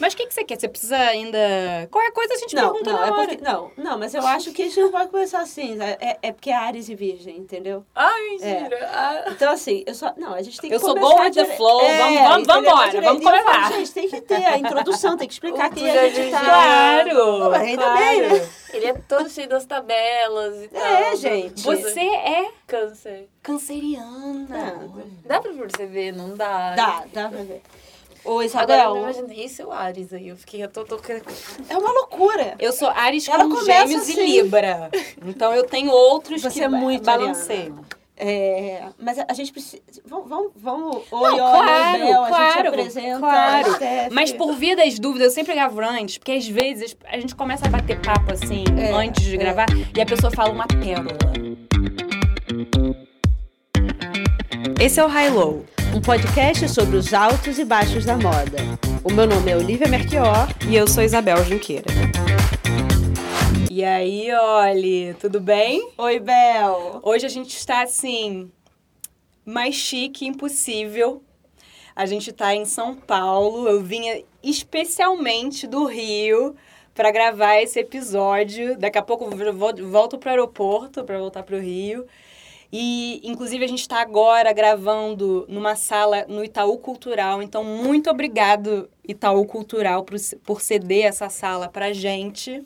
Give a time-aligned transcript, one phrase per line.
[0.00, 0.58] Mas o que, que você quer?
[0.58, 1.38] Você precisa ainda.
[1.90, 3.26] Qualquer coisa a gente Não, pergunta não, na é hora.
[3.28, 5.78] porque, não, não, mas eu acho que a gente não pode começar assim.
[5.80, 7.84] É, é porque é Ares e Virgem, entendeu?
[7.94, 8.88] Ai, mentira.
[8.92, 9.24] Ah.
[9.28, 10.12] Então, assim, eu só.
[10.16, 12.96] Não, a gente tem que Eu sou go with the flow, vamos- vamos- vamos E
[12.96, 13.72] eu falo, começar.
[13.72, 16.40] Gente, tem que ter a introdução, tem que explicar O quem a gente tá.
[16.44, 17.52] Claro!
[17.54, 17.98] Ainda claro.
[17.98, 18.48] bem, né?
[18.72, 20.80] Ele é todo cheio das tabelas e tal.
[20.82, 21.62] É, gente.
[21.62, 23.28] Você é Câncer.
[23.42, 24.88] canceriana.
[25.24, 26.12] Dá pra perceber?
[26.12, 26.74] Não dá.
[26.74, 27.62] Dá, dá pra ver.
[28.24, 30.28] Ô, Agora Isabel, eu não imaginei seu Ares aí.
[30.28, 31.00] Eu fiquei, eu tô, tô...
[31.68, 32.54] é uma loucura.
[32.58, 34.20] Eu sou Ares Ela com gêmeos assim.
[34.20, 34.90] e Libra.
[35.26, 37.78] Então eu tenho outros Você que é muito balanceiam.
[38.22, 39.82] É, mas a, gente precisa.
[40.04, 40.50] Vamos.
[40.54, 43.18] vamos, Não, oi, claro, Bel, a gente claro, apresenta.
[43.18, 43.68] claro.
[44.12, 47.64] Mas por via das dúvidas, eu sempre gravo antes, porque às vezes a gente começa
[47.66, 49.38] a bater papo assim, É, antes de é.
[49.38, 51.16] gravar, e a pessoa fala uma pérola.
[54.78, 55.64] Esse é o High Low.
[55.92, 58.58] Um podcast sobre os altos e baixos da moda.
[59.02, 60.46] O meu nome é Olivia Merchior.
[60.68, 61.90] E eu sou Isabel Junqueira.
[63.68, 65.90] E aí, olha, tudo bem?
[65.98, 67.00] Oi, Bel.
[67.02, 68.52] Hoje a gente está assim,
[69.44, 71.24] mais chique impossível.
[71.96, 73.68] A gente está em São Paulo.
[73.68, 76.54] Eu vinha especialmente do Rio
[76.94, 78.78] para gravar esse episódio.
[78.78, 82.06] Daqui a pouco eu volto para o aeroporto para voltar para o Rio.
[82.72, 87.42] E, inclusive, a gente está agora gravando numa sala no Itaú Cultural.
[87.42, 92.64] Então, muito obrigado, Itaú Cultural, por, por ceder essa sala para gente.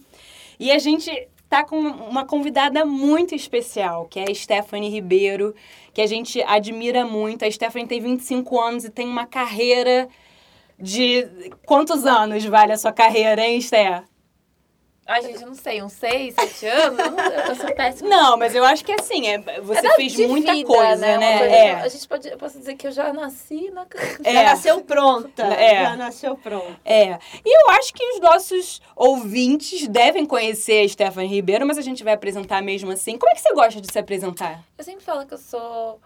[0.60, 1.10] E a gente
[1.48, 5.54] tá com uma convidada muito especial, que é a Stephanie Ribeiro,
[5.94, 7.44] que a gente admira muito.
[7.44, 10.06] A Stephanie tem 25 anos e tem uma carreira
[10.78, 11.26] de...
[11.64, 14.04] Quantos anos vale a sua carreira, hein, Steph?
[15.06, 15.82] Ai, gente, eu não sei.
[15.82, 16.98] Uns seis, sete anos?
[16.98, 18.08] Eu, não- eu sou péssima.
[18.08, 21.18] Não, mas eu acho que assim, é, você É fez muita vida, coisa, né?
[21.18, 21.38] né?
[21.38, 21.72] Coisa- É.
[21.74, 22.28] A gente pode...
[22.28, 23.86] Eu posso dizer que eu já nasci na...
[24.24, 24.32] É.
[24.32, 25.42] Já nasceu pronta.
[25.44, 25.82] É.
[25.84, 26.80] Já nasceu pronta.
[26.84, 31.82] É, e eu acho que os nossos ouvintes devem conhecer a Stephanie Ribeiro, mas a
[31.82, 33.18] gente vai apresentar mesmo assim.
[33.18, 34.64] Como é que você gosta de se apresentar?
[34.78, 36.00] Eu sempre falo que eu sou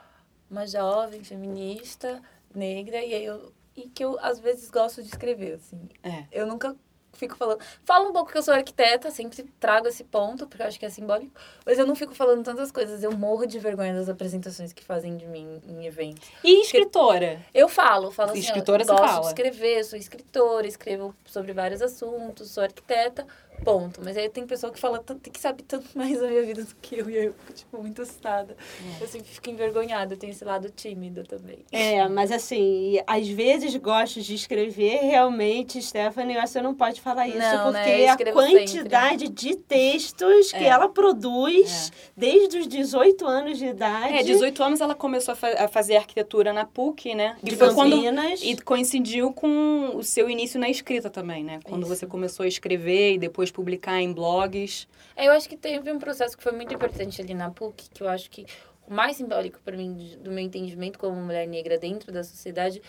[0.51, 2.21] uma jovem, feminista,
[2.55, 3.53] negra, e aí eu...
[3.77, 5.79] E que eu, às vezes, gosto de escrever, assim.
[6.03, 6.25] É.
[6.33, 6.75] Eu nunca
[7.19, 7.61] fico falando...
[7.85, 10.87] Falo um pouco que eu sou arquiteta, sempre trago esse ponto, porque eu acho que
[10.87, 11.33] é simbólico.
[11.67, 13.03] Mas eu não fico falando tantas coisas.
[13.03, 16.29] Eu morro de vergonha das apresentações que fazem de mim em eventos.
[16.43, 17.41] E escritora?
[17.53, 19.21] Eu falo, falo assim, Escritora eu gosto fala.
[19.21, 23.27] de escrever, sou escritora, escrevo sobre vários assuntos, sou arquiteta,
[23.65, 24.01] ponto.
[24.05, 26.75] Mas aí tem pessoa que fala, tanto- que sabe tanto mais da minha vida do
[26.81, 28.57] que eu, e aí eu fico, tipo, muito assustada.
[28.99, 29.03] É.
[29.03, 31.59] Eu sempre fico envergonhada, eu tenho esse lado tímido também.
[31.73, 36.75] É, mas assim, às vezes gosto de escrever, realmente, Stephanie, eu acho que você não
[36.75, 37.83] pode falar isso, Não, né?
[37.85, 40.69] porque Eu a quantidade de textos que É.
[40.69, 44.15] ela produz desde os 18 anos de idade.
[44.15, 47.37] É, 18 anos ela começou a, fa- a fazer arquitetura na PUC, né?
[47.43, 47.99] de foi quando
[48.43, 51.61] e coincidiu com o seu início na escrita também, né?
[51.65, 51.95] Quando Isso.
[51.95, 54.89] você começou a escrever e depois publicar em blogs.
[55.17, 58.03] É, Eu acho que teve um processo que foi muito importante ali na PUC, que
[58.03, 58.47] eu acho que
[58.87, 62.81] o mais simbólico para mim do meu entendimento como mulher negra dentro da sociedade,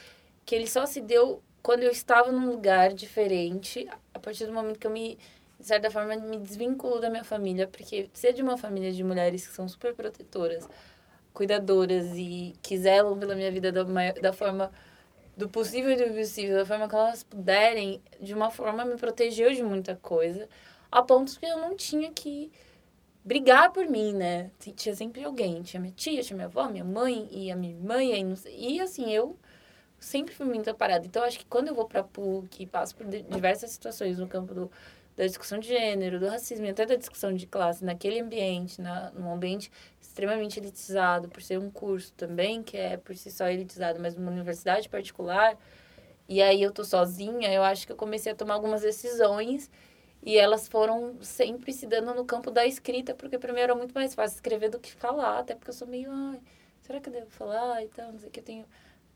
[0.45, 4.79] que ele só se deu quando eu estava num lugar diferente, a partir do momento
[4.79, 5.17] que eu me
[5.59, 9.45] de certa forma me desvinculo da minha família, porque ser de uma família de mulheres
[9.45, 10.67] que são super protetoras,
[11.33, 14.71] cuidadoras e que zelam pela minha vida da, da forma
[15.39, 19.53] do possível e do impossível, da forma que elas puderem, de uma forma me protegeu
[19.53, 20.49] de muita coisa,
[20.91, 22.51] a ponto que eu não tinha que
[23.23, 24.51] brigar por mim, né?
[24.75, 28.03] Tinha sempre alguém, tinha minha tia, tinha minha avó, minha mãe e a minha irmã,
[28.03, 29.37] e, não e assim, eu
[29.99, 31.05] sempre fui muito parada.
[31.05, 34.53] Então, acho que quando eu vou pra PUC, passo por di- diversas situações no campo
[34.53, 34.71] do,
[35.15, 39.11] da discussão de gênero, do racismo e até da discussão de classe, naquele ambiente, na,
[39.11, 39.71] num ambiente
[40.19, 44.29] extremamente elitizado, por ser um curso também, que é por si só elitizado, mas numa
[44.31, 45.57] universidade particular,
[46.27, 49.71] e aí eu tô sozinha, eu acho que eu comecei a tomar algumas decisões
[50.21, 53.93] e elas foram sempre se dando no campo da escrita, porque pra mim era muito
[53.93, 56.41] mais fácil escrever do que falar, até porque eu sou meio, ai,
[56.81, 58.65] será que eu devo falar e tal, não sei que, eu tenho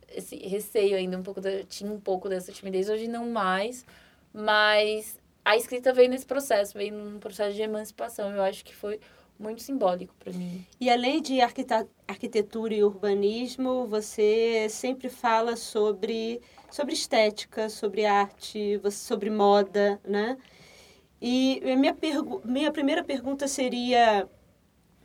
[0.07, 3.85] esse receio ainda, um pouco, da, tinha um pouco dessa timidez, hoje não mais,
[4.33, 9.01] mas a escrita veio nesse processo, veio num processo de emancipação, eu acho que foi
[9.37, 10.65] muito simbólico para mim.
[10.79, 16.41] E além de arquitetura e urbanismo, você sempre fala sobre,
[16.71, 20.37] sobre estética, sobre arte, sobre moda, né?
[21.21, 21.95] E minha,
[22.43, 24.27] minha primeira pergunta seria: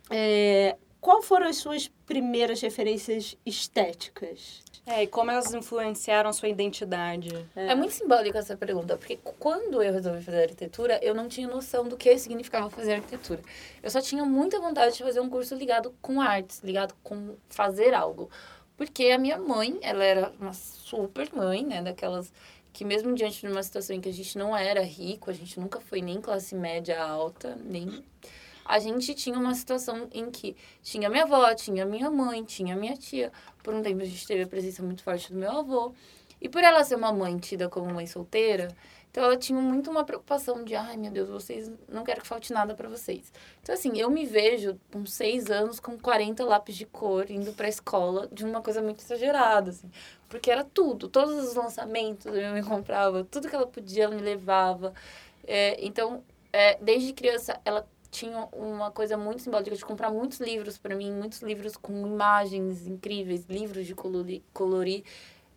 [0.09, 4.61] é, qual foram as suas primeiras referências estéticas?
[4.85, 7.29] É, e como elas influenciaram a sua identidade?
[7.55, 7.75] É.
[7.75, 11.95] muito simbólico essa pergunta, porque quando eu resolvi fazer arquitetura, eu não tinha noção do
[11.95, 13.41] que significava fazer arquitetura.
[13.83, 17.93] Eu só tinha muita vontade de fazer um curso ligado com artes, ligado com fazer
[17.93, 18.29] algo.
[18.75, 22.31] Porque a minha mãe, ela era uma super mãe, né, daquelas
[22.73, 25.59] que mesmo diante de uma situação em que a gente não era rico, a gente
[25.59, 28.03] nunca foi nem classe média alta, nem
[28.69, 32.95] a gente tinha uma situação em que tinha minha avó, tinha minha mãe, tinha minha
[32.95, 33.31] tia.
[33.63, 35.91] Por um tempo a gente teve a presença muito forte do meu avô.
[36.39, 38.67] E por ela ser uma mãe tida como mãe solteira,
[39.09, 42.53] então ela tinha muito uma preocupação de, ai meu Deus, vocês não quero que falte
[42.53, 43.33] nada para vocês.
[43.63, 47.67] Então assim, eu me vejo com seis anos com 40 lápis de cor indo para
[47.67, 49.89] escola de uma coisa muito exagerada, assim,
[50.29, 54.21] porque era tudo, todos os lançamentos eu me comprava, tudo que ela podia ela me
[54.21, 54.93] levava.
[55.45, 56.23] É, então,
[56.53, 61.11] é, desde criança ela tinha uma coisa muito simbólica de comprar muitos livros para mim,
[61.11, 65.03] muitos livros com imagens incríveis, livros de colorir, colorir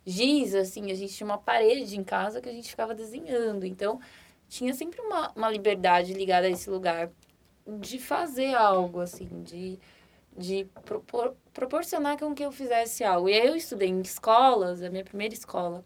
[0.05, 3.65] giz, assim, a gente tinha uma parede em casa que a gente ficava desenhando.
[3.65, 3.99] Então,
[4.47, 7.09] tinha sempre uma, uma liberdade ligada a esse lugar
[7.79, 9.79] de fazer algo, assim, de,
[10.37, 13.29] de propor, proporcionar com que eu fizesse algo.
[13.29, 15.83] E aí eu estudei em escolas, a minha primeira escola,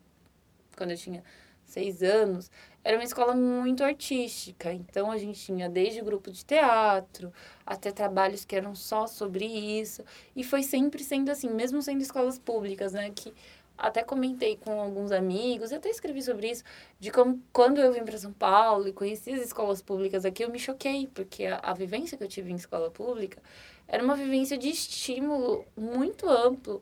[0.76, 1.24] quando eu tinha
[1.68, 2.50] seis anos,
[2.84, 4.72] era uma escola muito artística.
[4.72, 7.32] Então a gente tinha desde grupo de teatro
[7.66, 10.04] até trabalhos que eram só sobre isso.
[10.36, 13.12] E foi sempre sendo assim, mesmo sendo escolas públicas, né?
[13.14, 13.34] Que
[13.78, 16.64] até comentei com alguns amigos, até escrevi sobre isso,
[17.00, 20.50] de como quando eu vim para São Paulo e conheci as escolas públicas aqui, eu
[20.50, 23.40] me choquei, porque a, a vivência que eu tive em escola pública
[23.88, 26.82] era uma vivência de estímulo muito amplo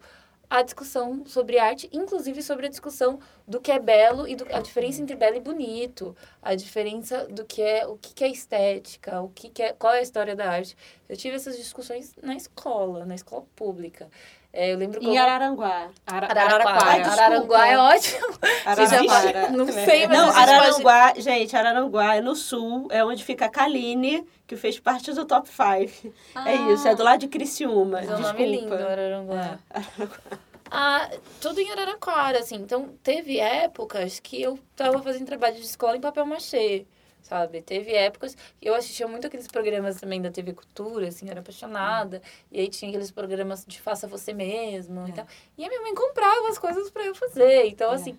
[0.59, 4.61] a discussão sobre arte, inclusive sobre a discussão do que é belo e do, a
[4.61, 9.29] diferença entre belo e bonito, a diferença do que é o que, é estética, o
[9.29, 10.75] que, é qual é a história da arte.
[11.07, 14.09] Eu tive essas discussões na escola, na escola pública.
[14.55, 15.19] É, eu lembro em como...
[15.19, 15.89] Araranguá.
[16.07, 16.85] Ara Araraquara.
[16.85, 18.27] Ai, Araranguá é ótimo.
[18.65, 19.49] Araranguá.
[19.51, 21.21] Não sei, mas Não, Araranguá, pode...
[21.21, 25.49] gente, Araranguá é no sul, é onde fica a Kaline, que fez parte do Top
[25.49, 25.61] 5.
[25.63, 28.01] É ah, é isso, é do lado de Criciúma.
[28.01, 28.27] Mas Desculpa.
[28.27, 29.59] É um nome lindo, Araranguá.
[29.73, 30.07] É.
[30.71, 31.09] Ah,
[31.41, 32.55] tudo em Araraquara, assim.
[32.55, 36.85] Então, teve épocas que eu tava fazendo trabalho de escola em papel machê
[37.25, 37.61] sabe?
[37.61, 42.21] Teve épocas que eu assistia muito aqueles programas também da TV Cultura, assim, era apaixonada.
[42.51, 45.09] E aí tinha aqueles programas de faça você mesmo é.
[45.09, 45.27] e tal.
[45.57, 47.65] E a minha mãe comprava as coisas para eu fazer.
[47.65, 47.95] Então, é.
[47.95, 48.17] assim,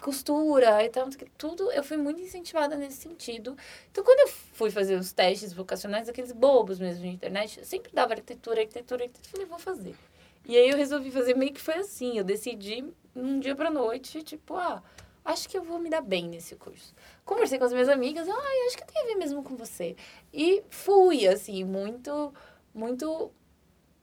[0.00, 3.56] costura e tal, tudo, eu fui muito incentivada nesse sentido.
[3.90, 7.90] Então, quando eu fui fazer os testes vocacionais, aqueles bobos mesmo de internet, eu sempre
[7.92, 9.96] dava arquitetura, arquitetura, arquitetura, falei, vou fazer.
[10.44, 14.22] E aí eu resolvi fazer meio que foi assim, eu decidi um dia pra noite,
[14.22, 14.82] tipo, ah,
[15.24, 16.94] acho que eu vou me dar bem nesse curso.
[17.24, 19.96] Conversei com as minhas amigas, ah, acho que tem a ver mesmo com você.
[20.32, 22.32] E fui, assim, muito,
[22.74, 23.30] muito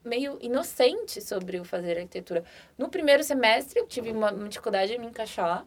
[0.04, 2.44] meio inocente sobre o fazer arquitetura.
[2.78, 5.66] No primeiro semestre, eu tive uma, uma dificuldade de me encaixar,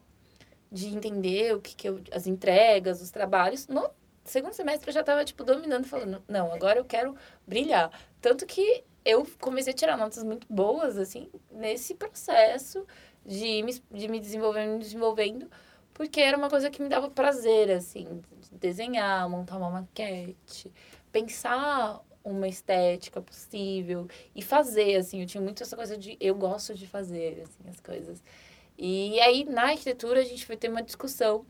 [0.70, 3.66] de entender o que, que eu, as entregas, os trabalhos.
[3.66, 3.90] No
[4.24, 7.16] segundo semestre, eu já estava, tipo, dominando, falando, não, agora eu quero
[7.46, 7.90] brilhar.
[8.20, 12.86] Tanto que eu comecei a tirar notas muito boas, assim, nesse processo
[13.24, 15.50] de me, de me desenvolvendo, me desenvolvendo,
[15.94, 18.20] porque era uma coisa que me dava prazer, assim,
[18.52, 20.70] desenhar, montar uma maquete,
[21.10, 24.06] pensar uma estética possível
[24.36, 27.80] e fazer, assim, eu tinha muito essa coisa de eu gosto de fazer, assim, as
[27.80, 28.22] coisas.
[28.76, 31.46] E aí, na arquitetura, a gente foi ter uma discussão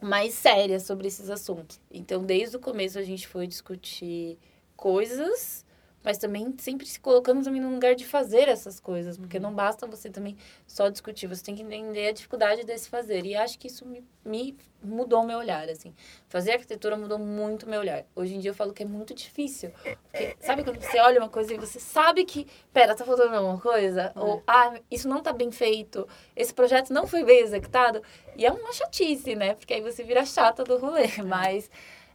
[0.00, 1.80] mais séria sobre esses assuntos.
[1.92, 4.36] Então, desde o começo, a gente foi discutir
[4.76, 5.64] coisas
[6.06, 9.88] mas também sempre se colocando também no lugar de fazer essas coisas, porque não basta
[9.88, 13.26] você também só discutir, você tem que entender a dificuldade desse fazer.
[13.26, 15.92] E acho que isso me, me mudou meu olhar, assim.
[16.28, 18.04] Fazer arquitetura mudou muito meu olhar.
[18.14, 19.72] Hoje em dia eu falo que é muito difícil.
[20.12, 23.58] Porque, sabe quando você olha uma coisa e você sabe que, pera, tá faltando alguma
[23.58, 24.12] coisa?
[24.14, 24.20] É.
[24.20, 28.00] Ou, ah, isso não tá bem feito, esse projeto não foi bem executado.
[28.36, 29.54] E é uma chatice, né?
[29.54, 31.06] Porque aí você vira chata do rolê.
[31.18, 31.22] É.
[31.24, 31.68] Mas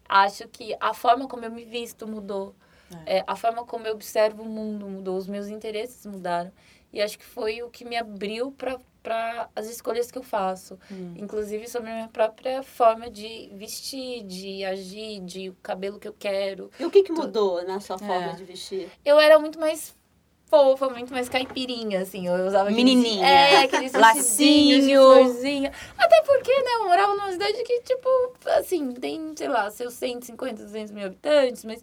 [0.07, 2.55] acho que a forma como eu me visto mudou
[3.05, 3.23] é.
[3.27, 6.51] A forma como eu observo o mundo mudou, os meus interesses mudaram.
[6.93, 10.77] E acho que foi o que me abriu para as escolhas que eu faço.
[10.91, 11.13] Hum.
[11.15, 16.15] Inclusive sobre a minha própria forma de vestir, de agir, de o cabelo que eu
[16.17, 16.69] quero.
[16.79, 18.35] E o que, que mudou na sua forma é.
[18.35, 18.89] de vestir?
[19.05, 19.95] Eu era muito mais
[20.51, 22.27] fofa, muito mais caipirinha, assim.
[22.27, 23.25] Eu usava Menininha.
[23.25, 25.01] é, aqueles lacinho.
[25.01, 25.71] florzinha.
[25.97, 28.09] Até porque, né, eu morava numa cidade que, tipo,
[28.57, 31.81] assim, tem, sei lá, seus 150, 200 mil habitantes, mas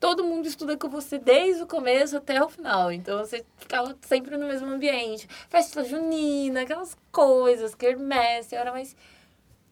[0.00, 2.90] todo mundo estuda com você desde o começo até o final.
[2.90, 5.28] Então você ficava sempre no mesmo ambiente.
[5.50, 8.96] Festa junina, aquelas coisas, quermesse, era mais.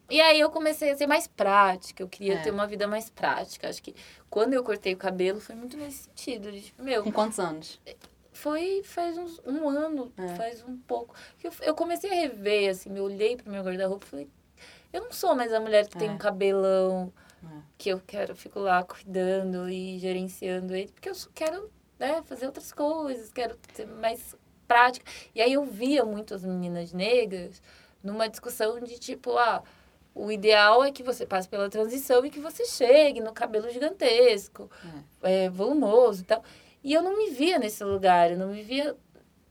[0.07, 2.41] E aí eu comecei a ser mais prática, eu queria é.
[2.41, 3.67] ter uma vida mais prática.
[3.67, 3.95] Acho que
[4.29, 6.51] quando eu cortei o cabelo foi muito nesse sentido.
[6.51, 7.79] De, tipo, meu, Com quantos anos?
[8.31, 10.27] Foi faz uns, um ano, é.
[10.35, 11.13] faz um pouco.
[11.43, 14.29] Eu, eu comecei a rever, assim, eu olhei pro meu guarda-roupa e falei,
[14.93, 15.99] eu não sou mais a mulher que é.
[15.99, 17.11] tem um cabelão
[17.43, 17.61] é.
[17.77, 22.71] Que eu quero, fico lá cuidando e gerenciando ele, porque eu quero né, fazer outras
[22.71, 24.35] coisas, quero ser mais
[24.67, 25.09] prática.
[25.33, 27.61] E aí eu via muito as meninas negras
[28.03, 29.63] numa discussão de tipo, ah,
[30.15, 34.69] o ideal é que você passe pela transição e que você chegue no cabelo gigantesco,
[35.21, 35.45] é.
[35.45, 36.43] É, volumoso e tal.
[36.83, 38.95] E eu não me via nesse lugar, eu não me via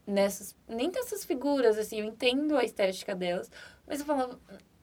[0.07, 3.51] nessas, nem dessas figuras, assim, eu entendo a estética delas,
[3.87, 4.39] mas eu falava,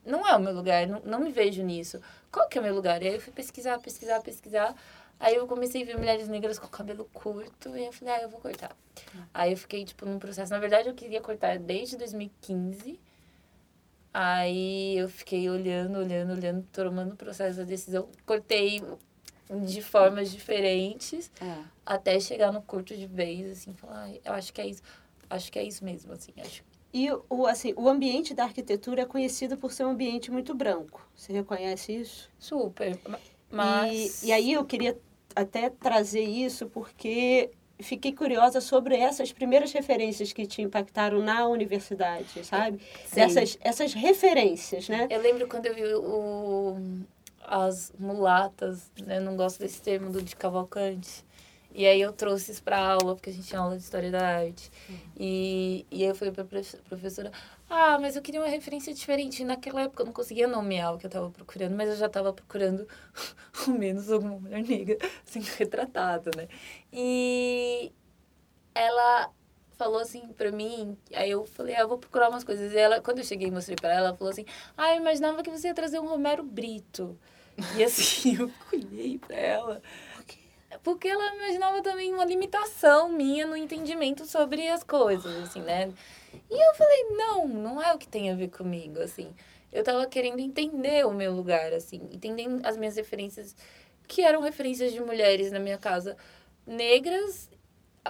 [0.06, 2.00] não é o meu lugar, não, não me vejo nisso.
[2.30, 3.02] Qual que é o meu lugar?
[3.02, 4.74] E aí eu fui pesquisar, pesquisar, pesquisar.
[5.18, 8.28] Aí eu comecei a ver mulheres negras com cabelo curto e eu falei, ah, eu
[8.28, 8.76] vou cortar.
[9.32, 10.52] Aí eu fiquei, tipo, num processo.
[10.52, 13.00] Na verdade, eu queria cortar desde 2015.
[14.12, 18.08] Aí eu fiquei olhando, olhando, olhando, tomando o processo da decisão.
[18.24, 18.82] Cortei
[19.64, 21.64] de formas diferentes é.
[21.84, 24.82] até chegar no curto de vez, assim, falar, ah, eu acho que é isso.
[25.28, 26.62] Acho que é isso mesmo, assim, acho.
[26.96, 31.06] E o, assim, o ambiente da arquitetura é conhecido por ser um ambiente muito branco.
[31.14, 32.30] Você reconhece isso?
[32.38, 32.98] Super.
[33.50, 34.22] Mas...
[34.22, 34.98] E, e aí eu queria
[35.34, 42.42] até trazer isso porque fiquei curiosa sobre essas primeiras referências que te impactaram na universidade,
[42.42, 42.80] sabe?
[43.04, 43.20] Sim.
[43.20, 45.06] Essas, essas referências, né?
[45.10, 46.76] Eu lembro quando eu vi o,
[47.42, 49.20] as mulatas, né?
[49.20, 51.25] Não gosto desse termo do de Cavalcante.
[51.76, 54.26] E aí eu trouxe isso para aula, porque a gente tinha aula de História da
[54.26, 54.70] Arte.
[54.88, 54.96] Uhum.
[55.14, 57.30] E, e aí eu falei para a professora,
[57.68, 59.44] ah, mas eu queria uma referência diferente.
[59.44, 62.32] Naquela época eu não conseguia nomear o que eu estava procurando, mas eu já estava
[62.32, 62.88] procurando
[63.68, 66.48] ao menos alguma mulher negra sendo retratada, né?
[66.90, 67.92] E
[68.74, 69.30] ela
[69.76, 72.72] falou assim para mim, aí eu falei, ah, eu vou procurar umas coisas.
[72.72, 74.46] E ela, quando eu cheguei e mostrei para ela, ela falou assim,
[74.78, 77.18] ah, eu imaginava que você ia trazer um Romero Brito.
[77.76, 79.82] E assim, eu olhei para ela
[80.82, 85.92] porque ela imaginava também uma limitação minha no entendimento sobre as coisas, assim, né?
[86.50, 89.34] E eu falei, não, não é o que tem a ver comigo, assim.
[89.72, 93.56] Eu tava querendo entender o meu lugar, assim, entendendo as minhas referências,
[94.06, 96.16] que eram referências de mulheres na minha casa,
[96.66, 97.50] negras,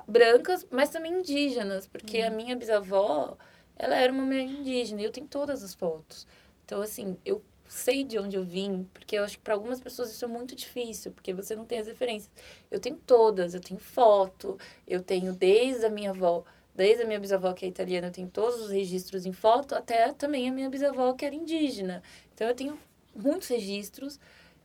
[0.06, 2.26] brancas, mas também indígenas, porque uhum.
[2.26, 3.36] a minha bisavó,
[3.76, 6.26] ela era uma mulher indígena, e eu tenho todas as fotos.
[6.64, 10.10] Então, assim, eu sei de onde eu vim, porque eu acho que para algumas pessoas
[10.10, 12.30] isso é muito difícil, porque você não tem as referências.
[12.70, 16.44] Eu tenho todas, eu tenho foto, eu tenho desde a minha avó,
[16.74, 20.12] desde a minha bisavó que é italiana, eu tenho todos os registros em foto, até
[20.12, 22.02] também a minha bisavó que era indígena.
[22.34, 22.78] Então eu tenho
[23.14, 24.20] muitos registros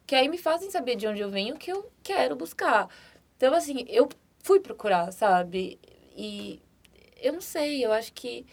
[0.06, 2.90] que aí me fazem saber de onde eu venho, o que eu quero buscar.
[3.38, 4.10] Então assim, eu
[4.44, 5.80] fui procurar, sabe?
[6.16, 6.62] E
[7.22, 8.46] eu não sei, eu acho que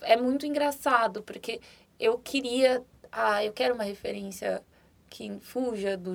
[0.00, 1.60] é muito engraçado, porque
[1.98, 2.82] eu queria
[3.16, 4.62] ah, eu quero uma referência
[5.08, 6.12] que fuja do,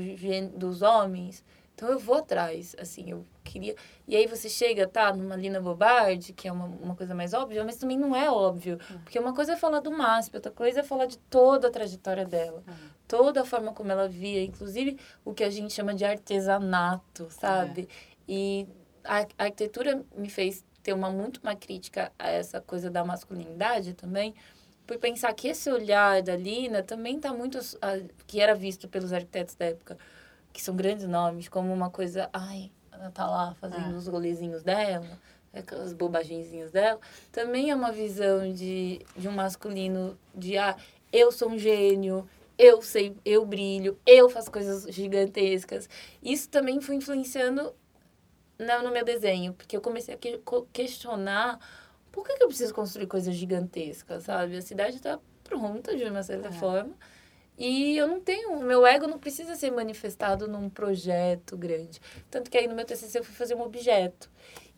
[0.55, 1.43] dos homens,
[1.74, 3.75] então eu vou atrás, assim, eu queria...
[4.08, 7.63] E aí você chega, tá, numa Lina Bobardi, que é uma, uma coisa mais óbvia,
[7.63, 8.77] mas também não é óbvio.
[8.88, 9.00] Uhum.
[9.00, 12.24] Porque uma coisa é falar do MASP, outra coisa é falar de toda a trajetória
[12.24, 12.63] dela.
[12.67, 12.89] Uhum.
[13.08, 17.89] Toda a forma como ela via, inclusive o que a gente chama de artesanato, sabe?
[18.27, 18.67] E
[19.03, 23.93] a, a arquitetura me fez ter uma muito uma crítica a essa coisa da masculinidade
[23.93, 24.36] também,
[24.85, 27.59] por pensar que esse olhar da Lina também está muito
[28.27, 29.97] que era visto pelos arquitetos da época
[30.51, 33.97] que são grandes nomes como uma coisa ai ela tá lá fazendo é.
[33.97, 35.19] os rolezinhos dela
[35.53, 37.00] aquelas bobagenzinhas dela
[37.31, 40.75] também é uma visão de, de um masculino de ah
[41.11, 45.89] eu sou um gênio eu sei eu brilho eu faço coisas gigantescas
[46.21, 47.73] isso também foi influenciando
[48.57, 51.59] no, no meu desenho porque eu comecei a que, questionar
[52.12, 54.58] por que, que eu preciso construir coisas gigantescas, sabe?
[54.58, 56.51] A cidade está pronta de uma certa é.
[56.51, 56.96] forma.
[57.58, 62.01] E eu não tenho, meu ego não precisa ser manifestado num projeto grande.
[62.30, 64.30] Tanto que aí no meu TCC eu fui fazer um objeto.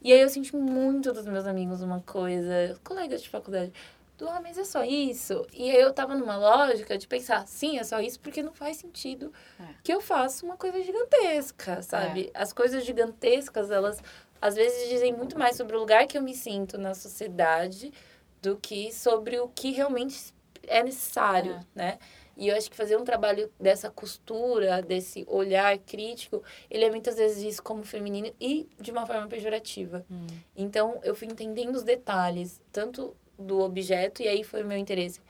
[0.01, 3.71] E aí eu senti muito dos meus amigos uma coisa, colegas de faculdade,
[4.17, 5.45] do ah, mas é só isso.
[5.53, 8.77] E aí eu tava numa lógica de pensar, sim, é só isso, porque não faz
[8.77, 9.63] sentido é.
[9.81, 12.31] que eu faça uma coisa gigantesca, sabe?
[12.33, 12.41] É.
[12.41, 14.03] As coisas gigantescas, elas
[14.43, 17.93] às vezes dizem muito mais sobre o lugar que eu me sinto na sociedade
[18.41, 20.33] do que sobre o que realmente
[20.67, 21.63] é necessário, é.
[21.73, 21.99] né?
[22.35, 27.15] E eu acho que fazer um trabalho dessa costura, desse olhar crítico, ele é muitas
[27.15, 30.05] vezes visto como feminino e de uma forma pejorativa.
[30.11, 30.27] Hum.
[30.57, 35.21] Então, eu fui entendendo os detalhes, tanto do objeto, e aí foi o meu interesse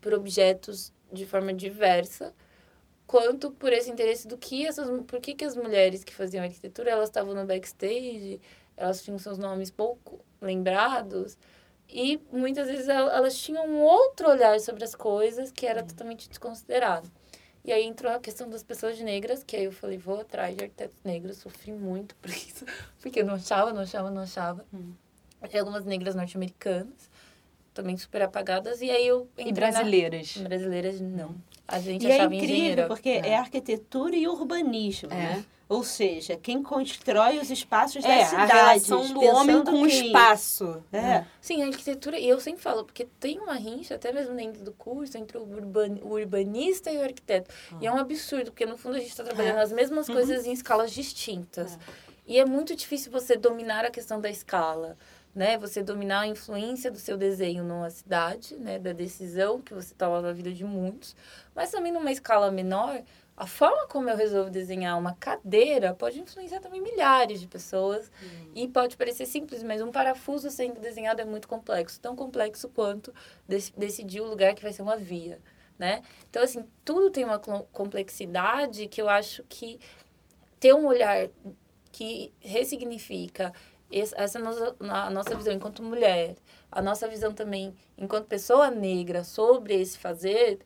[0.00, 2.34] por objetos de forma diversa,
[3.08, 6.90] quanto por esse interesse do que essas por que, que as mulheres que faziam arquitetura
[6.90, 8.38] elas estavam no backstage
[8.76, 11.36] elas tinham seus nomes pouco lembrados
[11.88, 15.86] e muitas vezes elas tinham um outro olhar sobre as coisas que era uhum.
[15.86, 17.10] totalmente desconsiderado
[17.64, 20.64] e aí entrou a questão das pessoas negras que aí eu falei vou atrás de
[20.64, 22.66] arquitetos negros sofri muito por isso
[23.00, 24.92] porque eu não achava não achava não achava uhum.
[25.58, 27.08] algumas negras norte-americanas
[27.82, 28.80] também super apagadas.
[28.82, 30.36] E aí eu E brasileiras?
[30.36, 30.48] Na...
[30.48, 31.34] Brasileiras, não.
[31.66, 32.86] A gente e é achava incrível, engenheira.
[32.88, 33.36] porque é.
[33.36, 35.14] arquitetura e urbanismo, É.
[35.14, 35.44] né?
[35.68, 38.52] Ou seja, quem constrói os espaços É, das a cidades.
[38.88, 40.82] relação do homem com o espaço.
[40.90, 41.24] É.
[41.42, 44.72] Sim, a arquitetura, e eu sempre falo, porque tem uma rincha, até mesmo dentro do
[44.72, 47.50] curso, entre o, urban, o urbanista e o arquiteto.
[47.82, 50.52] E é um absurdo, porque no fundo a gente está trabalhando as mesmas coisas em
[50.52, 51.78] escalas distintas.
[52.26, 54.96] E é muito difícil você dominar a questão da escala,
[55.34, 55.56] né?
[55.58, 58.78] Você dominar a influência do seu desenho numa cidade, né?
[58.78, 61.14] Da decisão que você toma na vida de muitos.
[61.54, 63.02] Mas também numa escala menor,
[63.36, 68.10] a forma como eu resolvo desenhar uma cadeira pode influenciar também milhares de pessoas.
[68.54, 72.00] E pode parecer simples, mas um parafuso sendo desenhado é muito complexo.
[72.00, 73.14] Tão complexo quanto
[73.46, 75.38] dec- decidir o lugar que vai ser uma via,
[75.78, 76.02] né?
[76.28, 79.78] Então, assim, tudo tem uma complexidade que eu acho que
[80.58, 81.28] ter um olhar
[81.92, 83.52] que ressignifica
[83.90, 86.36] essa nossa, a nossa visão enquanto mulher,
[86.70, 90.60] a nossa visão também enquanto pessoa negra sobre esse fazer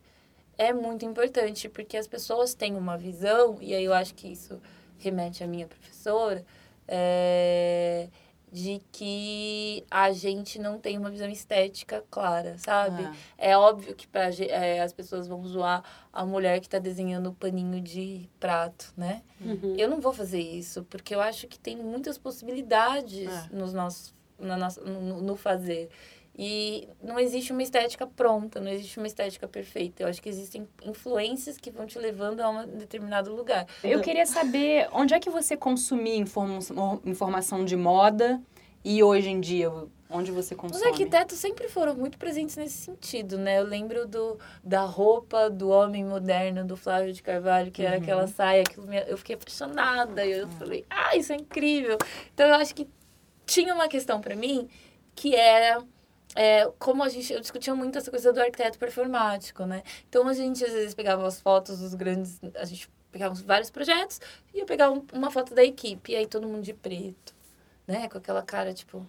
[0.57, 4.61] é muito importante, porque as pessoas têm uma visão, e aí eu acho que isso
[4.99, 6.45] remete à minha professora,
[6.87, 8.07] é,
[8.53, 13.03] de que a gente não tem uma visão estética clara, sabe?
[13.03, 13.15] Ah.
[13.35, 15.83] É óbvio que pra, é, as pessoas vão zoar
[16.13, 19.23] a mulher que está desenhando o paninho de prato, né?
[19.41, 19.75] Uhum.
[19.75, 23.55] Eu não vou fazer isso, porque eu acho que tem muitas possibilidades É.
[23.55, 25.89] nos nossos, na nossa, no, no fazer.
[26.35, 30.01] E não existe uma estética pronta, não existe uma estética perfeita.
[30.03, 33.67] Eu acho que existem influências que vão te levando a um determinado lugar.
[33.83, 36.59] Eu queria saber onde é que você consumia informa-
[37.05, 38.41] informação de moda
[38.83, 39.71] e hoje em dia,
[40.09, 40.85] onde você Os consome?
[40.87, 43.59] arquitetos sempre foram muito presentes nesse sentido, né?
[43.59, 48.01] Eu lembro do, da roupa do homem moderno, do Flávio de Carvalho, que era Uhum.
[48.01, 50.25] aquela saia, aquilo me- eu fiquei apaixonada.
[50.25, 51.97] E eu falei, ah, isso é incrível.
[52.33, 52.87] Então, eu acho que
[53.45, 54.67] tinha uma questão para mim
[55.15, 55.83] que era...
[56.35, 59.83] é, como a gente, eu discutia muito essa coisa do arquiteto performático, né?
[60.09, 62.39] Então, a gente, às vezes, pegava as fotos dos grandes...
[62.55, 64.19] A gente pegava vários projetos
[64.53, 66.11] e eu pegava um- uma foto da equipe.
[66.11, 67.33] E aí, todo mundo de preto,
[67.87, 68.07] né?
[68.09, 69.05] Com aquela cara, tipo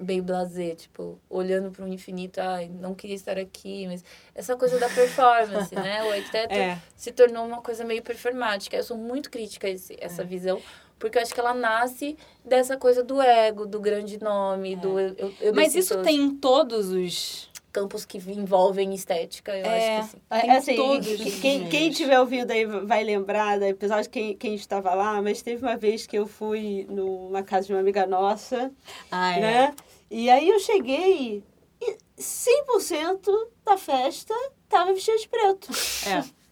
[0.00, 4.02] bem blasé, tipo, olhando para o infinito, ai, não queria estar aqui, mas
[4.34, 6.02] essa coisa da performance, né?
[6.02, 6.82] O arquiteto É.
[6.96, 8.76] se tornou uma coisa meio performática.
[8.76, 10.60] Eu sou muito crítica a esse, essa visão,
[11.04, 15.32] porque eu acho que ela nasce dessa coisa do ego, do grande nome, do eu,
[15.40, 17.50] eu, Mas isso tem em todos os...
[17.70, 19.98] campos que envolvem estética, eu É.
[19.98, 20.22] acho que sim.
[20.40, 21.06] Tem É, assim, todos
[21.40, 25.42] quem- os quem, tiver ouvido aí vai lembrar do episódio, quem, quem estava lá, mas
[25.42, 28.70] teve uma vez que eu fui numa casa de uma amiga nossa,
[29.10, 29.40] Ah, é.
[29.40, 29.74] né?
[30.10, 31.42] E aí eu cheguei
[31.82, 33.28] e 100%
[33.64, 34.32] da festa
[34.68, 35.68] tava vestida de preto.
[36.06, 36.24] É.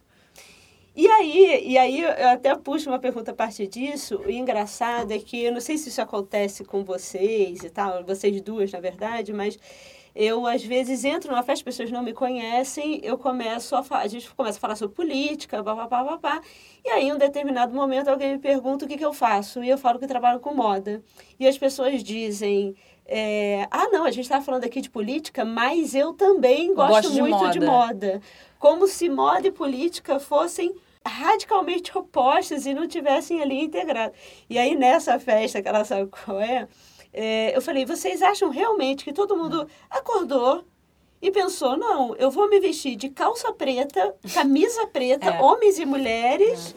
[0.95, 4.19] E aí, e aí eu até puxo uma pergunta a partir disso.
[4.19, 8.41] O engraçado é que, eu não sei se isso acontece com vocês e tal, vocês
[8.43, 9.59] duas, na verdade, mas
[10.15, 14.03] eu, às vezes, entro numa festa, as pessoas não me conhecem, eu começo a falar,
[14.03, 16.43] a gente começa a falar sobre política, papapá, papá,
[16.85, 19.71] e aí, em um determinado momento, alguém me pergunta o que, que eu faço, e
[19.71, 21.03] eu falo que trabalho com moda.
[21.41, 25.95] E as pessoas dizem, é, ah, não, a gente está falando aqui de política, mas
[25.95, 28.21] eu também gosto, Gosto de muito de moda." moda.
[28.59, 34.15] Como se moda e política fossem radicalmente opostas e não tivessem ali integrado.
[34.49, 36.69] E aí, nessa festa, que ela sabe qual é,
[37.13, 40.65] é, eu falei, vocês acham realmente que todo mundo acordou
[41.21, 45.41] e pensou, não, eu vou me vestir de calça preta, camisa preta, É.
[45.43, 46.75] homens e mulheres...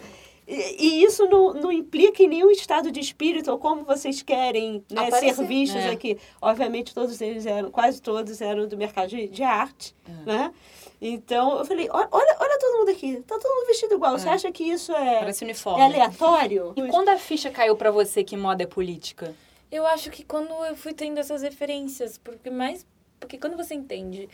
[0.47, 0.53] E,
[0.87, 5.07] e isso não, não implica em nenhum estado de espírito ou como vocês querem né,
[5.07, 5.33] Aparecer.
[5.35, 5.89] ser vistos É.
[5.89, 6.17] aqui.
[6.41, 10.53] Obviamente, todos eles eram, quase todos eram do mercado de, de arte, né?
[11.01, 14.17] Então, eu falei, olha, olha todo mundo aqui, tá todo mundo vestido igual.
[14.17, 14.31] Você É.
[14.31, 15.83] acha que isso é, Parece é uniforme.
[15.83, 16.73] aleatório?
[16.75, 19.33] E quando a ficha caiu pra você que moda é política?
[19.71, 22.85] Eu acho que quando eu fui tendo essas referências, porque mais
[23.19, 24.29] porque quando você entende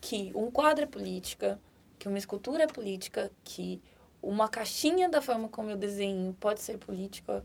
[0.00, 1.60] que um quadro é política,
[1.98, 3.80] que uma escultura é política, que
[4.24, 7.44] uma caixinha da forma como eu desenho pode ser política,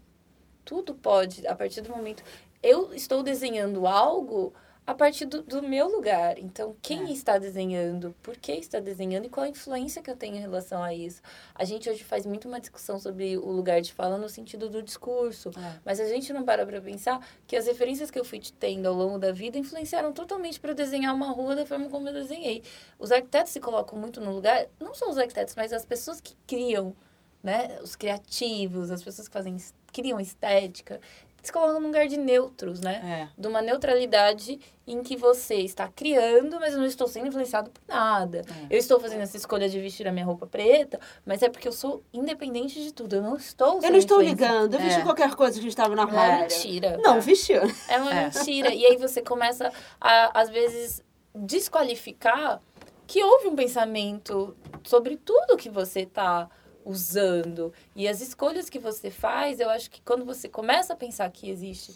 [0.64, 2.24] tudo pode, a partir do momento
[2.62, 4.54] eu estou desenhando algo
[4.90, 6.40] a partir do, do meu lugar.
[6.40, 7.12] Então, quem É.
[7.12, 10.82] está desenhando, por que está desenhando e qual a influência que eu tenho em relação
[10.82, 11.22] a isso.
[11.54, 14.82] A gente hoje faz muito uma discussão sobre o lugar de fala no sentido do
[14.82, 15.52] discurso.
[15.86, 18.96] Mas a gente não para pra pensar que as referências que eu fui tendo ao
[18.96, 22.64] longo da vida influenciaram totalmente para desenhar uma rua da forma como eu desenhei.
[22.98, 26.36] Os arquitetos se colocam muito no lugar, não só os arquitetos, mas as pessoas que
[26.48, 26.96] criam,
[27.44, 27.78] né?
[27.84, 29.56] Os criativos, as pessoas que fazem,
[29.94, 31.00] criam estética,
[31.42, 33.28] se colocam num lugar de neutros, né?
[33.36, 33.42] É.
[33.42, 37.82] De uma neutralidade em que você está criando, mas eu não estou sendo influenciado por
[37.88, 38.40] nada.
[38.70, 38.76] É.
[38.76, 41.72] Eu estou fazendo essa escolha de vestir a minha roupa preta, mas é porque eu
[41.72, 43.18] sou independente de tudo.
[43.18, 45.04] Eu não estou Eu não estou ligando, eu vesti É.
[45.04, 46.42] qualquer coisa que estava na É uma armário.
[46.42, 46.98] mentira.
[47.04, 47.62] Não, vestiu.
[47.88, 48.24] É uma É.
[48.26, 48.74] mentira.
[48.74, 49.72] E aí você começa
[50.02, 51.04] a, às vezes,
[51.36, 52.62] desqualificar
[53.06, 56.50] que houve um pensamento sobre tudo que você está
[56.90, 59.60] usando e as escolhas que você faz.
[59.60, 61.96] Eu acho que quando você começa a pensar que existe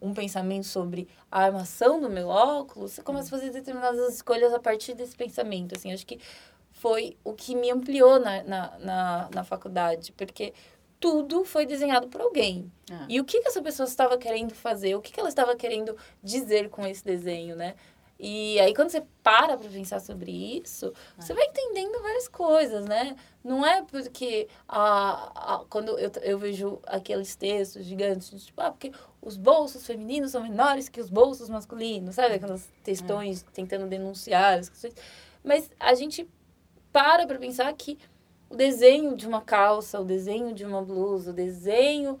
[0.00, 4.58] um pensamento sobre a armação do meu óculos, você começa a fazer determinadas escolhas a
[4.58, 5.76] partir desse pensamento.
[5.76, 6.18] Assim, acho que
[6.72, 10.52] foi o que me ampliou na, na, na, na faculdade, porque
[10.98, 12.70] tudo foi desenhado por alguém.
[12.90, 13.06] Ah.
[13.08, 14.96] E o que, que essa pessoa estava querendo fazer?
[14.96, 17.76] O que, que ela estava querendo dizer com esse desenho, né?
[18.24, 23.16] E aí, quando você para para pensar sobre isso, você vai entendendo várias coisas, né?
[23.42, 28.92] Não é porque a, a, quando eu, eu vejo aqueles textos gigantes, tipo, ah, porque
[29.20, 32.36] os bolsos femininos são menores que os bolsos masculinos, sabe?
[32.36, 34.94] Aquelas textões tentando denunciar as questões.
[35.42, 36.30] Mas a gente
[36.92, 37.98] para para pensar que
[38.48, 42.20] o desenho de uma calça, o desenho de uma blusa, o desenho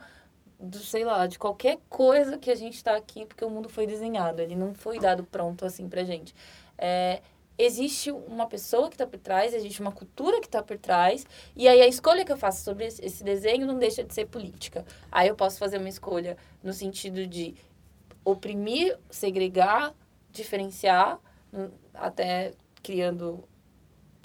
[0.62, 3.84] do, sei lá, de qualquer coisa que a gente está aqui, porque o mundo foi
[3.84, 6.32] desenhado, ele não foi dado pronto assim pra gente.
[6.78, 7.20] É,
[7.58, 11.66] existe uma pessoa que está por trás, existe uma cultura que está por trás, e
[11.66, 14.84] aí a escolha que eu faço sobre esse, desenho não deixa de ser política.
[15.10, 17.56] Aí eu posso fazer uma escolha no sentido de
[18.24, 19.92] oprimir, segregar,
[20.30, 21.18] diferenciar,
[21.92, 23.42] até criando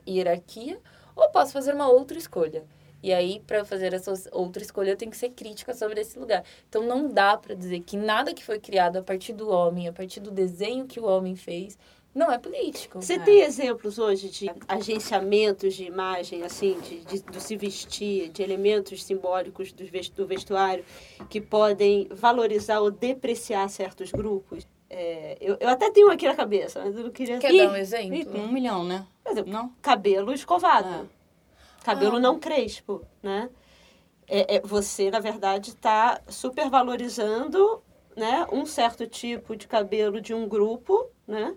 [0.07, 0.79] hierarquia,
[1.15, 2.63] ou posso fazer uma outra escolha.
[3.03, 6.43] E aí, para fazer essa outra escolha, eu tenho que ser crítica sobre esse lugar.
[6.67, 9.93] Então, não dá para dizer que nada que foi criado a partir do homem, a
[9.93, 11.77] partir do desenho que o homem fez,
[12.15, 12.99] não é político.
[12.99, 13.19] Você É.
[13.19, 19.03] tem exemplos hoje de agenciamentos de imagem, assim, de, de- do se vestir, de elementos
[19.03, 19.83] simbólicos do,
[20.15, 20.83] do vestuário
[21.29, 24.67] que podem valorizar ou depreciar certos grupos?
[24.89, 27.37] É, eu, eu até tenho aqui na cabeça, mas eu não queria...
[27.37, 28.39] Quer Ih, dar um exemplo?
[28.41, 29.05] um milhão, né?
[29.23, 29.71] Por exemplo, Não?
[29.81, 30.87] cabelo escovado.
[30.87, 31.16] Ah.
[31.87, 32.19] Cabelo Ah.
[32.19, 33.49] não crespo, né?
[34.27, 37.81] É, é- você, na verdade, está supervalorizando
[38.15, 41.55] né, um certo tipo de cabelo de um grupo, né?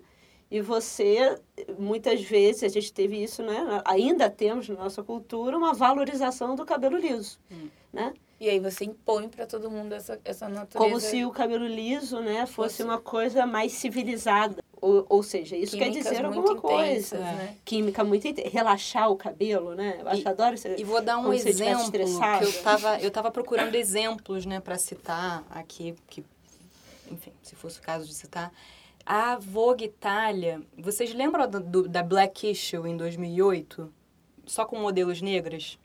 [0.49, 1.37] E você,
[1.79, 3.81] muitas vezes, a gente teve isso, né?
[3.83, 7.39] Ainda temos na nossa cultura uma valorização do cabelo liso,
[7.91, 8.13] né?
[8.39, 10.77] E aí você impõe para todo mundo essa, essa natureza.
[10.77, 14.61] Como se o cabelo liso, né, fosse Fosse- uma coisa mais civilizada.
[14.81, 16.89] Ou, ou seja, isso quer químicas dizer muito alguma coisa.
[16.89, 17.55] intensas, né?
[17.63, 18.49] Química muito intensa.
[18.49, 19.97] Relaxar o cabelo, né?
[20.01, 20.75] Eu acho E- adoro esse...
[20.75, 21.97] E vou dar um exemplo que
[22.45, 26.25] eu tava, eu tava procurando exemplos, né, para citar aqui, que,
[27.11, 28.51] enfim, se fosse o caso de citar.
[29.05, 33.91] A Vogue Itália, vocês lembram do, da Black Issue em 2008?
[34.47, 35.77] Só com modelos negras?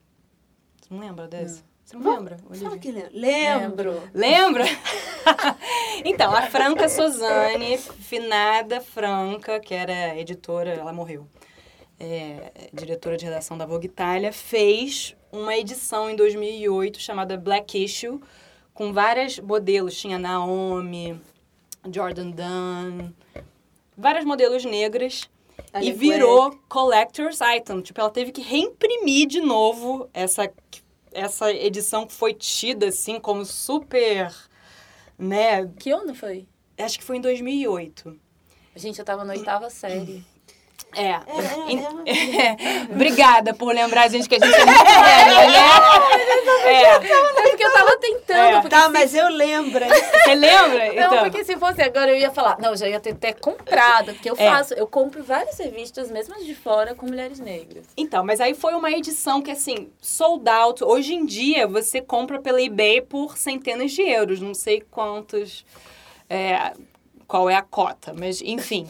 [0.80, 1.62] Você não lembra dessa?
[1.86, 2.36] Você não Vamos- lembra?
[2.60, 3.10] Fala que lembro.
[3.14, 4.02] Lembro.
[4.12, 4.64] Lembra?
[6.04, 11.28] então, a Franca Sozani, finada Franca, que era editora, ela morreu,
[12.00, 18.20] é, diretora de redação da Vogue Itália, fez uma edição em 2008 chamada Black Issue,
[18.74, 19.96] com várias modelos.
[19.96, 21.20] Tinha Naomi,
[21.88, 23.12] Jordan Dunn,
[23.96, 25.30] várias modelos negras.
[25.80, 27.80] E virou collector's item.
[27.80, 30.50] Tipo, ela teve que reimprimir de novo essa,
[31.16, 34.34] essa edição foi tida, assim, como super,
[35.18, 35.66] né?
[35.78, 36.46] Que ano foi?
[36.78, 38.20] Acho que foi em 2008.
[38.76, 40.22] Gente, eu tava na oitava série.
[40.96, 41.10] É.
[41.10, 42.82] É, é, é.
[42.90, 45.66] Obrigada por lembrar a gente que a gente é muito velha, né?
[46.64, 46.82] É.
[46.82, 48.66] É porque eu tava tentando.
[48.66, 48.68] É.
[48.68, 49.84] Tá, se- mas eu lembro.
[49.84, 50.86] Você lembra?
[50.94, 53.32] Não, Então, porque se fosse agora eu ia falar, não, eu já ia ter até
[53.32, 54.50] comprado, porque eu É.
[54.50, 57.84] faço, eu compro várias revistas, mesmo as de fora, com mulheres negras.
[57.96, 60.82] então, mas aí foi uma edição que, assim, sold out.
[60.82, 64.40] Hoje em dia, você compra pela eBay por centenas de euros.
[64.40, 65.64] Não sei quantos...
[66.28, 66.72] é,
[67.28, 68.86] qual é a cota, mas enfim.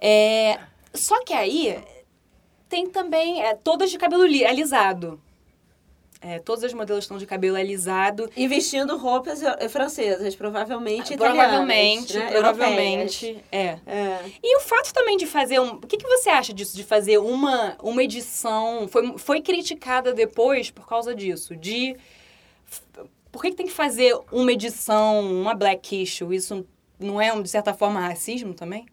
[0.00, 0.58] É,
[0.98, 1.82] só que aí
[2.68, 5.20] tem também é, todas de cabelo li- alisado.
[6.20, 8.28] É, todas as modelos estão de cabelo alisado.
[8.36, 12.26] E vestindo roupas eh, francesas, provavelmente provavelmente, né?
[12.32, 13.38] provavelmente.
[13.52, 13.78] É.
[13.86, 14.24] É.
[14.42, 15.74] E o fato também de fazer um.
[15.74, 16.76] O que, que você acha disso?
[16.76, 18.88] De fazer uma, uma edição.
[18.88, 21.54] Foi, foi criticada depois por causa disso.
[21.54, 21.96] De.
[23.30, 26.34] Por que, que tem que fazer uma edição, uma black issue?
[26.34, 26.66] Isso
[26.98, 28.86] não é, de certa forma, racismo também?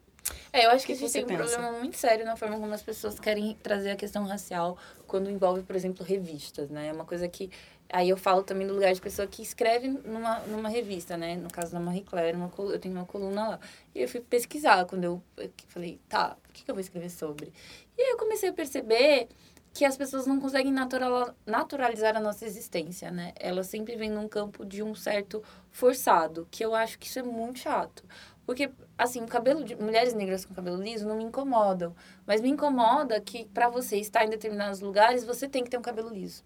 [0.56, 1.58] É, eu acho que, que a gente tem um pensa?
[1.58, 5.64] problema muito sério na forma como as pessoas querem trazer a questão racial quando envolve,
[5.64, 6.88] por exemplo, revistas, né?
[6.88, 7.52] É uma coisa que...
[7.90, 11.36] Aí eu falo também do lugar de pessoa que escreve numa, numa revista, né?
[11.36, 13.60] No caso da Marie Claire, uma, eu tenho uma coluna lá.
[13.94, 17.10] E eu fui pesquisar quando eu, eu falei, tá, o que, que eu vou escrever
[17.10, 17.52] sobre?
[17.98, 19.28] E aí eu comecei a perceber
[19.74, 23.34] que as pessoas não conseguem natural, naturalizar a nossa existência, né?
[23.36, 27.24] Elas sempre vêm num campo de um certo forçado, que eu acho que isso é
[27.24, 28.06] muito chato.
[28.46, 31.96] Porque, assim, o cabelo de mulheres negras com cabelo liso não me incomodam.
[32.26, 35.82] Mas me incomoda que, para você estar em determinados lugares, você tem que ter um
[35.82, 36.44] cabelo liso.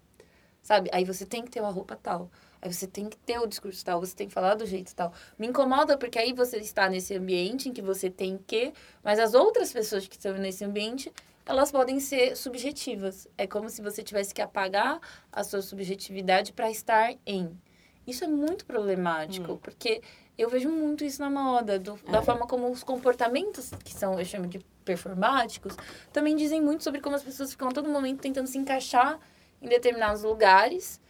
[0.62, 0.90] Sabe?
[0.92, 2.30] Aí você tem que ter uma roupa tal.
[2.62, 5.12] Aí você tem que ter o discurso tal, você tem que falar do jeito tal.
[5.38, 9.32] Me incomoda porque aí você está nesse ambiente em que você tem que, mas as
[9.32, 11.10] outras pessoas que estão nesse ambiente,
[11.46, 13.26] elas podem ser subjetivas.
[13.38, 15.00] É como se você tivesse que apagar
[15.32, 17.58] a sua subjetividade para estar em.
[18.06, 19.56] Isso é muito problemático, Hum.
[19.56, 20.02] porque
[20.40, 24.24] eu vejo muito isso na moda, do- da forma como os comportamentos que são, eu
[24.24, 25.76] chamo de performáticos,
[26.12, 29.18] também dizem muito sobre como as pessoas ficam a todo momento tentando se encaixar
[29.60, 31.00] em determinados lugares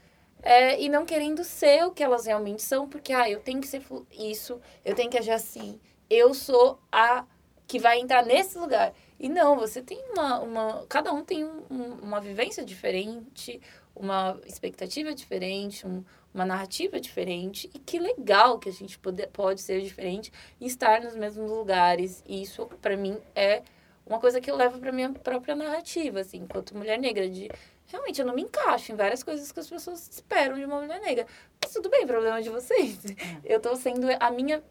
[0.43, 3.69] é, e não querendo ser o que elas realmente são, porque, ah, eu tenho que
[3.69, 7.25] ser isso, eu tenho que agir assim, eu sou a
[7.67, 8.93] que vai entrar nesse lugar.
[9.19, 10.41] E não, você tem uma.
[10.41, 13.61] uma cada um tem um- uma vivência diferente,
[14.01, 17.69] uma expectativa diferente, um- uma narrativa diferente.
[17.75, 22.23] E que legal que a gente pode, pode ser diferente e estar nos mesmos lugares.
[22.27, 23.63] E isso, para mim, é
[24.07, 27.51] uma coisa que eu levo para minha própria narrativa, assim, enquanto mulher negra, de
[27.87, 31.01] realmente eu não me encaixo em várias coisas que as pessoas esperam de uma mulher
[31.01, 31.27] negra.
[31.61, 32.99] Mas tudo bem, problema de vocês.
[33.45, 34.63] Eu tô sendo a minha.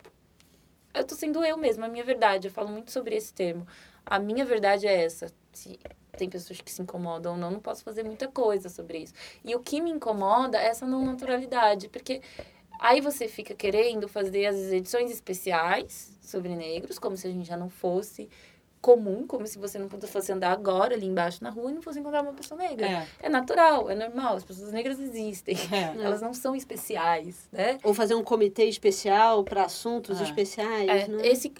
[0.93, 2.47] Eu tô sendo eu mesma, a minha verdade.
[2.47, 3.67] Eu falo muito sobre esse termo.
[4.09, 5.31] A minha verdade é essa.
[5.53, 5.79] Se
[6.17, 9.13] tem pessoas que se incomodam ou não, não posso fazer muita coisa sobre isso.
[9.45, 12.21] E o que me incomoda é essa não naturalidade, porque
[12.79, 17.55] aí você fica querendo fazer as edições especiais sobre negros, como se a gente já
[17.55, 18.27] não fosse
[18.81, 21.99] comum, como se você não fosse andar agora ali embaixo na rua e não fosse
[21.99, 22.87] encontrar uma pessoa negra.
[22.87, 23.07] É.
[23.23, 25.55] É natural, é normal, as pessoas negras existem.
[25.71, 25.99] É.
[26.03, 27.77] Elas não são especiais, né?
[27.83, 30.23] Ou fazer um comitê especial para assuntos É.
[30.23, 31.27] especiais, É, né?
[31.27, 31.53] esse,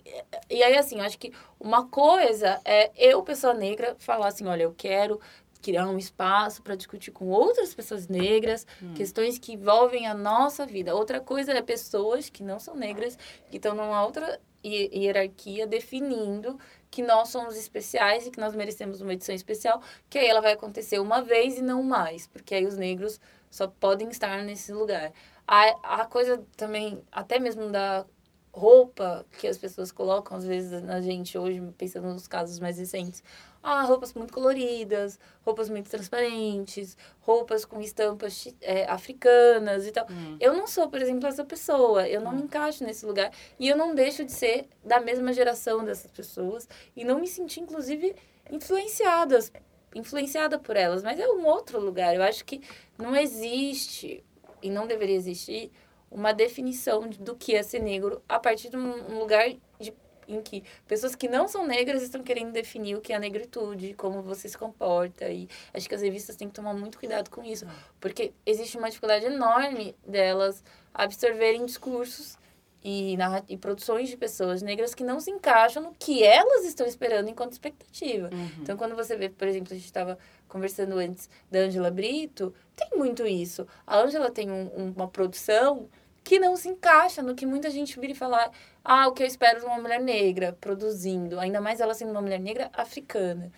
[0.50, 4.64] e aí, assim, eu acho que uma coisa é eu, pessoa negra, falar assim, olha,
[4.64, 5.20] eu quero
[5.62, 10.96] criar um espaço para discutir com outras pessoas negras questões que envolvem a nossa vida.
[10.96, 13.18] Outra coisa é pessoas que não são negras,
[13.52, 16.58] que estão numa outra hi- hierarquia definindo
[16.92, 20.54] que nós somos especiais e que nós merecemos uma edição especial, que aí ela vai
[20.54, 25.12] acontecer uma vez e não mais, porque aí os negros só podem estar nesse lugar.
[25.48, 28.06] A, a coisa também, até mesmo da
[28.52, 33.24] roupa que as pessoas colocam às vezes na gente hoje, pensando nos casos mais recentes.
[33.62, 40.08] Ah, roupas muito coloridas, roupas muito transparentes, roupas com estampas é, africanas e tal.
[40.10, 40.38] Hum.
[40.40, 42.08] Eu não sou, por exemplo, essa pessoa.
[42.08, 43.32] Eu não me encaixo nesse lugar.
[43.60, 46.70] E eu não deixo de ser da mesma geração dessas pessoas.
[46.96, 48.16] E não me sentir, inclusive,
[48.50, 49.52] influenciadas,
[49.94, 51.04] influenciada por elas.
[51.04, 52.16] Mas é um outro lugar.
[52.16, 52.62] Eu acho que
[52.98, 54.24] não existe,
[54.62, 55.70] e não deveria existir,
[56.12, 59.94] uma definição de- do que é ser negro a partir de um lugar de,
[60.28, 63.94] em que pessoas que não são negras estão querendo definir o que é a negritude,
[63.96, 65.28] como você se comporta.
[65.30, 67.66] E acho que as revistas têm que tomar muito cuidado com isso,
[68.00, 72.38] porque existe uma dificuldade enorme delas absorverem discursos
[72.84, 76.88] e, narra- e produções de pessoas negras que não se encaixam no que elas estão
[76.88, 78.30] esperando enquanto expectativa.
[78.32, 78.50] Uhum.
[78.62, 80.18] Então, quando você vê, por exemplo, a gente estava
[80.48, 83.68] conversando antes da Ângela Brito, tem muito isso.
[83.86, 85.90] A Ângela tem um- uma produção
[86.30, 88.52] que não se encaixa no que muita gente vira e falar,
[88.86, 92.22] ah, o que eu espero de uma mulher negra produzindo, ainda mais ela sendo uma
[92.22, 93.52] mulher negra africana.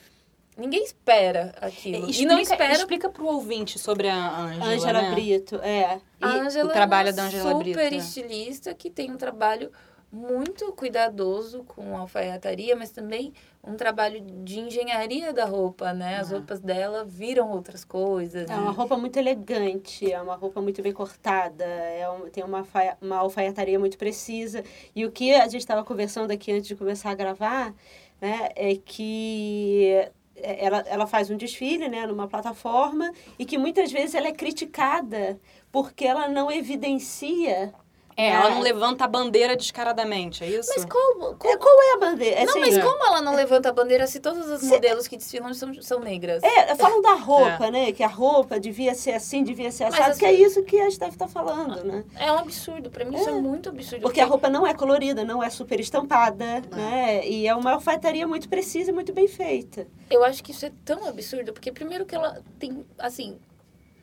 [0.58, 2.10] Ninguém espera aquilo.
[2.10, 5.12] e não espera Explica pro ouvinte sobre a Ângela, Ângela né?
[5.12, 5.98] Brito, é.
[5.98, 7.98] E- A Ângela o trabalho é uma da Ângela Brito, super é.
[7.98, 9.70] estilista que tem um trabalho
[10.12, 13.32] muito cuidadoso com a alfaiataria, mas também
[13.64, 16.18] um trabalho de engenharia da roupa, né?
[16.18, 16.36] As Ah.
[16.36, 18.50] roupas dela viram outras coisas.
[18.50, 22.64] É uma roupa muito elegante, é uma roupa muito bem cortada, é um- tem uma,
[22.64, 24.64] faia- uma alfaiataria muito precisa.
[24.96, 27.74] E o que a gente estava conversando aqui antes de começar a gravar,
[28.20, 30.10] né, é que
[30.44, 34.32] é, ela, ela faz um desfile, né, numa plataforma e que muitas vezes ela é
[34.32, 35.40] criticada
[35.72, 37.74] porque ela não evidencia.
[38.18, 40.70] É, ela não levanta a bandeira descaradamente, é isso?
[40.76, 41.32] Mas como?
[41.32, 41.58] É, como...
[41.58, 42.40] qual é a bandeira?
[42.44, 42.82] Não, Assim, mas é.
[42.82, 46.44] como ela não levanta a bandeira se todos os modelos que desfilam são, são negras?
[46.44, 47.92] É, falam da roupa, né?
[47.92, 50.90] Que a roupa devia ser assim, devia ser assado, assim- que é isso que a
[50.90, 52.04] Steph tá falando, né?
[52.18, 52.90] É um absurdo.
[52.90, 54.02] Pra mim, isso é muito absurdo.
[54.02, 57.26] Porque a roupa não é colorida, não é super estampada, né?
[57.28, 59.88] E é uma alfaiataria muito precisa e muito bem feita.
[60.10, 63.40] Eu acho que isso é tão absurdo, porque primeiro que ela tem, assim,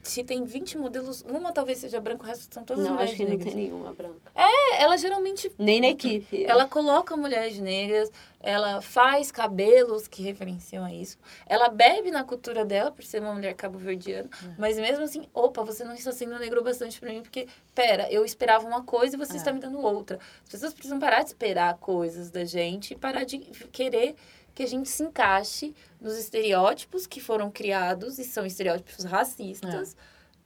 [0.09, 3.16] se tem 20 modelos, uma talvez seja branca, o resto são todas não, mulheres acho
[3.18, 3.55] que não negras.
[3.55, 4.33] tem nenhuma branca.
[4.35, 6.44] É, ela geralmente, Nem na equipe.
[6.44, 12.64] ela coloca mulheres negras, ela faz cabelos que referenciam a isso, ela bebe na cultura
[12.64, 16.62] dela, por ser uma mulher cabo-verdiana, mas mesmo assim, opa, você não está sendo negro
[16.62, 19.37] bastante pra mim, porque, pera, eu esperava uma coisa e você É.
[19.37, 20.18] está me dando outra.
[20.44, 24.14] As pessoas precisam parar de esperar coisas da gente e parar de querer
[24.59, 29.97] que a gente se encaixe nos estereótipos que foram criados e são estereótipos racistas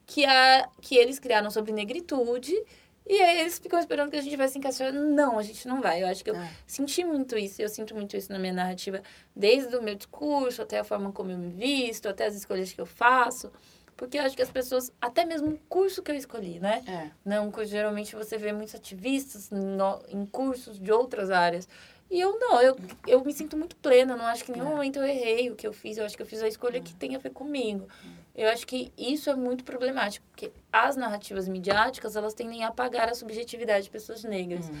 [0.05, 2.53] que, a, que eles criaram sobre negritude
[3.07, 4.93] e aí eles ficam esperando que a gente vai se encaixar.
[4.93, 6.03] Não, a gente não vai.
[6.03, 6.51] Eu acho que eu É.
[6.67, 7.59] senti muito isso.
[7.59, 9.01] Eu sinto muito isso na minha narrativa,
[9.35, 12.79] desde o meu discurso, até a forma como eu me visto, até as escolhas que
[12.79, 13.51] eu faço.
[13.97, 16.83] Porque eu acho que as pessoas, até mesmo o curso que eu escolhi, né?
[16.87, 17.09] É.
[17.25, 21.67] Não, geralmente você vê muitos ativistas no, em cursos de outras áreas.
[22.13, 24.69] E eu não, eu, eu me sinto muito plena, não acho que em nenhum É.
[24.75, 26.93] momento eu errei o que eu fiz, eu acho que eu fiz a escolha que
[26.93, 27.87] tem a ver comigo.
[28.35, 33.09] Eu acho que isso é muito problemático, porque as narrativas midiáticas, elas tendem a apagar
[33.09, 34.71] a subjetividade de pessoas negras.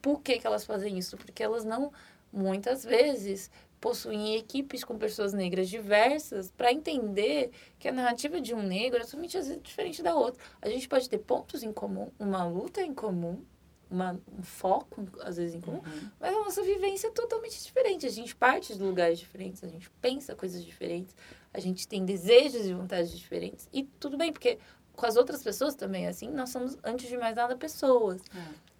[0.00, 1.16] Por que, que elas fazem isso?
[1.16, 1.92] Porque elas não,
[2.32, 8.62] muitas vezes, possuem equipes com pessoas negras diversas para entender que a narrativa de um
[8.62, 10.40] negro é somente diferente da outra.
[10.62, 13.42] A gente pode ter pontos em comum, uma luta em comum,
[13.90, 15.80] uma, um foco, às vezes, em comum,
[16.20, 18.06] mas a nossa vivência é totalmente diferente.
[18.06, 21.14] A gente parte de lugares diferentes, a gente pensa coisas diferentes,
[21.52, 23.68] a gente tem desejos e vontades diferentes.
[23.72, 24.58] E tudo bem, porque
[24.94, 28.20] com as outras pessoas também, é assim, nós somos, antes de mais nada, pessoas.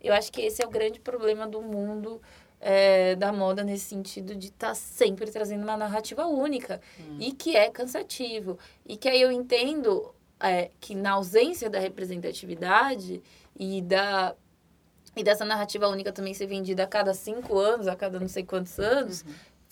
[0.02, 2.20] Eu acho que esse é o grande problema do mundo
[2.60, 6.80] é, da moda nesse sentido de estar sempre trazendo uma narrativa única
[7.20, 8.58] e que é cansativo.
[8.84, 13.22] E que aí eu entendo é, que na ausência da representatividade
[13.58, 14.34] e da
[15.18, 18.44] e dessa narrativa única também ser vendida a cada cinco anos, a cada não sei
[18.44, 19.24] quantos anos,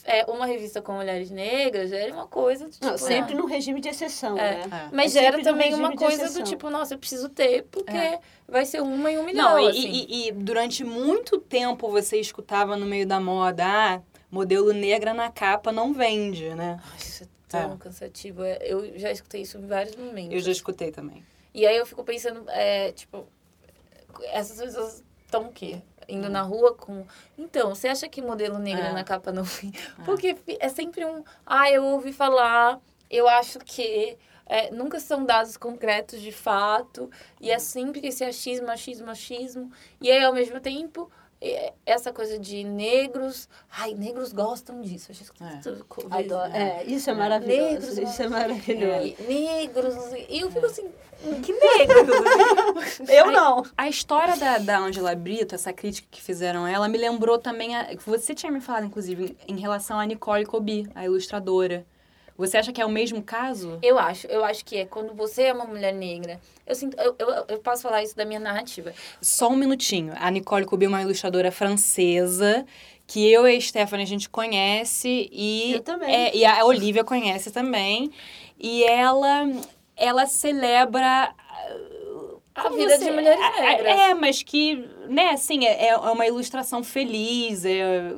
[0.04, 2.86] é, uma revista com mulheres negras já era uma coisa do tipo...
[2.86, 4.66] Não, sempre ah, num regime de exceção, É.
[4.66, 4.88] né?
[4.92, 8.20] Mas É gera também uma coisa do tipo, nossa, eu preciso ter, porque É.
[8.46, 9.88] vai ser uma em um milhão, Não, e, assim.
[10.08, 15.30] e- e durante muito tempo você escutava no meio da moda, ah, modelo negra na
[15.30, 16.78] capa não vende, né?
[16.92, 17.76] Ai, isso é tão É.
[17.76, 18.42] cansativo.
[18.44, 20.32] É, Eu já escutei isso em vários momentos.
[20.34, 21.24] Eu já escutei também.
[21.54, 23.26] E aí eu fico pensando, é, tipo,
[24.30, 25.82] essas pessoas estão o quê?
[26.08, 27.04] Indo na rua com.
[27.36, 28.92] Então, você acha que modelo negro É.
[28.92, 29.72] na capa não vem?
[30.04, 31.22] Porque fi- é sempre um.
[31.44, 34.16] Ah, eu ouvi falar, eu acho que.
[34.48, 37.10] é, nunca são dados concretos de fato.
[37.40, 39.72] E é sempre esse achismo, achismo, achismo.
[40.00, 41.10] E aí, ao mesmo tempo.
[41.40, 43.48] É, Essa coisa de negros.
[43.70, 45.12] Ai, negros gostam disso.
[45.40, 45.60] É.
[46.10, 46.52] Adoro.
[46.52, 46.54] vezes.
[46.54, 47.70] É, isso é maravilhoso.
[47.70, 49.06] Negros, isso é maravilhoso.
[49.06, 49.94] E negros.
[50.28, 50.90] E eu fico assim,
[51.42, 53.08] que negros?
[53.08, 53.64] Eu não.
[53.76, 57.76] A história da, da Angela Brito, essa crítica que fizeram a ela, me lembrou também.
[57.76, 61.86] A, você tinha me falado, inclusive, em, em relação a Nicole Cobi, a ilustradora.
[62.38, 63.78] Você acha que é o mesmo caso?
[63.82, 66.38] Eu acho, eu acho que é quando você é uma mulher negra.
[66.66, 68.92] Eu sinto, eu, eu, eu posso falar isso da minha narrativa.
[69.20, 70.12] Só um minutinho.
[70.16, 72.66] A Nicole Cobi é uma ilustradora francesa
[73.06, 76.14] que eu e a Stephanie a gente conhece e Eu também.
[76.14, 78.10] é, e a Olivia conhece também.
[78.58, 79.48] E ela
[79.96, 81.32] ela celebra
[82.54, 83.96] A vida você- de mulheres é, negras.
[84.00, 84.76] É, mas que,
[85.08, 87.64] né, assim, é, é uma ilustração feliz.
[87.64, 88.12] É,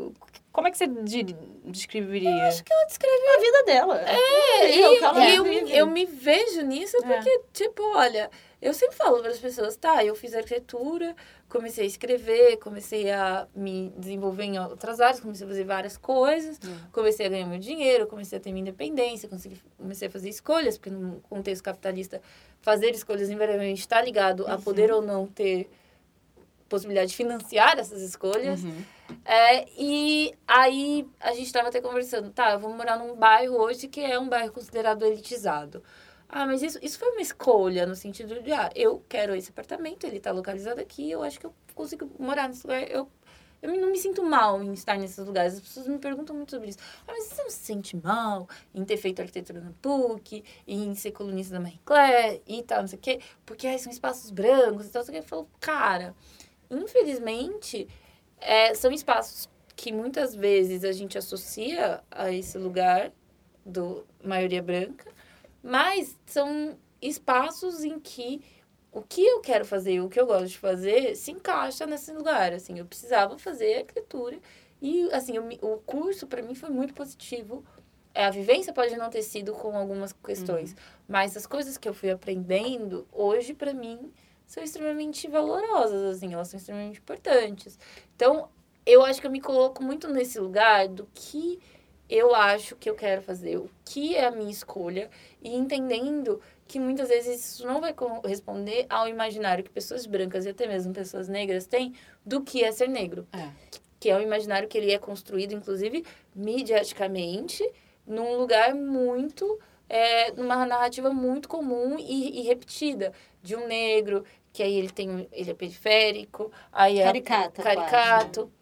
[0.58, 2.48] como é que você de- descreveria?
[2.48, 4.00] Acho que ela descreve A vida dela.
[4.02, 5.62] É, é o e que ela e eu, vive.
[5.64, 7.00] me, eu me vejo nisso É.
[7.06, 8.28] porque, tipo, olha,
[8.60, 11.14] eu sempre falo para as pessoas, tá, eu fiz arquitetura,
[11.48, 16.58] comecei a escrever, comecei a me desenvolver em outras áreas, comecei a fazer várias coisas,
[16.90, 20.76] comecei a ganhar meu dinheiro, comecei a ter minha independência, consegui, comecei a fazer escolhas,
[20.76, 22.20] porque no contexto capitalista,
[22.60, 25.70] fazer escolhas invariavelmente está ligado a poder ou não ter
[26.68, 28.62] possibilidade de financiar essas escolhas.
[28.64, 28.82] Uhum.
[29.24, 33.88] É, e aí a gente estava até conversando, tá, eu vou morar num bairro hoje
[33.88, 35.82] que é um bairro considerado elitizado.
[36.28, 40.04] Ah, mas isso, isso foi uma escolha, no sentido de, ah, eu quero esse apartamento,
[40.06, 42.82] ele está localizado aqui, eu acho que eu consigo morar nesse lugar.
[42.90, 43.08] Eu,
[43.62, 45.54] eu não me sinto mal em estar nesses lugares.
[45.54, 46.78] As pessoas me perguntam muito sobre isso.
[47.06, 51.12] Ah, mas você não se sente mal em ter feito arquitetura na PUC, em ser
[51.12, 53.20] colunista da Marie Claire e tal, não sei o quê?
[53.46, 55.02] Porque aí são espaços brancos e tal.
[55.08, 56.14] Eu falo, cara,
[56.70, 57.88] infelizmente,
[58.40, 63.12] é, são espaços que muitas vezes a gente associa a esse lugar
[63.64, 65.10] do maioria branca,
[65.62, 68.42] mas são espaços em que
[68.90, 72.52] o que eu quero fazer, o que eu gosto de fazer, se encaixa nesse lugar.
[72.52, 74.38] Assim, eu precisava fazer arquitetura
[74.80, 77.64] e assim me- o curso para mim foi muito positivo.
[78.14, 80.74] É, a vivência pode não ter sido com algumas questões,
[81.06, 84.10] mas as coisas que eu fui aprendendo hoje para mim
[84.48, 87.78] são extremamente valorosas, assim, elas são extremamente importantes.
[88.16, 88.48] Então,
[88.84, 91.60] eu acho que eu me coloco muito nesse lugar do que
[92.08, 95.10] eu acho que eu quero fazer, o que é a minha escolha,
[95.42, 100.48] e entendendo que muitas vezes isso não vai corresponder ao imaginário que pessoas brancas e
[100.48, 101.92] até mesmo pessoas negras têm
[102.24, 103.28] do que é ser negro.
[103.30, 103.50] É.
[104.00, 107.70] Que é um imaginário que ele é construído, inclusive, mediaticamente,
[108.06, 109.58] num lugar muito.
[109.90, 113.10] É, numa narrativa muito comum e, e repetida
[113.42, 117.62] de um negro que aí ele tem ele é periférico aí é Caricata.
[117.62, 118.52] caricato.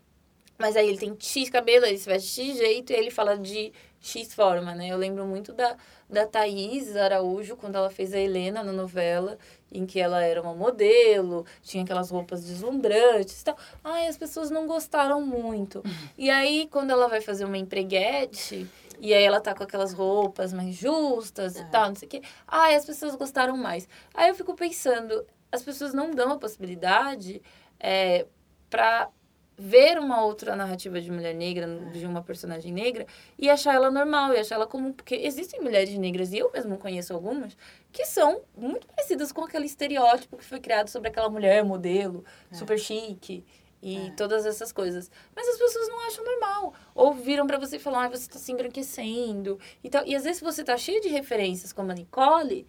[0.59, 3.73] Mas aí ele tem X cabelo, ele se veste X jeito e ele fala de
[4.01, 4.89] X forma, né?
[4.89, 5.77] Eu lembro muito da,
[6.09, 9.37] da Thaís Araújo, quando ela fez a Helena na novela,
[9.71, 13.57] em que ela era uma modelo, tinha aquelas roupas deslumbrantes e tal.
[13.85, 15.83] Ai, as pessoas não gostaram muito.
[16.17, 18.67] E aí, quando ela vai fazer uma empreguete,
[18.99, 22.23] E aí ela tá com aquelas roupas mais justas e tal, não sei o quê.
[22.47, 23.87] Ah, as pessoas gostaram mais.
[24.15, 27.43] Aí eu fico pensando, as pessoas não dão a possibilidade
[27.79, 28.27] é,
[28.69, 29.11] para
[29.59, 33.07] ver uma outra narrativa de mulher negra, de uma personagem negra,
[33.39, 34.93] e achar ela normal, e achar ela comum.
[34.93, 37.57] Porque existem mulheres negras, e eu mesmo conheço algumas,
[37.91, 42.55] que são muito parecidas com aquele estereótipo que foi criado sobre aquela mulher modelo, é.
[42.55, 43.45] super chique
[43.83, 44.11] e é.
[44.11, 45.11] todas essas coisas.
[45.35, 46.75] Mas as pessoas não acham normal.
[46.95, 50.05] Ou viram para você e falam, ah, você tá se embranquecendo e tal.
[50.07, 52.67] E às vezes você tá cheio de referências, como a Nicole,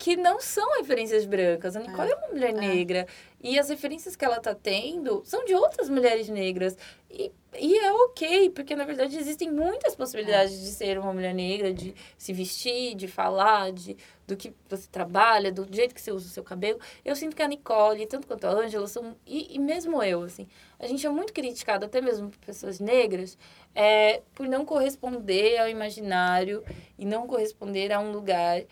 [0.00, 1.76] que não são referências brancas.
[1.76, 2.52] A Nicole é, é uma mulher é.
[2.52, 3.06] negra.
[3.38, 6.74] E as referências que ela está tendo são de outras mulheres negras.
[7.10, 10.56] E, e é ok, porque na verdade existem muitas possibilidades é.
[10.56, 13.94] de ser uma mulher negra, de se vestir, de falar, de,
[14.26, 16.80] do que você trabalha, do jeito que você usa o seu cabelo.
[17.04, 19.14] Eu sinto que a Nicole, tanto quanto a Ângela, são.
[19.26, 20.48] E, e mesmo eu, assim.
[20.78, 23.36] A gente é muito criticado, até mesmo por pessoas negras,
[23.74, 26.64] é, por não corresponder ao imaginário
[26.98, 28.64] e não corresponder a um lugar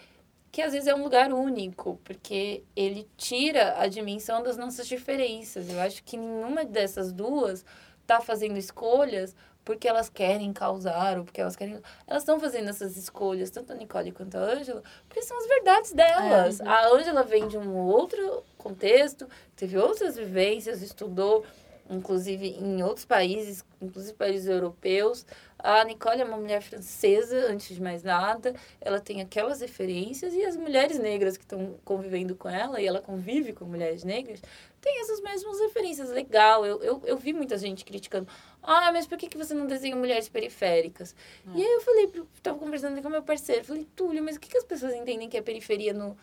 [0.59, 5.71] que às vezes é um lugar único, porque ele tira a dimensão das nossas diferenças.
[5.71, 7.65] Eu acho que nenhuma dessas duas
[8.03, 11.81] está fazendo escolhas porque elas querem causar ou porque elas querem.
[12.09, 15.93] Elas estão fazendo essas escolhas, tanto a Nicole quanto a Ângela, porque são as verdades
[15.93, 16.61] delas.
[16.61, 16.67] É.
[16.67, 21.45] A Ângela vem de um outro contexto, teve outras vivências, estudou,
[21.89, 25.25] inclusive, em outros países, inclusive países europeus.
[25.59, 28.55] A Nicole é uma mulher francesa, antes de mais nada.
[28.81, 33.01] Ela tem aquelas referências e as mulheres negras que estão convivendo com ela, e ela
[33.01, 34.41] convive com mulheres negras,
[34.81, 36.11] têm essas mesmas referências.
[36.11, 38.29] Legal, eu, eu, eu vi muita gente criticando.
[38.63, 41.15] Ah, mas por que, que você não desenha mulheres periféricas?
[41.55, 44.59] E aí eu falei, estava conversando com meu parceiro, falei, Túlio, mas o que, que
[44.59, 46.17] as pessoas entendem que é periferia no,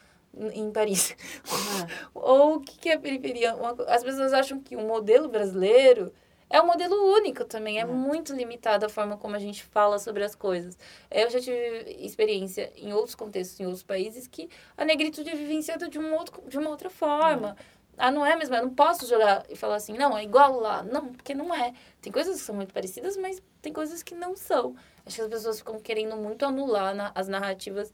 [0.54, 1.16] em Paris?
[2.14, 3.54] Ou o que, que é periferia?
[3.88, 6.14] as pessoas acham que o modelo brasileiro
[6.56, 10.00] é um modelo único também, é, é muito limitada a forma como a gente fala
[10.00, 10.78] sobre as coisas.
[11.12, 15.90] Eu já tive experiência em outros contextos, em outros países, que a negritude é vivenciada
[15.90, 17.58] de, um outro, de uma outra forma.
[17.60, 17.76] É.
[17.98, 18.56] Ah, não é mesmo?
[18.56, 20.82] Eu não posso jogar e falar assim, não, é igual lá.
[20.82, 21.74] Não, porque não é.
[22.02, 24.76] Tem coisas que são muito parecidas, mas tem coisas que não são.
[25.06, 27.92] Acho que as pessoas ficam querendo muito anular na, as narrativas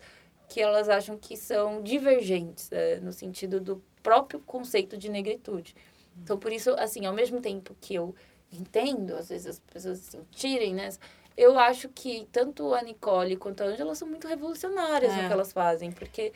[0.47, 5.75] que elas acham que são divergentes, é, no sentido do próprio conceito de negritude.
[6.21, 8.13] Então, por isso, assim, ao mesmo tempo que eu
[8.51, 10.89] entendo, às vezes as pessoas se sentirem, né?
[11.37, 15.21] Eu acho que tanto a Nicole quanto a Angela são muito revolucionárias é.
[15.21, 16.33] no que elas fazem, porque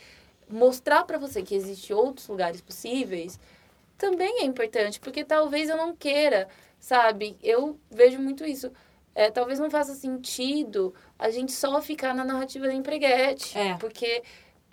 [0.50, 3.40] mostrar para você que existem outros lugares possíveis
[3.98, 6.48] também é importante, porque talvez eu não queira,
[6.80, 7.38] sabe?
[7.42, 8.72] Eu vejo muito isso.
[9.14, 13.76] É, talvez não faça sentido a gente só ficar na narrativa da empreguete, é.
[13.78, 14.22] porque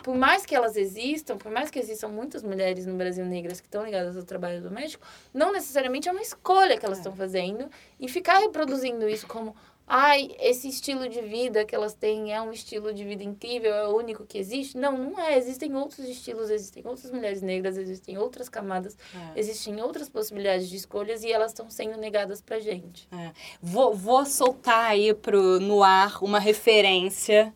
[0.03, 3.67] por mais que elas existam, por mais que existam muitas mulheres no Brasil negras que
[3.67, 7.15] estão ligadas ao trabalho doméstico, não necessariamente é uma escolha que elas estão é.
[7.15, 9.55] fazendo e ficar reproduzindo isso como
[9.87, 13.87] ai, esse estilo de vida que elas têm é um estilo de vida incrível, é
[13.87, 14.77] o único que existe.
[14.77, 15.37] Não, não é.
[15.37, 19.39] Existem outros estilos, existem outras mulheres negras, existem outras camadas, é.
[19.39, 23.07] existem outras possibilidades de escolhas e elas estão sendo negadas pra gente.
[23.11, 23.31] É.
[23.61, 27.53] Vou, vou soltar aí pro, no ar uma referência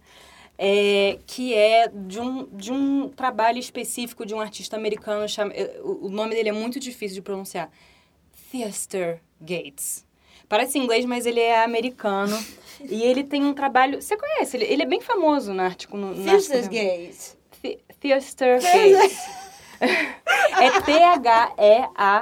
[0.57, 5.79] é, que é de um, de um trabalho específico de um artista americano, chama, é,
[5.83, 7.69] o nome dele é muito difícil de pronunciar,
[8.51, 10.05] Theaster Gates.
[10.49, 12.37] Parece inglês, mas ele é americano.
[12.81, 14.01] e ele tem um trabalho...
[14.01, 14.57] Você conhece?
[14.57, 15.87] Ele, ele é bem famoso na arte...
[15.87, 17.37] Theaster Gates.
[17.99, 19.19] Theaster Gates.
[19.79, 22.17] é T-H-E-A-S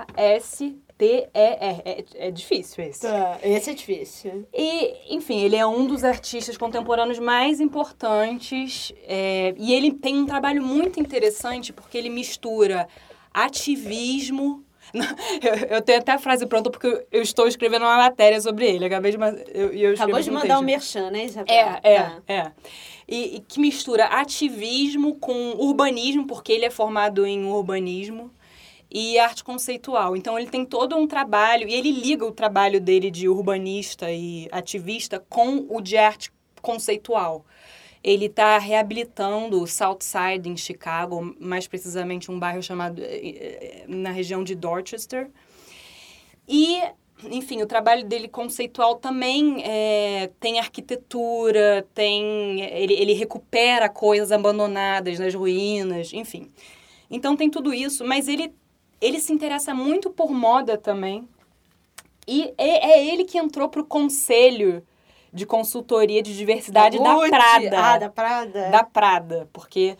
[0.98, 1.28] T-E-R.
[1.34, 3.02] É, é difícil esse.
[3.02, 4.48] Tá, esse é difícil.
[4.54, 8.94] E, enfim, ele é um dos artistas contemporâneos mais importantes.
[9.04, 12.88] É, e ele tem um trabalho muito interessante porque ele mistura
[13.34, 14.64] ativismo.
[15.42, 18.86] Eu, eu tenho até a frase pronta porque eu estou escrevendo uma matéria sobre ele.
[18.86, 19.18] Acabei de,
[19.52, 21.54] eu, eu Acabou de mandar um merchan, né, Isabel?
[21.54, 22.22] É, é, tá.
[22.28, 22.52] é.
[23.08, 28.32] E, e que mistura ativismo com urbanismo, porque ele é formado em urbanismo
[28.90, 30.16] e arte conceitual.
[30.16, 34.48] Então ele tem todo um trabalho e ele liga o trabalho dele de urbanista e
[34.52, 36.32] ativista com o de arte
[36.62, 37.46] conceitual.
[38.04, 44.12] Ele está reabilitando o Southside em Chicago, mais precisamente um bairro chamado eh, eh, na
[44.12, 45.30] região de Dorchester.
[46.48, 46.80] E
[47.24, 55.18] enfim, o trabalho dele conceitual também é, tem arquitetura, tem ele, ele recupera coisas abandonadas
[55.18, 56.52] nas ruínas, enfim.
[57.10, 58.54] Então tem tudo isso, mas ele
[59.00, 61.28] ele se interessa muito por moda também.
[62.28, 64.84] E é, é ele que entrou pro conselho
[65.32, 67.80] de consultoria de diversidade da, da Prada.
[67.80, 68.70] Ah, da Prada.
[68.70, 69.98] Da Prada, porque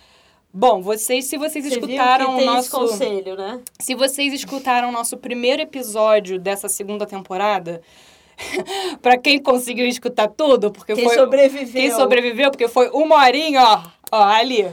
[0.58, 3.60] Bom, vocês, se vocês Você escutaram o nosso conselho, né?
[3.78, 7.82] Se vocês escutaram o nosso primeiro episódio dessa segunda temporada,
[9.02, 11.74] para quem conseguiu escutar tudo, porque Quem foi sobreviveu.
[11.74, 13.82] quem sobreviveu, porque foi uma horinha, ó,
[14.12, 14.68] ó, ali.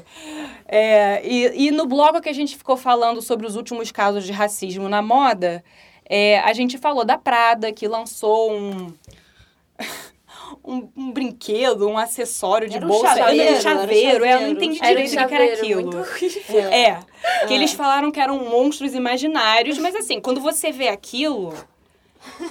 [0.67, 4.33] É, e, e no bloco que a gente ficou falando sobre os últimos casos de
[4.33, 5.63] racismo na moda,
[6.09, 8.93] é, a gente falou da Prada, que lançou um,
[10.65, 13.17] um, um brinquedo, um acessório de Era um bolsa.
[13.17, 15.83] chaveiro, era um era chaveiro, é, eu não entendi direito o que era aquilo.
[15.83, 16.61] muito horrível.
[16.73, 17.01] É,
[17.47, 21.55] que eles falaram que eram monstros imaginários, mas assim, quando você vê aquilo,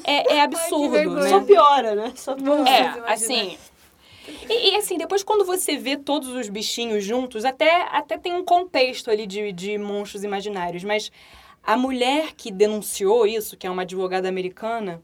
[0.04, 1.24] é, é absurdo, vergonha.
[1.24, 1.30] né?
[1.30, 2.14] Só piora, né?
[2.16, 2.70] Só piora.
[2.70, 3.58] É, assim.
[4.50, 8.44] E, e, assim, depois quando você vê todos os bichinhos juntos, até, até tem um
[8.44, 11.12] contexto ali de, de monstros imaginários, mas
[11.64, 15.02] a mulher que denunciou isso, que é uma advogada americana,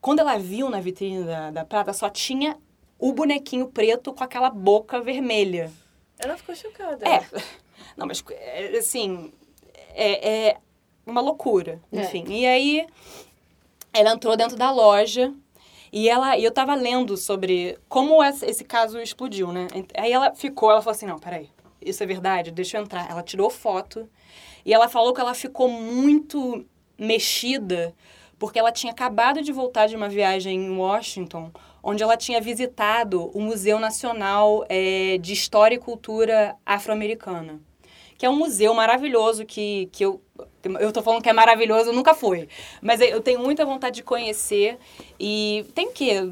[0.00, 2.56] quando ela viu na vitrine da, da Prata, só tinha
[2.98, 5.70] o bonequinho preto com aquela boca vermelha.
[6.18, 7.06] Ela ficou chocada.
[7.08, 7.24] É.
[7.96, 9.32] Não, mas é, assim,
[9.94, 10.56] é, é
[11.06, 12.00] uma loucura, É.
[12.00, 12.24] enfim.
[12.28, 12.86] E aí
[13.92, 15.32] ela entrou dentro da loja
[15.92, 19.68] e ela e eu tava lendo sobre como esse caso explodiu, né?
[19.96, 21.50] Aí ela ficou, ela falou assim: "Não, peraí.
[21.80, 23.10] Isso é verdade, deixa eu entrar".
[23.10, 24.08] Ela tirou foto
[24.64, 26.64] e ela falou que ela ficou muito
[26.98, 27.94] mexida
[28.38, 33.30] porque ela tinha acabado de voltar de uma viagem em Washington, onde ela tinha visitado
[33.32, 37.60] o Museu Nacional eh, de História e Cultura Afro-Americana,
[38.18, 40.20] que é um museu maravilhoso que, que eu
[40.80, 42.48] eu tô falando que é maravilhoso, nunca fui,
[42.80, 44.78] mas eu tenho muita vontade de conhecer
[45.18, 46.30] e tem o quê?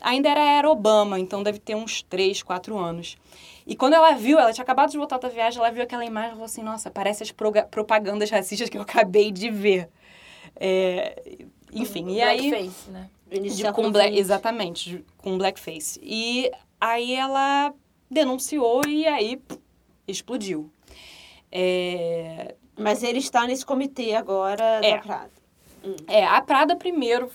[0.00, 3.16] Ainda era era Obama, então deve ter uns 3, 4 anos.
[3.64, 6.30] E quando ela viu, ela tinha acabado de voltar da viagem, ela viu aquela imagem
[6.30, 9.88] e falou assim: Nossa, parece as propagandas racistas que eu acabei de ver.
[10.56, 11.22] É,
[11.72, 12.50] enfim, e aí.
[12.50, 13.08] Blackface, né?
[13.30, 14.18] De, com XX.
[14.18, 15.98] exatamente, de- com blackface.
[16.02, 16.50] E
[16.80, 17.72] aí ela
[18.10, 19.58] denunciou e aí pff,
[20.06, 20.70] explodiu.
[21.50, 24.96] É, Mas ele está nesse comitê agora É.
[24.96, 25.30] da Prada.
[26.06, 27.30] É, a Prada primeiro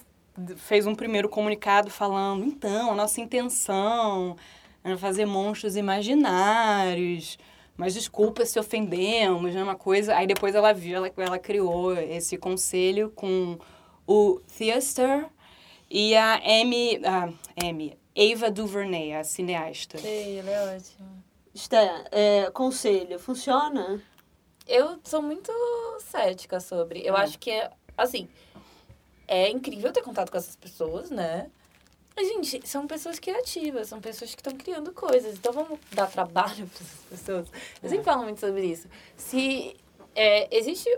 [0.55, 4.35] fez um primeiro comunicado falando, então, a nossa intenção
[4.83, 7.37] era fazer monstros imaginários,
[7.75, 10.15] mas desculpa se ofendemos, né, uma coisa.
[10.15, 13.57] Aí depois ela viu, ela, ela criou esse conselho com
[14.05, 15.25] o Theaster
[15.89, 17.29] e a Amy, a
[17.67, 19.97] Amy, Ava DuVernay, a cineasta.
[19.97, 21.07] Sei, ela é ótima.
[21.53, 24.01] Esté, é, conselho, funciona?
[24.67, 25.51] Eu sou muito
[25.99, 27.05] cética sobre.
[27.05, 27.17] Eu Hum.
[27.17, 28.27] acho que, é, assim,
[29.27, 31.49] é incrível ter contato com essas pessoas, né?
[32.15, 35.35] Mas, gente, são pessoas criativas, são pessoas que estão criando coisas.
[35.35, 37.47] Então, vamos dar trabalho para essas pessoas.
[37.81, 38.87] Eu sempre falo muito sobre isso.
[39.15, 39.75] Se
[40.15, 40.89] é, existe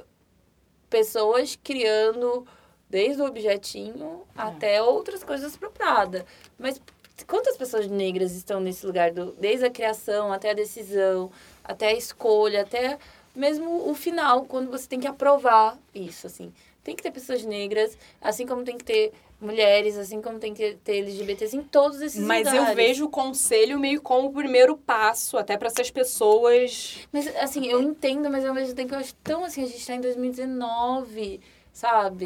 [0.89, 2.47] pessoas criando
[2.89, 6.25] desde o objetinho até outras coisas para Prada.
[6.57, 6.81] Mas
[7.27, 11.31] quantas pessoas negras estão nesse lugar, do, desde a criação até a decisão,
[11.63, 12.97] até a escolha, até
[13.39, 16.53] mesmo o final, quando você tem que aprovar isso, assim.
[16.83, 20.73] Tem que ter pessoas negras, assim como tem que ter mulheres, assim como tem que
[20.83, 22.69] ter LGBTs em todos esses Mas lugares.
[22.69, 27.65] eu vejo o conselho meio como o primeiro passo, até para essas pessoas Mas, assim,
[27.65, 31.39] eu entendo, mas ao mesmo tempo eu acho tão assim, a gente tá em 2019,
[31.71, 32.25] sabe?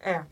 [0.00, 0.24] É.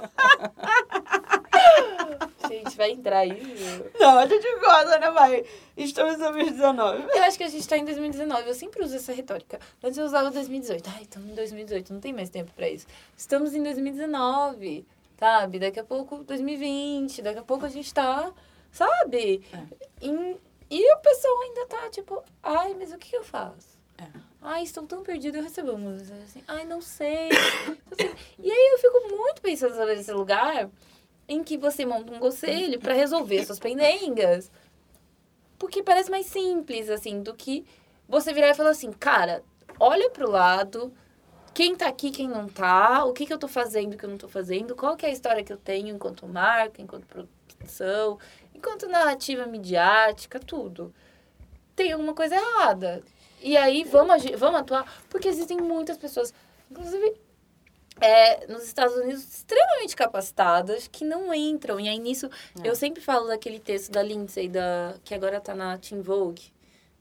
[2.48, 3.84] gente, vai entrar isso.
[3.98, 5.44] Não, a gente gosta, né, vai?
[5.76, 7.02] Estamos em 2019.
[7.16, 8.48] Eu acho que a gente tá em 2019.
[8.48, 9.58] Eu sempre uso essa retórica.
[9.82, 10.90] Antes eu usava 2018.
[10.94, 11.92] Ai, estamos em 2018.
[11.92, 12.86] Não tem mais tempo pra isso.
[13.16, 14.86] Estamos em 2019,
[15.18, 15.58] sabe?
[15.58, 17.22] Daqui a pouco 2020.
[17.22, 18.32] Daqui a pouco a gente tá,
[18.72, 19.42] sabe?
[20.00, 20.36] Em-
[20.70, 23.78] e o pessoal ainda tá tipo, ai, mas o que eu faço?
[23.98, 24.04] É.
[24.42, 25.36] Ai, estou tão perdido.
[25.36, 27.28] Eu recebo uma assim, ai, não sei.
[28.38, 30.70] E aí eu fico muito pensando sobre esse lugar
[31.28, 34.50] em que você monta um conselho pra resolver suas pendengas.
[35.58, 37.66] Porque parece mais simples, assim, do que
[38.08, 39.44] você virar e falar assim, cara,
[39.78, 40.92] olha pro lado,
[41.52, 44.10] quem tá aqui, quem não tá, o que, que eu tô fazendo, o que eu
[44.10, 48.18] não tô fazendo, qual que é a história que eu tenho enquanto marca, enquanto produção,
[48.54, 50.94] enquanto narrativa midiática, tudo.
[51.76, 53.02] Tem alguma coisa errada.
[53.42, 56.32] E aí, vamos, agir, vamos atuar, porque existem muitas pessoas,
[56.70, 57.14] inclusive
[58.00, 61.78] é, nos Estados Unidos, extremamente capacitadas, que não entram.
[61.80, 62.28] E aí, nisso,
[62.62, 62.68] É.
[62.68, 66.52] eu sempre falo daquele texto da Lindsay, da, que agora tá na Teen Vogue,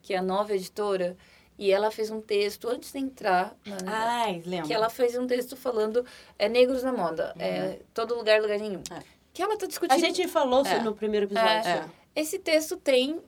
[0.02, 1.16] que é a nova editora,
[1.58, 3.78] e ela fez um texto antes de entrar na,
[4.24, 4.68] Ai, lembro.
[4.68, 6.06] que ela fez um texto falando
[6.38, 8.82] é negros na moda, é todo lugar, lugar nenhum.
[8.92, 9.02] É.
[9.34, 10.00] Que ela tá A discutindo.
[10.00, 10.80] gente falou É.
[10.82, 11.50] no primeiro episódio.
[11.70, 11.86] É.
[12.16, 13.22] Esse texto tem.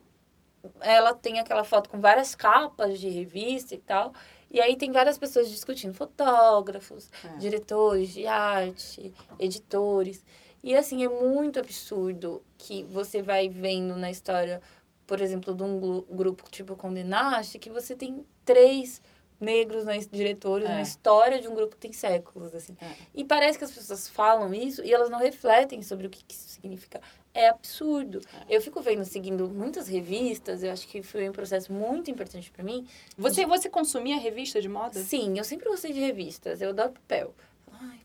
[0.79, 4.13] Ela tem aquela foto com várias capas de revista e tal.
[4.49, 7.37] E aí tem várias pessoas discutindo, fotógrafos, É.
[7.37, 10.23] diretores de arte, editores.
[10.63, 14.61] E assim, é muito absurdo que você vai vendo na história,
[15.07, 19.01] por exemplo, de um grupo tipo Condenaste, que você tem três
[19.39, 20.73] negros na diretores, É.
[20.75, 22.77] na história de um grupo que tem séculos, assim.
[22.79, 22.91] É.
[23.15, 26.35] E parece que as pessoas falam isso e elas não refletem sobre o que, que
[26.35, 27.01] isso significa.
[27.33, 28.21] É absurdo.
[28.49, 32.63] Eu fico vendo, seguindo muitas revistas, eu acho que foi um processo muito importante para
[32.63, 32.85] mim.
[33.17, 34.99] Você, você consumia revista de moda?
[34.99, 37.33] Sim, eu sempre gostei de revistas, eu adoro papel.
[37.71, 37.99] Ai,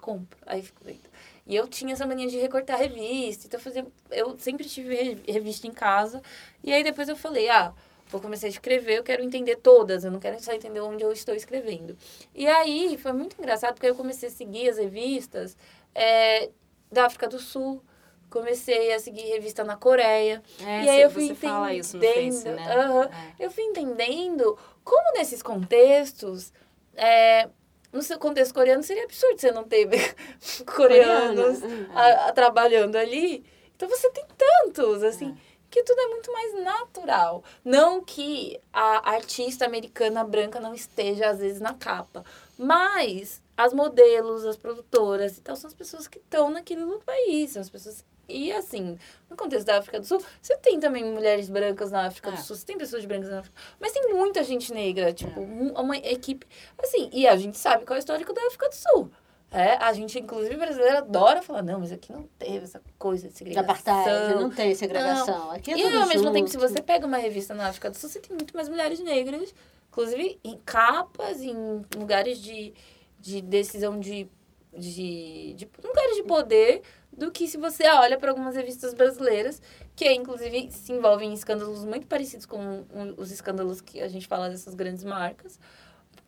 [0.00, 1.08] compro, aí fico vendo.
[1.44, 5.18] E eu tinha essa mania de recortar revista, então eu fazia, eu sempre tive re-
[5.32, 6.22] revista em casa.
[6.62, 7.72] E aí depois eu falei, ah,
[8.06, 11.10] vou começar a escrever, eu quero entender todas, eu não quero só entender onde eu
[11.10, 11.96] estou escrevendo.
[12.34, 15.56] E aí foi muito engraçado, porque eu comecei a seguir as revistas
[15.94, 16.50] é,
[16.92, 17.82] da África do Sul,
[18.30, 20.42] comecei a seguir revista na Coreia.
[20.60, 22.74] É, E aí eu fui entendendo, Face, né?
[22.76, 23.04] aham.
[23.04, 23.44] É.
[23.44, 26.52] Eu fui entendendo como nesses contextos,
[26.94, 27.48] é,
[27.92, 29.86] no seu contexto coreano, seria absurdo você não ter
[30.76, 33.44] coreanos Coreana, a- a- trabalhando ali.
[33.76, 35.34] Então você tem tantos, assim, É.
[35.70, 37.42] que tudo é muito mais natural.
[37.64, 42.24] Não que a artista americana branca não esteja, às vezes, na capa.
[42.58, 47.52] Mas as modelos, as produtoras e tal, são as pessoas que estão naquele país.
[47.52, 48.04] São as pessoas.
[48.28, 48.98] E assim,
[49.30, 52.32] no contexto da África do Sul, você tem também mulheres brancas na África É.
[52.32, 53.56] do Sul, você tem pessoas brancas na África.
[53.80, 55.42] Mas tem muita gente negra, tipo, É.
[55.42, 56.46] um- uma equipe.
[56.82, 59.10] Assim, e a gente sabe qual é o histórico da África do Sul.
[59.50, 63.32] É, a gente, inclusive, brasileira, adora falar, não, mas aqui não teve essa coisa de
[63.32, 63.64] De segregação.
[63.70, 65.50] apartheid, não tem segregação.
[65.50, 66.32] Aqui é E ao mesmo junto.
[66.34, 69.00] tempo, se você pega uma revista na África do Sul, você tem muito mais mulheres
[69.00, 69.54] negras,
[69.90, 72.74] inclusive em capas, em lugares de,
[73.18, 74.28] de decisão de,
[74.76, 79.60] de, de lugares de poder, do que se você olha para algumas revistas brasileiras,
[79.96, 82.84] que inclusive se envolvem em escândalos muito parecidos com
[83.16, 85.58] os escândalos que a gente fala dessas grandes marcas.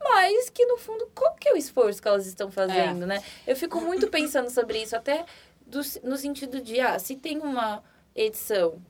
[0.02, 3.22] Mas que, no fundo, qual que é o esforço que elas estão fazendo, né?
[3.46, 5.26] Eu fico muito pensando sobre isso, até
[5.66, 7.82] do, no sentido de, ah, se tem uma
[8.14, 8.80] edição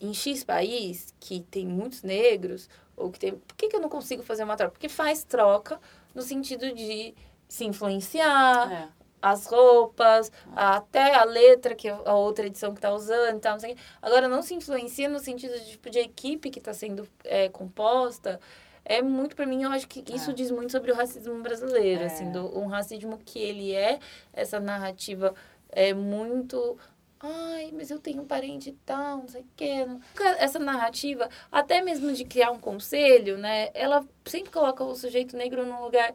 [0.00, 3.32] em X país que tem muitos negros, ou que tem.
[3.34, 4.72] Por que, que eu não consigo fazer uma troca?
[4.72, 5.80] Porque faz troca
[6.14, 7.14] no sentido de
[7.54, 8.88] se influenciar, É.
[9.22, 13.60] as roupas, até a letra que a outra edição que tá usando e tal, não
[13.60, 13.76] sei.
[14.02, 18.38] Agora, não se influencia no sentido de, tipo, de equipe que está sendo é, composta.
[18.84, 20.34] É muito, para mim, eu acho que isso É.
[20.34, 22.06] diz muito sobre o racismo brasileiro, É.
[22.06, 23.98] assim, do, um racismo que ele é,
[24.32, 25.32] essa narrativa
[25.70, 26.76] é muito...
[27.26, 29.86] Ai, mas eu tenho um parente e tal, não sei o quê.
[30.38, 33.70] Essa narrativa, até mesmo de criar um conselho, né?
[33.72, 36.12] Ela sempre coloca o sujeito negro num lugar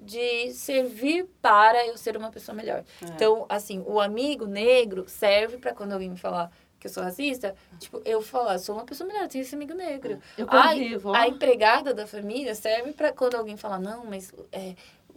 [0.00, 2.84] de servir para eu ser uma pessoa melhor.
[3.00, 3.06] É.
[3.06, 6.50] Então, assim, o amigo negro serve para quando alguém me falar
[6.82, 10.18] que eu sou racista, tipo, eu falar, sou uma pessoa melhor, tenho esse amigo negro.
[10.36, 11.14] Eu A, convivo, ó.
[11.14, 14.74] a empregada da família serve para quando alguém falar, não, mas é,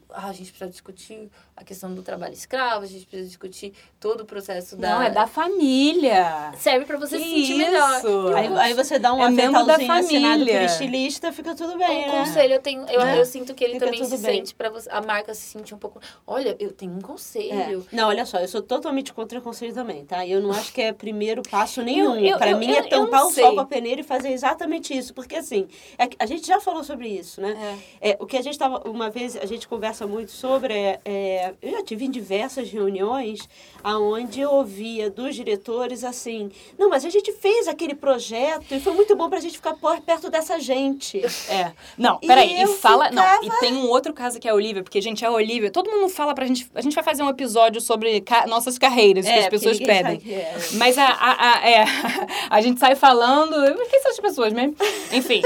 [0.09, 4.21] ah, a gente precisa discutir a questão do trabalho escravo, a gente precisa discutir todo
[4.21, 4.89] o processo da...
[4.89, 6.51] Não, é da família.
[6.57, 7.97] Serve para você Que se sentir melhor.
[7.97, 8.27] isso?
[8.35, 10.63] Aí, aí você dá um É membro da assinado por família.
[10.65, 12.11] estilista, fica tudo O bem, né?
[12.11, 13.19] conselho, eu tenho, eu, É.
[13.19, 14.37] eu sinto que ele Fica também se bem.
[14.37, 17.01] sente para você, a marca se sentir um pouco, olha, eu tenho um É.
[17.01, 17.85] conselho.
[17.91, 20.25] Não, olha só, eu sou totalmente contra conselho também, tá?
[20.25, 22.15] Eu não acho que é primeiro passo nenhum.
[22.15, 24.95] eu- Pra eu- mim eu- é tampar o sol com a peneira e fazer exatamente
[24.97, 25.13] isso.
[25.13, 27.79] Porque assim, é que a gente já falou sobre isso, né?
[28.01, 31.53] É, o que a gente tava, uma vez, a gente conversa muito sobre, é, é,
[31.61, 33.47] eu já tive em diversas reuniões
[33.83, 38.93] aonde eu ouvia dos diretores assim, não, mas a gente fez aquele projeto e foi
[38.93, 41.21] muito bom pra gente ficar perto dessa gente.
[41.49, 41.71] É.
[41.95, 42.55] Não, E peraí.
[42.55, 43.11] E, eu fala.
[43.11, 45.69] Não, ficava- e tem um outro caso que é a Olivia, porque, gente, a Olivia,
[45.69, 46.67] todo mundo fala pra gente.
[46.73, 50.19] A gente vai fazer um episódio sobre ca- nossas carreiras, que as É, pessoas pedem.
[50.27, 50.55] é.
[50.73, 51.85] Mas a, a, a, é,
[52.49, 53.53] a gente sai falando.
[53.89, 54.75] Quem são as pessoas mesmo?
[55.13, 55.41] Enfim,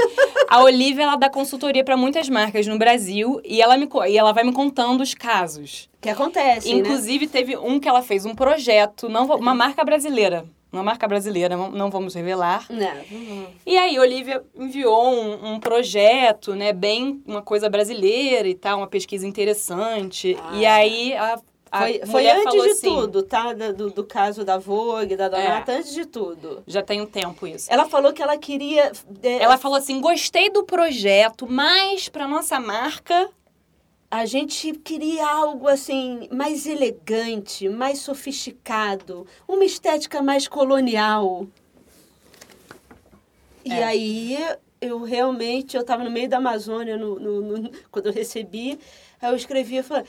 [0.48, 4.32] a Olivia ela dá consultoria pra muitas marcas no Brasil e ela, me, e ela
[4.32, 5.88] vai me contando os casos.
[6.00, 6.78] Que acontece, né?
[6.80, 10.44] Inclusive, teve um que ela fez um projeto, não vou- uma marca brasileira.
[10.72, 12.64] Uma marca brasileira, não, vamos revelar.
[12.70, 13.46] Não.
[13.66, 18.86] E aí, Olivia enviou um, um projeto, né, bem uma coisa brasileira e tal, uma
[18.86, 20.38] pesquisa interessante.
[20.40, 20.50] Ah.
[20.54, 21.40] E aí a,
[21.72, 23.52] a Foi, foi antes de assim, tudo, tá?
[23.52, 26.62] Do, do caso da Vogue, da Donata, antes de tudo.
[26.68, 27.66] Já tem um tempo isso.
[27.68, 28.92] Ela falou que ela queria.
[29.24, 33.28] é, Ela falou assim: gostei do projeto, mas para nossa marca.
[34.10, 41.46] A gente queria algo assim, mais elegante, mais sofisticado, uma estética mais colonial.
[43.64, 43.84] E É.
[43.84, 44.38] aí
[44.80, 48.80] eu realmente, eu estava no meio da Amazônia no, no- no- quando eu recebi,
[49.20, 50.04] aí eu escrevi e falei.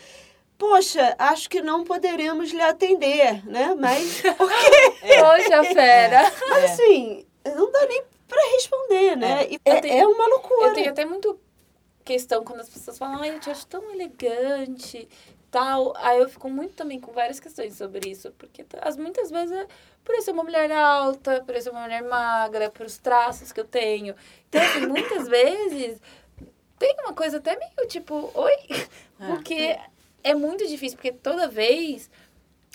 [0.57, 3.75] Poxa, acho que não poderemos lhe atender, né?
[3.79, 4.21] Mas,
[5.01, 6.31] Poxa, fera!
[6.49, 7.25] mas assim,
[7.55, 9.47] não dá nem para responder, né?
[9.49, 10.67] E É, tenho- é uma loucura.
[10.69, 11.39] Eu tenho até muito
[12.03, 15.07] questão quando as pessoas falam, ai, eu te acho tão elegante,
[15.49, 15.93] tal.
[15.97, 19.67] Aí eu fico muito também com várias questões sobre isso, porque as, muitas vezes é
[20.03, 23.51] por eu ser uma mulher alta, por eu ser uma mulher magra, por os traços
[23.51, 24.15] que eu tenho.
[24.49, 26.01] Então, assim, muitas vezes
[26.79, 28.55] tem uma coisa até meio tipo, oi?
[29.17, 29.77] Porque
[30.23, 32.09] é muito difícil, porque toda vez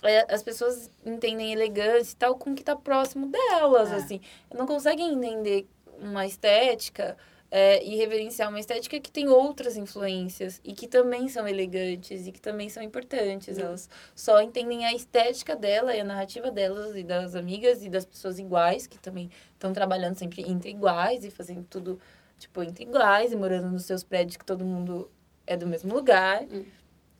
[0.03, 3.97] é, as pessoas entendem elegância e tal com o que tá próximo delas, É.
[3.97, 4.21] assim.
[4.55, 5.67] Não conseguem entender
[5.99, 7.17] uma estética
[7.51, 12.33] é, e reverenciar uma estética que tem outras influências e que também são elegantes e
[12.33, 13.59] que também são importantes.
[13.59, 18.05] Elas só entendem a estética dela e a narrativa delas e das amigas e das
[18.05, 22.01] pessoas iguais, que também estão trabalhando sempre entre iguais e fazendo tudo,
[22.39, 25.11] tipo, entre iguais e morando nos seus prédios que todo mundo
[25.47, 26.45] é do mesmo lugar.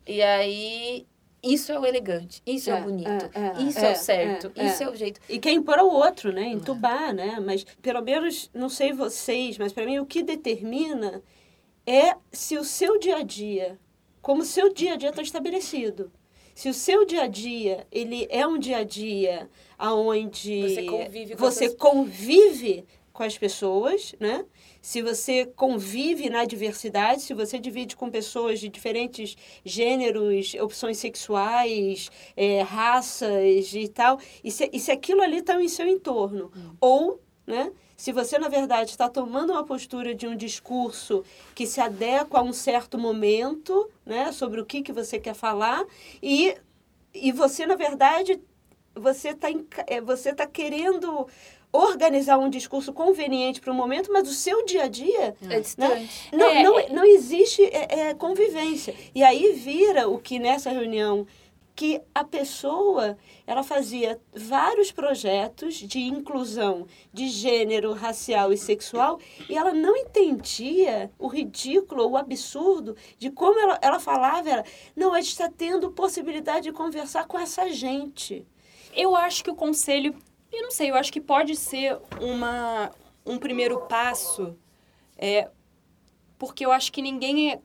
[0.07, 1.07] E aí,
[1.53, 4.53] isso é o elegante, isso é, o É, bonito, é, é, isso é, o certo,
[4.57, 4.89] é, isso é.
[4.91, 5.21] o jeito.
[5.29, 6.47] E quer impor ao outro, né?
[6.49, 7.39] Entubar, né?
[7.45, 11.23] Mas, pelo menos, não sei vocês, mas para mim o que determina
[11.87, 13.79] é se o seu dia a dia,
[14.21, 16.11] como o seu dia a dia está estabelecido.
[16.55, 21.35] Se o seu dia a dia, ele é um dia a dia onde Você convive
[21.37, 24.45] com você essas- convive com as pessoas, né?
[24.87, 32.09] Se você convive na diversidade, se você divide com pessoas de diferentes gêneros, opções sexuais,
[32.37, 36.53] eh, raças e tal, e se, e se aquilo ali está em seu entorno.
[36.81, 37.73] Ou, né?
[37.97, 42.43] Se você, na verdade, está tomando uma postura de um discurso que se adequa a
[42.43, 44.31] um certo momento, né?
[44.31, 45.85] Sobre o que, que você quer falar,
[46.23, 46.57] e,
[47.13, 48.41] e você, na verdade,
[48.95, 49.49] você está
[50.05, 51.27] você tá querendo
[51.77, 56.29] organizar um discurso conveniente para o momento, mas o seu dia a dia É distante.
[56.33, 58.95] não, É, não, é- não existe é, é, convivência.
[59.15, 61.27] E aí vira o que nessa reunião
[61.75, 69.59] que a pessoa ela fazia vários projetos de inclusão de gênero, racial e sexual e
[69.59, 74.65] ela não entendia o ridículo, o absurdo de como ela, ela falava, ela,
[74.97, 78.43] não, a gente está tendo possibilidade de conversar com essa gente.
[78.95, 80.15] Eu acho que o conselho,
[80.57, 82.91] eu não sei, eu acho que pode ser uma,
[83.25, 84.57] um primeiro passo,
[85.17, 85.49] é,
[86.39, 87.61] porque eu acho que ninguém é.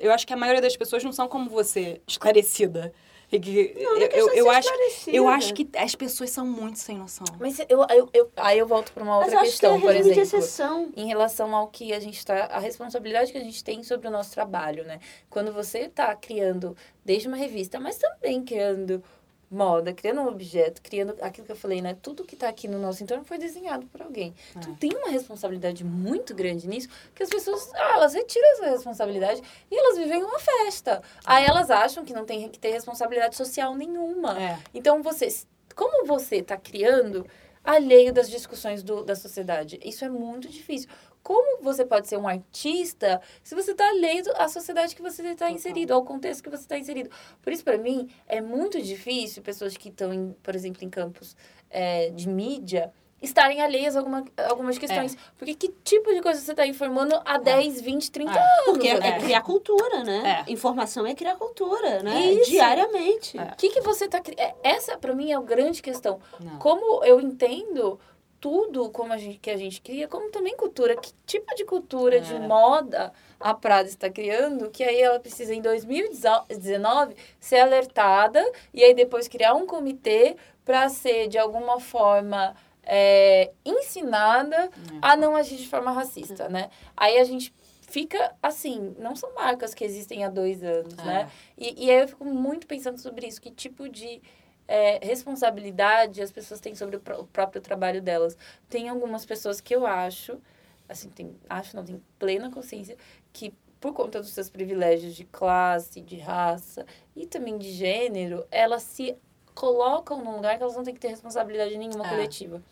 [0.00, 2.92] Eu acho que a maioria das pessoas não são como você, esclarecida.
[3.32, 5.16] E que- Não, não é eu, eu, acho, esclarecida.
[5.16, 7.26] eu acho que as pessoas são muito sem noção.
[7.40, 9.96] Mas eu, eu, eu- aí eu volto para uma Mas outra questão, que é por
[9.96, 10.20] exemplo.
[10.22, 10.92] exceção.
[10.96, 14.10] em relação ao que a gente está, a responsabilidade que a gente tem sobre o
[14.12, 15.00] nosso trabalho, né?
[15.28, 19.02] Quando você está criando desde uma revista, mas também criando
[19.50, 21.96] moda, criando um objeto, criando aquilo que eu falei, né?
[22.02, 24.34] Tudo que está aqui no nosso entorno foi desenhado por alguém.
[24.60, 29.42] Tu tem uma responsabilidade muito grande nisso, que as pessoas, ah, elas retiram essa responsabilidade
[29.70, 31.02] e elas vivem uma festa.
[31.24, 34.40] Aí elas acham que não tem que ter responsabilidade social nenhuma.
[34.40, 34.58] É.
[34.74, 35.28] Então, você,
[35.74, 37.26] como você está criando
[37.62, 39.78] alheio das discussões do, da sociedade?
[39.84, 40.88] Isso é muito difícil.
[41.26, 45.50] Como você pode ser um artista se você está alheio à sociedade que você está
[45.50, 47.10] inserido, ao contexto que você está inserido?
[47.42, 51.36] Por isso, para mim, é muito difícil pessoas que estão, por exemplo, em campos
[51.68, 55.16] é, de mídia estarem alheias a alguma, algumas questões.
[55.36, 58.38] Porque que tipo de coisa você está informando há 10, 20, 30 É.
[58.38, 58.64] anos?
[58.66, 60.44] Porque é, é criar cultura, né?
[60.46, 60.52] É.
[60.52, 62.34] Informação é criar cultura, né?
[62.34, 62.52] Isso.
[62.52, 63.36] Diariamente.
[63.36, 63.42] É.
[63.52, 64.54] O que, que você tá criando?
[64.62, 66.20] Essa, pra mim, é a grande questão.
[66.38, 66.60] Não.
[66.60, 67.98] Como eu entendo
[68.40, 70.96] tudo como a gente, que a gente cria, como também cultura.
[70.96, 72.38] Que tipo de cultura, de É.
[72.38, 78.94] moda a Prada está criando, que aí ela precisa, em 2019, ser alertada e aí
[78.94, 84.70] depois criar um comitê para ser, de alguma forma, é, ensinada
[85.02, 86.70] a não agir de forma racista, né?
[86.96, 87.52] Aí a gente
[87.88, 91.30] fica assim, não são marcas que existem há dois anos, né?
[91.56, 94.20] E, e aí eu fico muito pensando sobre isso, que tipo de
[94.68, 98.36] é, responsabilidade as pessoas têm sobre o, pró- o próprio trabalho delas.
[98.68, 100.40] Tem algumas pessoas que eu acho,
[100.88, 102.96] assim, tem, acho não, tenho plena consciência,
[103.32, 108.82] que por conta dos seus privilégios de classe, de raça e também de gênero, elas
[108.82, 109.16] se
[109.54, 112.08] colocam num lugar que elas não têm que ter responsabilidade nenhuma É.
[112.08, 112.62] coletiva.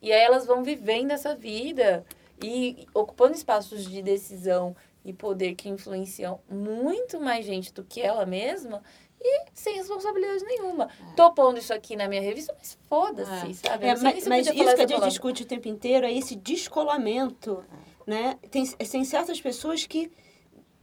[0.00, 2.04] E aí elas vão vivendo essa vida
[2.42, 4.74] e ocupando espaços de decisão
[5.04, 8.82] e poder que influenciam muito mais gente do que ela mesma
[9.24, 10.88] e sem responsabilidade nenhuma.
[11.16, 13.54] Tô pondo isso aqui na minha revista, mas foda-se, É.
[13.54, 13.86] sabe?
[13.86, 15.08] É, mas mas isso que a gente palavra.
[15.08, 17.64] discute o tempo inteiro é esse descolamento,
[18.06, 18.38] né?
[18.50, 20.10] Tem, tem certas pessoas que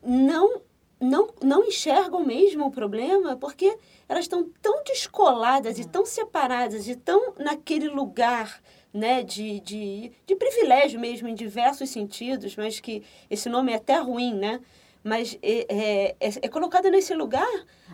[0.01, 0.61] não,
[0.99, 3.77] não, não enxergam mesmo o problema porque
[4.07, 8.61] elas estão tão descoladas e tão separadas e tão naquele lugar
[8.93, 13.97] né, de, de, de privilégio mesmo em diversos sentidos, mas que esse nome é até
[13.97, 14.59] ruim, né?
[15.03, 17.47] Mas é, é, é, é colocada nesse lugar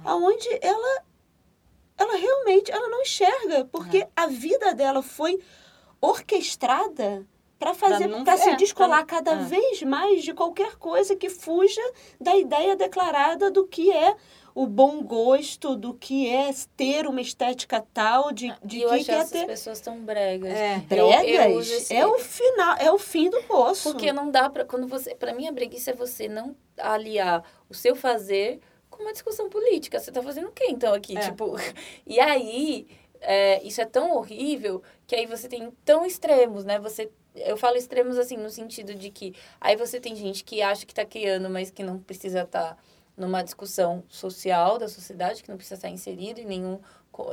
[0.04, 1.04] aonde ela
[1.98, 5.40] ela realmente ela não enxerga, porque a vida dela foi
[6.02, 7.26] orquestrada
[7.58, 9.44] para fazer para se é, descolar pra- cada é.
[9.44, 11.82] vez mais de qualquer coisa que fuja
[12.20, 14.16] da ideia declarada do que é
[14.56, 19.04] o bom gosto, do que é ter uma estética tal, de, de e eu que
[19.04, 20.54] quer essas ter pessoas tão bregas.
[20.54, 20.82] É.
[20.90, 21.56] Eu- eu bregas.
[21.58, 23.92] uso esse- É o final, é o fim do poço.
[23.92, 24.64] Porque não dá pra.
[24.64, 25.14] Quando você.
[25.14, 30.00] Pra mim, a breguice é você não aliar o seu fazer com uma discussão política.
[30.00, 31.18] Você tá fazendo o quê, então, aqui?
[31.18, 31.22] É.
[31.22, 31.56] Tipo.
[32.08, 32.88] E aí,
[33.20, 36.80] é, isso é tão horrível que aí você tem tão extremos, né?
[36.80, 37.12] Você.
[37.36, 40.94] Eu falo extremos assim, no sentido de que aí você tem gente que acha que
[40.94, 42.78] tá criando, mas que não precisa estar
[43.18, 46.80] numa discussão social da sociedade, que não precisa estar inserido em nenhum.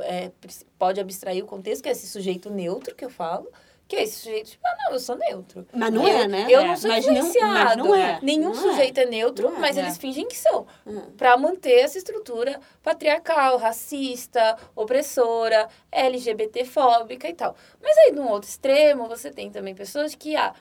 [0.03, 0.31] é,
[0.79, 3.51] pode abstrair o contexto, que é esse sujeito neutro que eu falo.
[3.85, 5.67] Que é esse sujeito, tipo, ah, não, eu sou neutro.
[5.73, 6.47] Mas não eu, é, né?
[6.49, 6.67] Eu É.
[6.67, 7.53] não sou Mas não- influenciado.
[7.65, 8.17] mas não é.
[8.23, 8.71] Nenhum Não é.
[8.71, 9.81] sujeito é, neutro, Não é, mas é.
[9.81, 10.65] eles fingem que são.
[10.87, 11.01] Hum.
[11.17, 17.55] Pra manter essa estrutura patriarcal, racista, opressora, LGBTfóbica e tal.
[17.81, 20.53] Mas aí, num outro extremo, você tem também pessoas que, ah,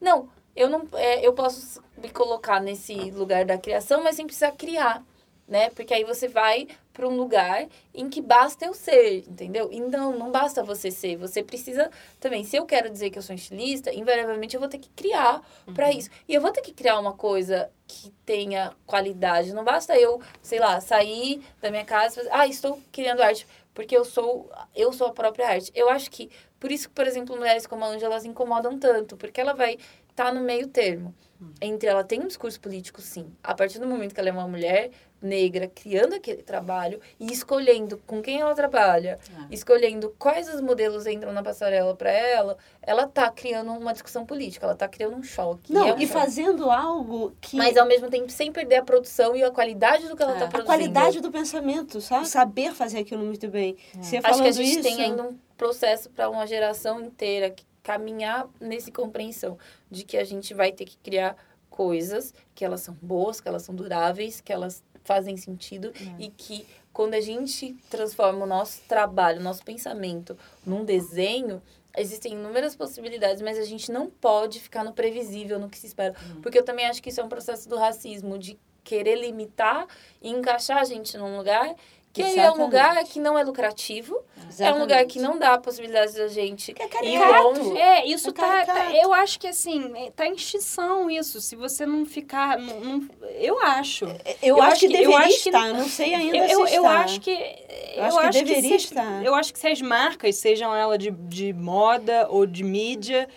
[0.00, 4.50] não, eu não é, eu posso me colocar nesse lugar da criação, mas sem precisar
[4.52, 5.04] criar,
[5.46, 5.70] né?
[5.70, 9.68] Porque aí você vai para um lugar em que basta eu ser, entendeu?
[9.70, 11.88] E não, basta você ser, você precisa
[12.18, 15.40] também, se eu quero dizer que eu sou estilista, invariavelmente eu vou ter que criar
[15.72, 16.10] para isso.
[16.26, 20.58] E eu vou ter que criar uma coisa que tenha qualidade, não basta eu, sei
[20.58, 24.92] lá, sair da minha casa, e fazer, ah, estou criando arte porque eu sou eu
[24.92, 25.70] sou a própria arte.
[25.72, 26.28] Eu acho que
[26.58, 29.78] por isso que, por exemplo, mulheres como a Ângela elas incomodam tanto, porque ela vai
[30.22, 31.14] estar no meio termo.
[31.60, 33.30] Entre ela tem um discurso político, sim.
[33.44, 34.90] A partir do momento que ela é uma mulher
[35.22, 41.32] negra, criando aquele trabalho e escolhendo com quem ela trabalha, escolhendo quais os modelos entram
[41.32, 45.72] na passarela para ela, ela tá criando uma discussão política, ela tá criando um choque.
[45.72, 46.20] Não, é um e choque.
[46.20, 50.16] fazendo algo que Mas ao mesmo tempo sem perder a produção e a qualidade do
[50.16, 50.38] que ela É.
[50.38, 50.66] tá A a produzindo.
[50.66, 52.26] qualidade do pensamento, sabe?
[52.26, 53.76] Saber fazer aquilo muito bem.
[54.00, 57.64] Você Acho que a gente isso, tem ainda um processo para uma geração inteira que
[57.88, 59.56] caminhar nesse compreensão
[59.90, 61.34] de que a gente vai ter que criar
[61.70, 66.66] coisas que elas são boas, que elas são duráveis, que elas fazem sentido e que
[66.92, 70.36] quando a gente transforma o nosso trabalho, o nosso pensamento
[70.66, 71.62] num desenho,
[71.96, 76.14] existem inúmeras possibilidades, mas a gente não pode ficar no previsível, no que se espera.
[76.42, 79.86] Porque eu também acho que isso é um processo do racismo, de querer limitar
[80.20, 81.74] e encaixar a gente num lugar
[82.22, 82.60] que é um Exatamente.
[82.64, 84.16] lugar que não é lucrativo,
[84.58, 87.42] é um lugar que não dá a possibilidade da gente Que é ir caricato.
[87.42, 87.78] longe.
[87.78, 88.92] É, isso É tá, tá-.
[88.94, 91.40] Eu acho que assim, é, tá em extinção isso.
[91.40, 92.58] Se você não ficar.
[92.58, 93.08] não- não-
[93.38, 94.04] eu acho.
[94.42, 96.46] Eu, Eu acho acho que que- eu deveria acho que- estar, não sei ainda Eu,
[96.48, 96.76] se eu, está.
[96.76, 97.30] eu acho que.
[97.30, 99.24] Eu, acho que acho deveria se, estar.
[99.24, 103.28] Eu acho que se as marcas, sejam elas de, de moda ou de mídia,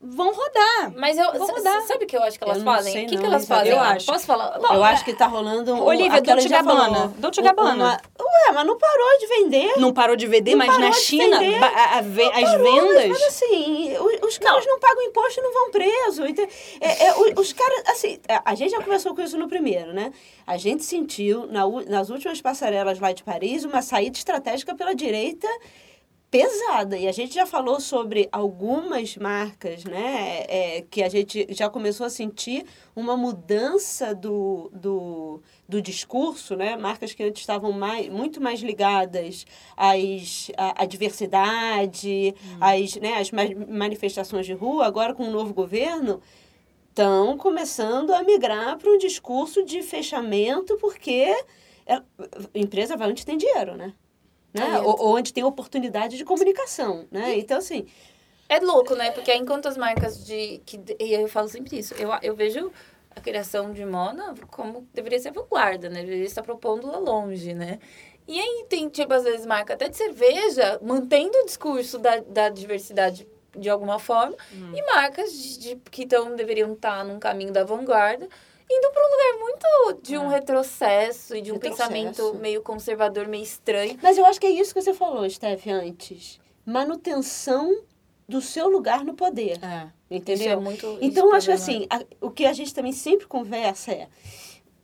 [0.00, 0.92] vão rodar.
[0.96, 1.80] Mas eu, mudar.
[1.82, 3.04] sabe o que eu acho que elas Eu não fazem?
[3.04, 3.72] O que, não, que elas fazem?
[3.72, 4.06] Eu acho.
[4.06, 4.56] Posso falar?
[4.72, 5.82] Eu acho que tá rolando um...
[5.84, 7.08] Olivia, Dolce Gabbana.
[7.18, 8.00] Dolce Gabbana.
[8.20, 9.74] Ué, mas não parou de vender.
[9.78, 11.58] Não parou de vender, Não mas na China, vender.
[11.58, 13.08] ba- a- a ve- as Parou, vendas.
[13.08, 14.78] Mas, assim, o- os, caras não.
[14.78, 16.28] pagam imposto e não vão presos.
[16.28, 16.48] Ente-
[16.80, 19.92] É, é, o- os caras, assim, é, a gente já conversou com isso no primeiro,
[19.92, 20.12] né?
[20.46, 25.48] A gente sentiu, na nas últimas passarelas lá de Paris, uma saída estratégica pela direita
[26.30, 26.96] pesada.
[26.98, 30.44] E a gente já falou sobre algumas marcas, né?
[30.48, 36.76] é, que a gente já começou a sentir uma mudança do, do, do discurso, né?
[36.76, 43.30] Marcas que antes estavam mais, muito mais ligadas às, à, à diversidade, às, né, às
[43.30, 46.20] ma- manifestações de rua, agora com o novo governo,
[46.90, 51.34] estão começando a migrar para um discurso de fechamento, porque
[51.86, 52.02] é- a
[52.54, 53.94] empresa vai onde tem dinheiro, né?
[54.52, 54.78] Né?
[54.80, 57.36] Ou, ou onde tem oportunidade de comunicação, né?
[57.38, 57.86] Então, assim,
[58.48, 59.10] É louco, né?
[59.10, 60.58] Porque enquanto as marcas de.
[60.66, 61.94] Que, e eu falo sempre isso.
[61.94, 62.72] Eu, eu vejo
[63.14, 66.00] a criação de moda como deveria ser vanguarda, né?
[66.02, 67.78] Deveria estar propondo lá longe, né?
[68.26, 72.48] E aí tem, tipo, às vezes, marca até de cerveja, mantendo o discurso da, da
[72.50, 73.26] diversidade
[73.56, 74.36] de alguma forma,
[74.76, 78.28] e marcas de, de- que tão, deveriam estar num caminho da vanguarda,
[78.70, 81.88] indo para um lugar muito de um retrocesso e de um Retrocesso.
[81.90, 83.98] pensamento meio conservador, meio estranho.
[84.02, 86.38] Mas eu acho que é isso que você falou, Steph, antes.
[86.66, 87.82] Manutenção
[88.28, 89.58] do seu lugar no poder.
[89.64, 89.88] É.
[90.10, 90.44] Entendeu?
[90.46, 90.98] Isso é muito.
[91.00, 94.08] Então, eu acho que é assim, a- o que a gente também sempre conversa é,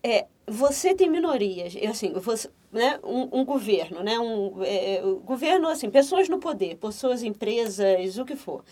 [0.02, 5.68] é você tem minorias, assim, você, né, um, um governo, né, um é, o governo,
[5.68, 8.62] assim, pessoas no poder, pessoas, empresas, o que for.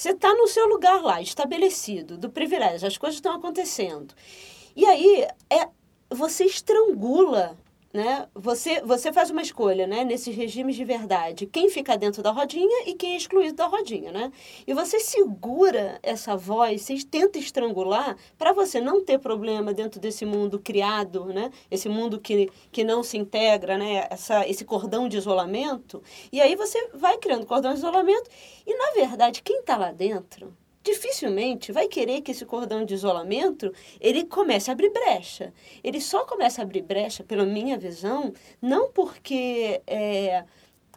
[0.00, 4.14] Você está no seu lugar lá, estabelecido, do privilégio, as coisas estão acontecendo.
[4.74, 5.68] E aí, é,
[6.08, 7.54] você estrangula,
[7.92, 8.28] né?
[8.34, 10.04] Você, você faz uma escolha, né?
[10.04, 14.12] Nesses regimes de verdade, quem fica dentro da rodinha e quem é excluído da rodinha,
[14.12, 14.32] né?
[14.66, 20.24] E você segura essa voz, você tenta estrangular para você não ter problema dentro desse
[20.24, 21.50] mundo criado, né?
[21.70, 24.06] Esse mundo que, que não se integra, né?
[24.10, 26.02] Essa, esse cordão de isolamento.
[26.32, 28.30] E aí você vai criando cordão de isolamento
[28.66, 33.72] e, na verdade, quem está lá dentro dificilmente vai querer que esse cordão de isolamento
[34.00, 35.52] ele comece a abrir brecha.
[35.84, 40.44] Ele só começa a abrir brecha, pela minha visão, não porque é,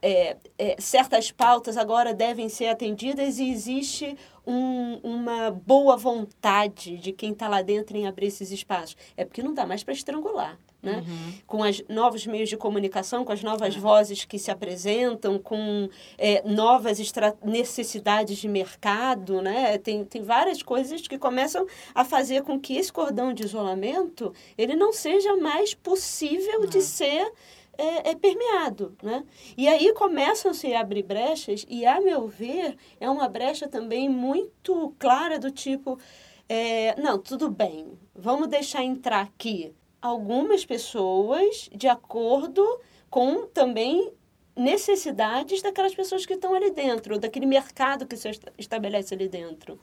[0.03, 7.13] é, é, certas pautas agora devem ser atendidas e existe um, uma boa vontade de
[7.13, 8.97] quem está lá dentro em abrir esses espaços.
[9.15, 10.59] É porque não dá mais para estrangular.
[10.81, 11.01] Né?
[11.07, 11.33] Uhum.
[11.47, 15.87] Com os novos meios de comunicação, com as novas vozes que se apresentam, com
[16.17, 16.99] é, novas
[17.41, 19.77] necessidades de mercado, né?
[19.77, 24.75] Tem, tem várias coisas que começam a fazer com que esse cordão de isolamento ele
[24.75, 27.31] não seja mais possível de ser
[27.77, 29.23] é, é, permeado, né?
[29.57, 34.93] E aí começam-se a abrir brechas e, a meu ver, é uma brecha também muito
[34.99, 35.99] clara do tipo,
[36.47, 42.63] é, não, tudo bem, vamos deixar entrar aqui algumas pessoas de acordo
[43.09, 44.11] com também
[44.55, 49.79] necessidades daquelas pessoas que estão ali dentro, daquele mercado que se estabelece ali dentro.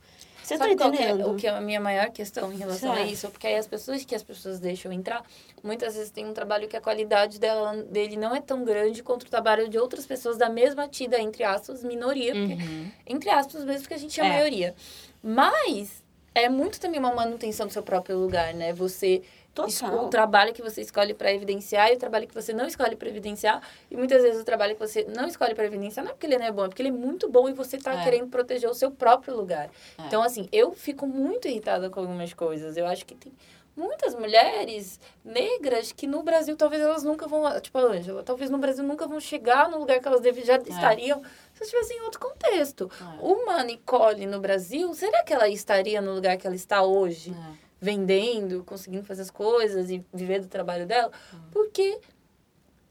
[0.50, 1.22] Você está entendendo?
[1.22, 3.08] É, o que é a minha maior questão em relação certo.
[3.08, 3.30] a isso?
[3.30, 5.22] Porque aí as pessoas que as pessoas deixam entrar,
[5.62, 9.22] muitas vezes tem um trabalho que a qualidade dela, dele não é tão grande quanto
[9.22, 12.32] o trabalho de outras pessoas da mesma tida, entre aspas, minoria.
[12.32, 12.90] Porque, uhum.
[13.06, 14.30] Entre aspas mesmo, porque a gente é a é.
[14.30, 14.74] maioria.
[15.22, 16.02] Mas
[16.34, 18.72] é muito também uma manutenção do seu próprio lugar, né?
[18.72, 19.22] Você
[19.54, 20.04] Total.
[20.04, 23.08] O trabalho que você escolhe para evidenciar e o trabalho que você não escolhe para
[23.08, 23.60] evidenciar.
[23.90, 26.38] E muitas vezes o trabalho que você não escolhe para evidenciar não é porque ele
[26.38, 28.04] não é bom, é porque ele é muito bom e você está é.
[28.04, 29.68] querendo proteger o seu próprio lugar.
[29.98, 30.06] É.
[30.06, 32.76] Então, assim, eu fico muito irritada com algumas coisas.
[32.76, 33.32] Eu acho que tem
[33.76, 38.58] muitas mulheres negras que no Brasil talvez elas nunca vão, tipo a Ângela, talvez no
[38.58, 40.62] Brasil nunca vão chegar no lugar que elas deve, já é.
[40.68, 41.22] estariam
[41.54, 42.90] se estivessem em outro contexto.
[43.00, 43.04] É.
[43.20, 47.34] Uma Nicole no Brasil, será que ela estaria no lugar que ela está hoje?
[47.56, 51.40] É vendendo, conseguindo fazer as coisas e viver do trabalho dela, uhum.
[51.50, 51.98] porque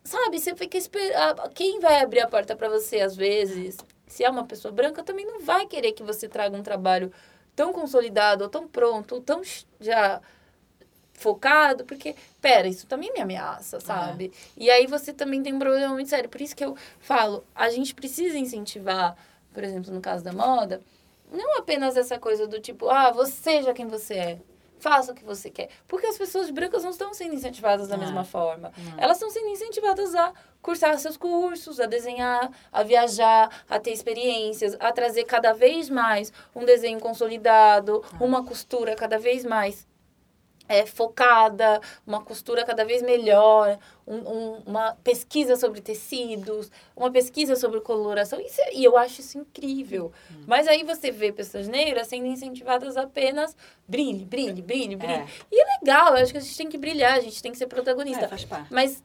[0.04, 3.78] sabe, você fica esperando, quem vai abrir a porta para você às vezes,
[4.08, 7.12] se é uma pessoa branca, também não vai querer que você traga um trabalho
[7.56, 9.42] tão consolidado, ou tão pronto, ou tão
[9.80, 10.22] já
[11.14, 13.80] focado, porque, pera, isso também me ameaça, é.
[13.80, 14.32] sabe?
[14.58, 14.64] É.
[14.64, 16.30] E aí você também tem um problema muito sério.
[16.30, 19.16] Por isso que eu falo, a gente precisa incentivar,
[19.54, 20.82] por exemplo, no caso da moda,
[21.32, 24.40] não apenas essa coisa do tipo, ah, você seja quem você é
[24.80, 25.70] faça o que você quer.
[25.88, 28.72] Porque as pessoas brancas não estão sendo incentivadas da mesma forma.
[28.78, 29.00] Não.
[29.04, 34.76] Elas estão sendo incentivadas a cursar seus cursos, a desenhar, a viajar, a ter experiências,
[34.80, 39.88] a trazer cada vez mais um desenho consolidado, uma costura cada vez mais
[40.70, 47.56] é, focada, uma costura cada vez melhor, um, um, uma pesquisa sobre tecidos, uma pesquisa
[47.56, 48.40] sobre coloração.
[48.40, 50.14] Isso é, e eu acho isso incrível.
[50.32, 50.44] Hum.
[50.46, 53.58] Mas aí você vê pessoas negras sendo incentivadas apenas
[53.88, 55.14] brilhe, brilhe, brilhe, brilhe.
[55.14, 55.28] É.
[55.52, 57.58] E é legal, eu acho que a gente tem que brilhar, a gente tem que
[57.58, 58.26] ser protagonista.
[58.26, 58.72] É, faz parte.
[58.72, 59.04] Mas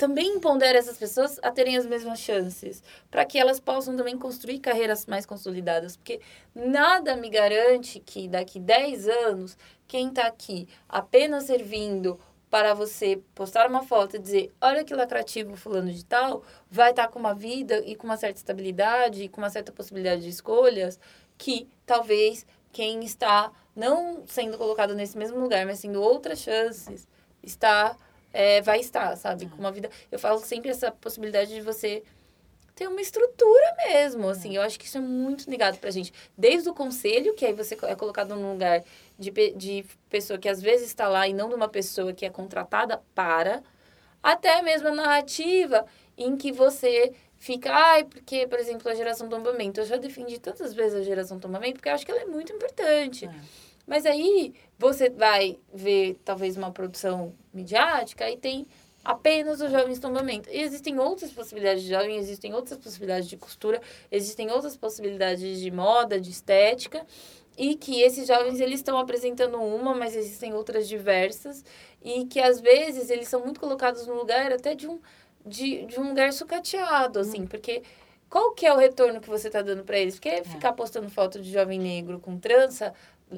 [0.00, 4.58] também pondera essas pessoas a terem as mesmas chances, para que elas possam também construir
[4.58, 6.22] carreiras mais consolidadas, porque
[6.54, 13.68] nada me garante que daqui 10 anos, quem está aqui apenas servindo para você postar
[13.68, 17.34] uma foto e dizer, olha que lacrativo fulano de tal, vai estar tá com uma
[17.34, 20.98] vida e com uma certa estabilidade e com uma certa possibilidade de escolhas,
[21.36, 27.06] que talvez quem está não sendo colocado nesse mesmo lugar, mas tendo outras chances,
[27.42, 27.94] está
[28.32, 29.46] é, vai estar, sabe?
[29.46, 29.90] Com uma vida.
[30.10, 32.02] Eu falo sempre essa possibilidade de você
[32.74, 34.56] ter uma estrutura mesmo, assim.
[34.56, 36.12] Eu acho que isso é muito negado pra gente.
[36.36, 38.82] Desde o conselho, que aí você é colocado num lugar
[39.18, 42.30] de, de pessoa que às vezes está lá e não de uma pessoa que é
[42.30, 43.62] contratada para,
[44.22, 45.84] até mesmo a narrativa
[46.16, 49.80] em que você fica, ai, porque, por exemplo, a geração tombamento.
[49.80, 52.52] Eu já defendi tantas vezes a geração tombamento porque eu acho que ela é muito
[52.52, 53.26] importante.
[53.26, 53.34] É.
[53.90, 58.64] Mas aí você vai ver talvez uma produção midiática e tem
[59.04, 60.48] apenas os jovens tombamento.
[60.48, 65.72] E existem outras possibilidades de jovem, existem outras possibilidades de costura, existem outras possibilidades de
[65.72, 67.04] moda, de estética,
[67.58, 71.64] e que esses jovens eles estão apresentando uma, mas existem outras diversas,
[72.00, 75.00] e que às vezes eles são muito colocados no lugar até de um
[75.44, 77.46] de, de um lugar sucateado, assim, hum.
[77.46, 77.82] porque
[78.28, 80.14] qual que é o retorno que você está dando para eles?
[80.14, 80.44] Porque é.
[80.44, 82.94] ficar postando foto de jovem negro com trança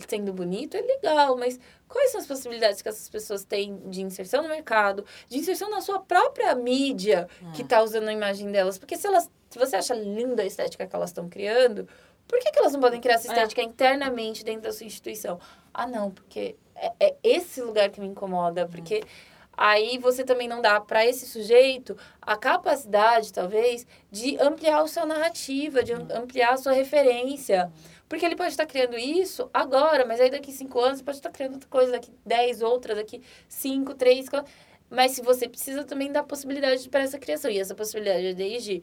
[0.09, 4.43] sendo bonito é legal, mas quais são as possibilidades que essas pessoas têm de inserção
[4.43, 8.79] no mercado, de inserção na sua própria mídia que está usando a imagem delas?
[8.79, 11.87] Porque se elas, se você acha linda a estética que elas estão criando,
[12.27, 13.33] por que, que elas não podem criar essa é.
[13.33, 13.65] estética é.
[13.65, 15.39] internamente dentro da sua instituição?
[15.73, 19.09] Ah, não, porque é, é esse lugar que me incomoda, porque hum.
[19.57, 25.05] aí você também não dá para esse sujeito a capacidade, talvez, de ampliar a sua
[25.05, 27.71] narrativa, de ampliar a sua referência.
[28.13, 31.55] Porque ele pode estar criando isso agora, mas aí daqui cinco anos pode estar criando
[31.55, 34.53] outra coisa, daqui dez outras, daqui cinco, três, quatro.
[34.91, 37.51] Mas se você precisa também dar possibilidade para essa criação.
[37.51, 38.83] E essa possibilidade é desde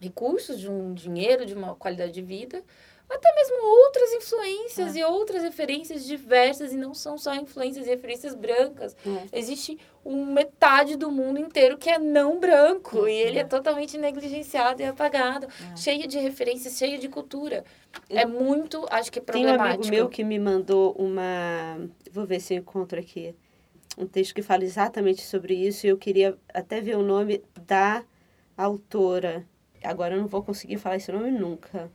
[0.00, 2.62] recursos, de um dinheiro, de uma qualidade de vida,
[3.10, 5.00] até mesmo outras influências é.
[5.00, 8.96] e outras referências diversas, e não são só influências e referências brancas.
[9.04, 9.38] É.
[9.38, 13.98] Existe um metade do mundo inteiro que é não branco, e ele é, é totalmente
[13.98, 15.76] negligenciado e apagado, é.
[15.76, 17.64] cheio de referências, cheio de cultura.
[18.08, 19.58] É muito, acho que é problemático.
[19.58, 21.90] Tem um amigo meu que me mandou uma.
[22.12, 23.34] Vou ver se eu encontro aqui.
[23.98, 28.04] Um texto que fala exatamente sobre isso, e eu queria até ver o nome da
[28.56, 29.44] autora.
[29.82, 31.90] Agora eu não vou conseguir falar esse nome nunca.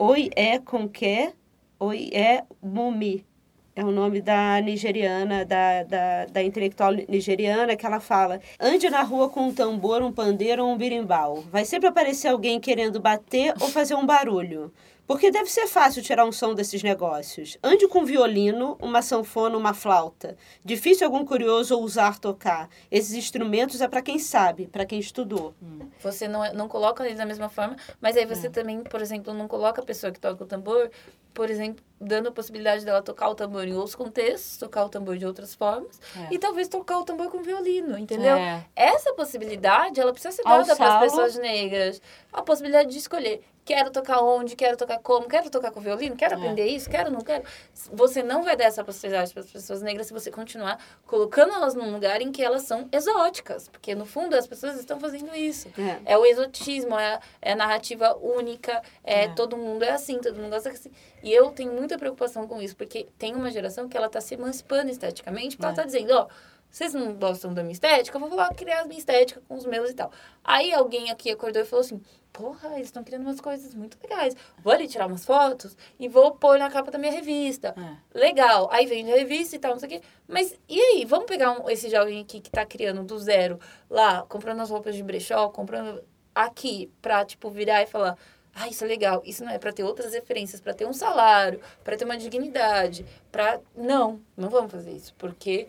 [0.00, 0.60] Oi é
[0.92, 1.32] que?
[1.80, 3.26] Oi é Mumi.
[3.74, 9.02] É o nome da nigeriana, da, da, da intelectual nigeriana, que ela fala: ande na
[9.02, 11.42] rua com um tambor, um pandeiro ou um birimbau.
[11.50, 14.72] Vai sempre aparecer alguém querendo bater ou fazer um barulho.
[15.08, 17.56] Porque deve ser fácil tirar um som desses negócios.
[17.64, 20.36] Ande com um violino, uma sanfona, uma flauta.
[20.62, 22.68] Difícil algum curioso ousar tocar.
[22.90, 25.54] Esses instrumentos é para quem sabe, para quem estudou.
[25.62, 25.88] Hum.
[26.00, 28.52] Você não, é, não coloca eles da mesma forma, mas aí você hum.
[28.52, 30.90] também, por exemplo, não coloca a pessoa que toca o tambor,
[31.32, 35.16] por exemplo, dando a possibilidade dela tocar o tambor em outros contextos, tocar o tambor
[35.16, 36.34] de outras formas, é.
[36.34, 38.36] e talvez tocar o tambor com violino, entendeu?
[38.36, 38.62] É.
[38.76, 42.02] Essa possibilidade, ela precisa ser dada para as pessoas negras.
[42.30, 46.32] A possibilidade de escolher quero tocar onde, quero tocar como, quero tocar com violino, quero
[46.32, 46.36] é.
[46.38, 47.44] aprender isso, quero, não quero.
[47.92, 51.74] Você não vai dar essa possibilidade para as pessoas negras se você continuar colocando elas
[51.74, 55.68] num lugar em que elas são exóticas, porque no fundo as pessoas estão fazendo isso.
[56.06, 60.18] É, é o exotismo, é, é a narrativa única, é, é, todo mundo é assim,
[60.18, 60.90] todo mundo gosta assim.
[61.22, 64.32] E eu tenho muita preocupação com isso, porque tem uma geração que ela está se
[64.32, 65.86] emancipando esteticamente, porque ela está é.
[65.86, 66.26] dizendo, ó,
[66.70, 68.16] vocês não gostam da minha estética?
[68.16, 70.12] Eu vou lá criar a minha estética com os meus e tal.
[70.44, 72.00] Aí alguém aqui acordou e falou assim:
[72.32, 74.34] porra, eles estão criando umas coisas muito legais.
[74.62, 77.74] Vou ali tirar umas fotos e vou pôr na capa da minha revista.
[77.76, 78.18] É.
[78.18, 78.68] Legal.
[78.72, 80.02] Aí vende a revista e tal, não sei o quê.
[80.26, 81.04] Mas e aí?
[81.04, 83.58] Vamos pegar um, esse jovem aqui que tá criando do zero
[83.88, 86.02] lá, comprando as roupas de brechó, comprando
[86.34, 88.16] aqui pra, tipo, virar e falar.
[88.54, 89.22] Ah, isso é legal.
[89.24, 93.06] Isso não é para ter outras referências, para ter um salário, para ter uma dignidade,
[93.30, 95.68] para não, não vamos fazer isso, porque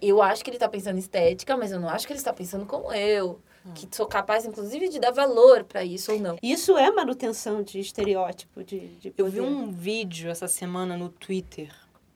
[0.00, 2.32] eu acho que ele está pensando em estética, mas eu não acho que ele está
[2.32, 3.40] pensando como eu.
[3.74, 6.36] Que sou capaz, inclusive, de dar valor para isso ou não.
[6.42, 8.62] Isso é manutenção de estereótipo.
[8.62, 11.74] De, de eu vi um vídeo essa semana no Twitter,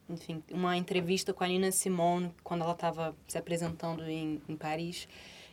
[0.09, 5.09] enfim, uma entrevista com a Nina Simone, quando ela estava se apresentando em, em Paris.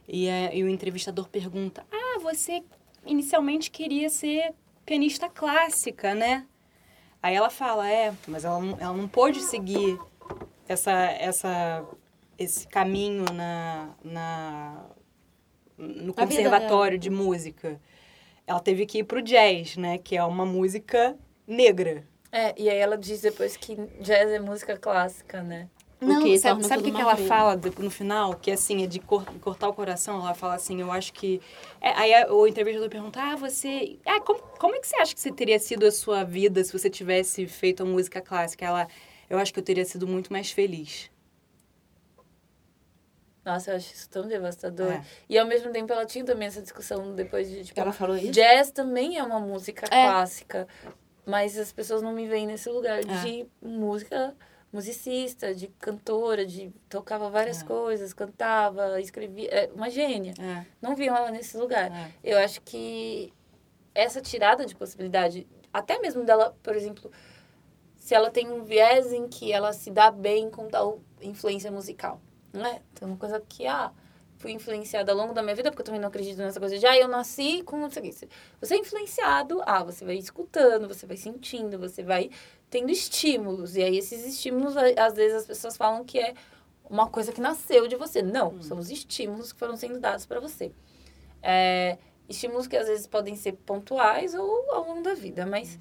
[0.08, 2.64] E, é, e o entrevistador pergunta: Ah, você
[3.06, 4.54] inicialmente queria ser
[4.86, 6.46] pianista clássica, né?
[7.22, 10.00] Aí ela fala: É, mas ela, ela não pôde seguir
[10.68, 11.86] essa, essa
[12.40, 14.86] esse caminho na, na
[15.80, 17.80] no conservatório de música.
[18.46, 19.98] Ela teve que ir pro jazz, né?
[19.98, 21.16] Que é uma música
[21.48, 22.04] negra.
[22.32, 25.70] É, e aí ela diz depois que jazz é música clássica, né?
[26.02, 28.34] Não, Porque sabe, sabe o que, que ela fala no final?
[28.36, 30.20] Que assim, é de cor, cortar o coração.
[30.22, 31.42] Ela fala assim, eu acho que.
[31.82, 34.00] É, aí o entrevistador pergunta: Ah, você.
[34.06, 36.72] Ah, como, como é que você acha que você teria sido a sua vida se
[36.72, 38.66] você tivesse feito a música clássica?
[38.66, 38.88] Ela.
[39.30, 41.12] Eu acho que eu teria sido muito mais feliz.
[43.44, 44.92] Nossa, eu acho isso tão devastador.
[44.92, 45.04] É.
[45.28, 48.32] E ao mesmo tempo ela tinha também essa discussão depois de, tipo, ela falou isso?
[48.32, 50.06] Jazz também é uma música é.
[50.06, 50.68] clássica,
[51.26, 53.24] mas as pessoas não me veem nesse lugar é.
[53.24, 54.36] de música
[54.72, 57.66] musicista, de cantora, de tocava várias é.
[57.66, 60.34] coisas, cantava, escrevia, é uma gênia.
[60.40, 60.66] É.
[60.82, 61.92] Não viam ela nesse lugar.
[62.24, 63.34] Eu acho que
[63.96, 67.12] essa tirada de possibilidade, até mesmo dela, por exemplo,
[67.96, 72.22] se ela tem um viés em que ela se dá bem com tal influência musical
[72.54, 72.82] né?
[72.96, 73.92] Tem uma coisa que, ah,
[74.38, 76.86] fui influenciada ao longo da minha vida, porque eu também não acredito nessa coisa de,
[76.86, 77.90] ah, eu nasci com o.
[77.90, 78.28] Você
[78.74, 82.30] é influenciado, ah, você vai escutando, você vai sentindo, você vai
[82.70, 83.76] tendo estímulos.
[83.76, 86.34] E aí, esses estímulos, às vezes, as pessoas falam que é
[86.90, 88.22] uma coisa que nasceu de você.
[88.22, 88.62] Não, hum.
[88.62, 90.72] são os estímulos que foram sendo dados para você.
[91.44, 91.98] É,
[92.28, 95.80] estímulos que às vezes podem ser pontuais ou ao longo da vida, mas hum.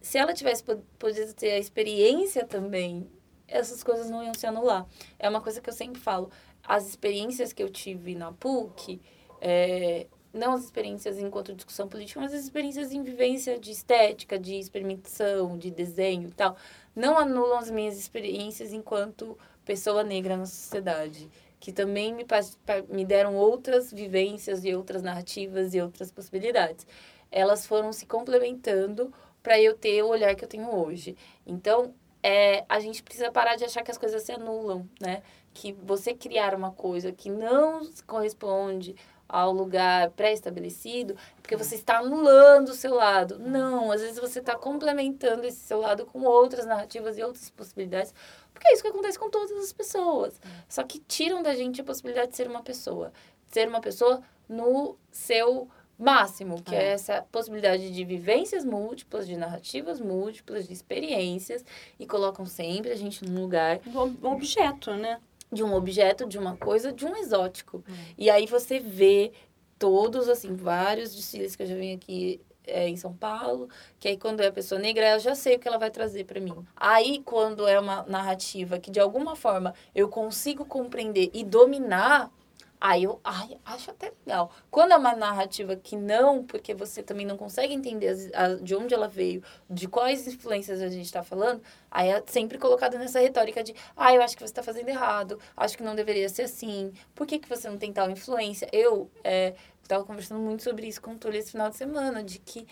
[0.00, 0.64] se ela tivesse
[0.98, 3.06] podido ter a experiência também
[3.48, 4.86] essas coisas não iam se anular.
[5.18, 6.30] É uma coisa que eu sempre falo.
[6.62, 9.00] As experiências que eu tive na PUC,
[9.40, 14.56] é, não as experiências enquanto discussão política, mas as experiências em vivência de estética, de
[14.56, 16.56] experimentação, de desenho e tal,
[16.94, 21.28] não anulam as minhas experiências enquanto pessoa negra na sociedade,
[21.58, 22.24] que também me,
[22.88, 26.86] me deram outras vivências e outras narrativas e outras possibilidades.
[27.30, 29.12] Elas foram se complementando
[29.42, 31.16] para eu ter o olhar que eu tenho hoje.
[31.46, 35.22] Então, é, a gente precisa parar de achar que as coisas se anulam, né?
[35.54, 38.96] Que você criar uma coisa que não corresponde
[39.28, 43.38] ao lugar pré-estabelecido, porque você está anulando o seu lado.
[43.38, 48.14] Não, às vezes você está complementando esse seu lado com outras narrativas e outras possibilidades,
[48.52, 50.40] porque é isso que acontece com todas as pessoas.
[50.68, 53.12] Só que tiram da gente a possibilidade de ser uma pessoa.
[53.48, 55.68] Ser uma pessoa no seu
[55.98, 56.84] máximo, que é.
[56.84, 56.92] É.
[56.92, 61.64] essa possibilidade de vivências múltiplas, de narrativas múltiplas, de experiências,
[61.98, 63.80] e colocam sempre a gente num lugar
[64.22, 65.18] Um objeto, né?
[65.50, 67.84] de um objeto, de uma coisa, de um exótico.
[68.18, 69.32] E aí você vê
[69.78, 73.68] todos, assim, vários desfiles que eu já vim aqui é, em São Paulo,
[74.00, 76.24] que aí quando é a pessoa negra, eu já sei o que ela vai trazer
[76.24, 76.54] para mim.
[76.74, 82.30] Aí, quando é uma narrativa que de alguma forma eu consigo compreender e dominar,
[82.80, 84.50] aí eu ai, acho até legal.
[84.70, 88.74] Quando é uma narrativa que não, porque você também não consegue entender as- a- de
[88.74, 93.20] onde ela veio, de quais influências a gente está falando, aí é sempre colocado nessa
[93.20, 96.42] retórica de, ah, eu acho que você está fazendo errado, acho que não deveria ser
[96.42, 98.68] assim, por que, que você não tem tal influência?
[98.72, 102.38] Eu é, estava conversando muito sobre isso com o Túlio esse final de semana, de
[102.38, 102.66] que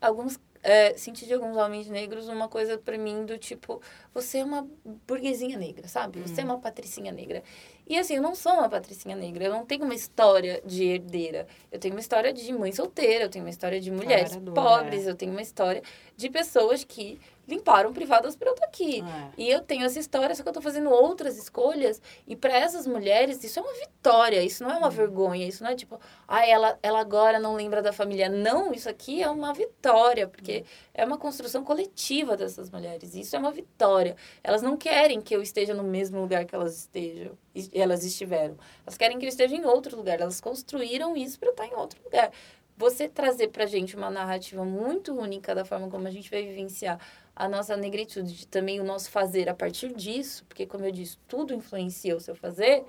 [0.00, 3.82] alguns é, senti de alguns homens negros uma coisa pra mim do tipo,
[4.14, 4.66] você é uma
[5.06, 6.20] burguesinha negra, sabe?
[6.22, 7.42] Você é uma patricinha negra.
[7.86, 11.46] E assim, eu não sou uma patricinha negra, eu não tenho uma história de herdeira.
[11.70, 15.14] Eu tenho uma história de mãe solteira, eu tenho uma história de mulheres pobres, eu
[15.14, 15.82] tenho uma história
[16.16, 19.02] de pessoas que limparam privadas pra eu estar aqui.
[19.02, 19.30] É.
[19.36, 22.00] E eu tenho essa história, só que eu tô fazendo outras escolhas.
[22.26, 25.70] E para essas mulheres, isso é uma vitória, isso não é uma vergonha, isso não
[25.70, 28.28] é tipo, ah, ela, ela agora não lembra da família.
[28.28, 33.14] Não, isso aqui é uma vitória, porque é uma construção coletiva dessas mulheres.
[33.14, 34.16] Isso é uma vitória.
[34.42, 37.36] Elas não querem que eu esteja no mesmo lugar que elas estejam,
[37.72, 38.56] elas estiveram.
[38.86, 40.20] Elas querem que eu esteja em outro lugar.
[40.20, 42.30] Elas construíram isso para eu estar em outro lugar.
[42.76, 46.98] Você trazer pra gente uma narrativa muito única da forma como a gente vai vivenciar
[47.36, 51.54] a nossa negritude, também o nosso fazer a partir disso, porque, como eu disse, tudo
[51.54, 52.84] influencia o seu fazer,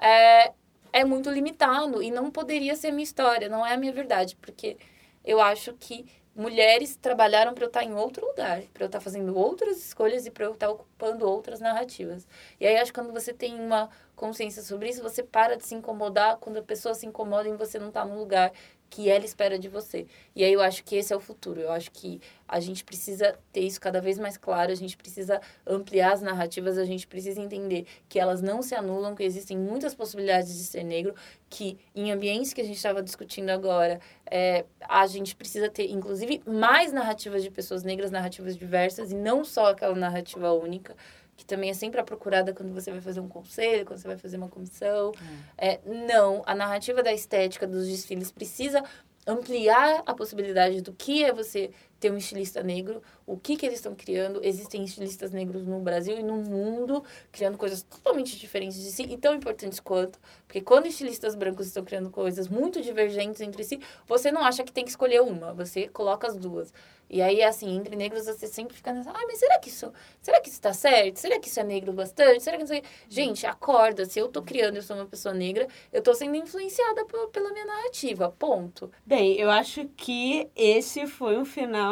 [0.00, 0.52] é,
[0.92, 4.76] é muito limitado e não poderia ser minha história, não é a minha verdade, porque
[5.24, 9.36] eu acho que mulheres trabalharam para eu estar em outro lugar, para eu estar fazendo
[9.36, 12.26] outras escolhas e para eu estar ocupando outras narrativas.
[12.58, 15.74] E aí acho que quando você tem uma consciência sobre isso, você para de se
[15.74, 18.50] incomodar quando a pessoa se incomoda em você não estar no lugar
[18.92, 20.06] que ela espera de você.
[20.36, 21.58] E aí eu acho que esse é o futuro.
[21.58, 25.40] Eu acho que a gente precisa ter isso cada vez mais claro, a gente precisa
[25.66, 29.94] ampliar as narrativas, a gente precisa entender que elas não se anulam, que existem muitas
[29.94, 31.14] possibilidades de ser negro,
[31.48, 33.98] que em ambientes que a gente estava discutindo agora,
[34.30, 39.42] é, a gente precisa ter, inclusive, mais narrativas de pessoas negras, narrativas diversas, e não
[39.42, 40.94] só aquela narrativa única,
[41.36, 44.16] que também é sempre a procurada quando você vai fazer um conselho, quando você vai
[44.16, 45.12] fazer uma comissão.
[45.56, 48.82] É, não, a narrativa da estética dos desfiles precisa
[49.26, 51.70] ampliar a possibilidade do que é você
[52.02, 54.40] ter um estilista negro, o que, que eles estão criando.
[54.42, 59.16] Existem estilistas negros no Brasil e no mundo criando coisas totalmente diferentes de si e
[59.16, 60.18] tão importantes quanto.
[60.48, 64.72] Porque quando estilistas brancos estão criando coisas muito divergentes entre si, você não acha que
[64.72, 66.72] tem que escolher uma, você coloca as duas.
[67.08, 69.92] E aí, assim, entre negros você sempre fica nessa, ah, mas será que isso,
[70.22, 71.18] será que isso tá certo?
[71.18, 72.42] Será que isso é negro bastante?
[72.42, 75.04] Será que não sei o quê?" Gente, acorda, se eu tô criando, eu sou uma
[75.04, 78.90] pessoa negra, eu tô sendo influenciada pela minha narrativa, ponto.
[79.04, 81.91] Bem, eu acho que esse foi um final.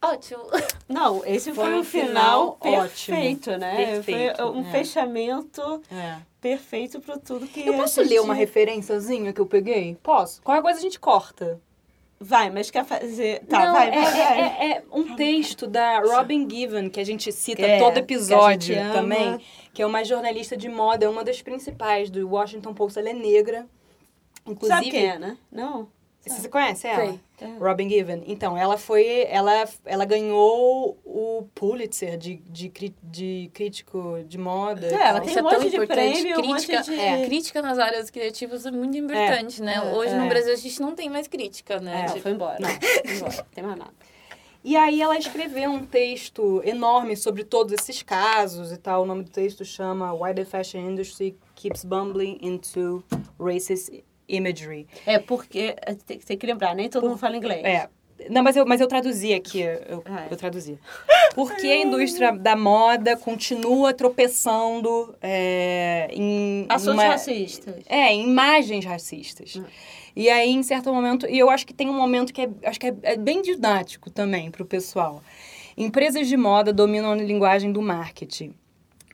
[0.00, 0.42] Ótimo.
[0.88, 3.76] Não, esse foi, Foi um final, final perfeito, né?
[3.76, 4.70] Perfeito, foi um é.
[4.72, 6.16] fechamento É.
[6.40, 9.96] perfeito para tudo que Eu posso ler uma referenciazinha que eu peguei?
[10.02, 10.42] Posso.
[10.42, 11.60] Qualquer coisa a gente corta.
[12.18, 13.40] Vai, mas quer fazer.
[13.46, 14.40] Tá, Não, vai, é, vai, vai.
[14.40, 18.78] é- é um texto da Robin Given, que a gente cita É, todo que episódio
[18.80, 18.92] ama.
[18.92, 19.40] também,
[19.74, 22.98] que é uma jornalista de moda, é uma das principais do Washington Post.
[22.98, 23.66] Ela é negra.
[24.46, 25.36] Inclusive, Sabe quem é, né?
[25.50, 25.88] Não.
[26.24, 27.18] Você conhece ela?
[27.38, 27.52] Sei.
[27.58, 28.22] Robin Given.
[28.26, 29.26] Então, ela foi.
[29.28, 32.72] Ela, ela ganhou o Pulitzer de, de,
[33.02, 34.86] de crítico de moda.
[34.86, 35.20] É, ela tal.
[35.22, 36.12] tem Isso um é tão monte de importante.
[36.22, 39.74] prêmio, um monte crítica, de- é, crítica nas áreas criativas é muito importante, né?
[39.76, 40.16] é, Hoje é.
[40.18, 42.02] no Brasil a gente não tem mais crítica, né?
[42.02, 42.58] É, Tipo, Foi embora.
[42.60, 42.68] Não.
[42.70, 43.36] Foi embora.
[43.36, 43.92] Não tem mais nada.
[44.64, 49.02] E aí ela escreveu um texto enorme sobre todos esses casos e tal.
[49.02, 53.02] O nome do texto chama Why the Fashion Industry Keeps Bumbling into
[53.40, 53.90] Racist
[54.36, 54.86] Imagery.
[55.06, 57.62] É porque é, tem, tem que lembrar, nem todo mundo fala inglês.
[57.64, 57.88] É.
[58.30, 60.32] Não, mas eu, mas eu traduzi aqui, eu, Ah, é.
[60.32, 60.78] eu traduzi.
[61.34, 66.64] Porque a indústria da moda continua tropeçando é, em...
[66.68, 67.74] Assuntos numa- racistas.
[67.86, 69.56] É, em imagens racistas.
[69.56, 69.64] Hum.
[70.14, 72.78] E aí, em certo momento, e eu acho que tem um momento que é, acho
[72.78, 75.20] que é, é bem didático também para o pessoal.
[75.76, 78.54] Empresas de moda dominam a linguagem do marketing.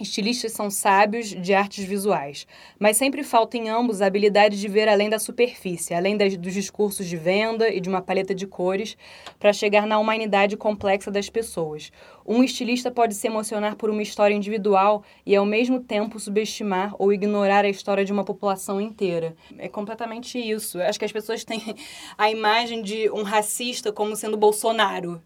[0.01, 2.47] Estilistas são sábios de artes visuais,
[2.79, 6.55] mas sempre falta em ambos a habilidade de ver além da superfície, além das, dos
[6.55, 8.97] discursos de venda e de uma paleta de cores,
[9.41, 11.91] para chegar na humanidade complexa das pessoas.
[12.25, 17.13] Um estilista pode se emocionar por uma história individual e, ao mesmo tempo, subestimar ou
[17.13, 19.35] ignorar a história de uma população inteira.
[19.59, 20.81] É completamente isso.
[20.81, 21.75] Acho que as pessoas têm
[22.17, 25.21] a imagem de um racista como sendo Bolsonaro.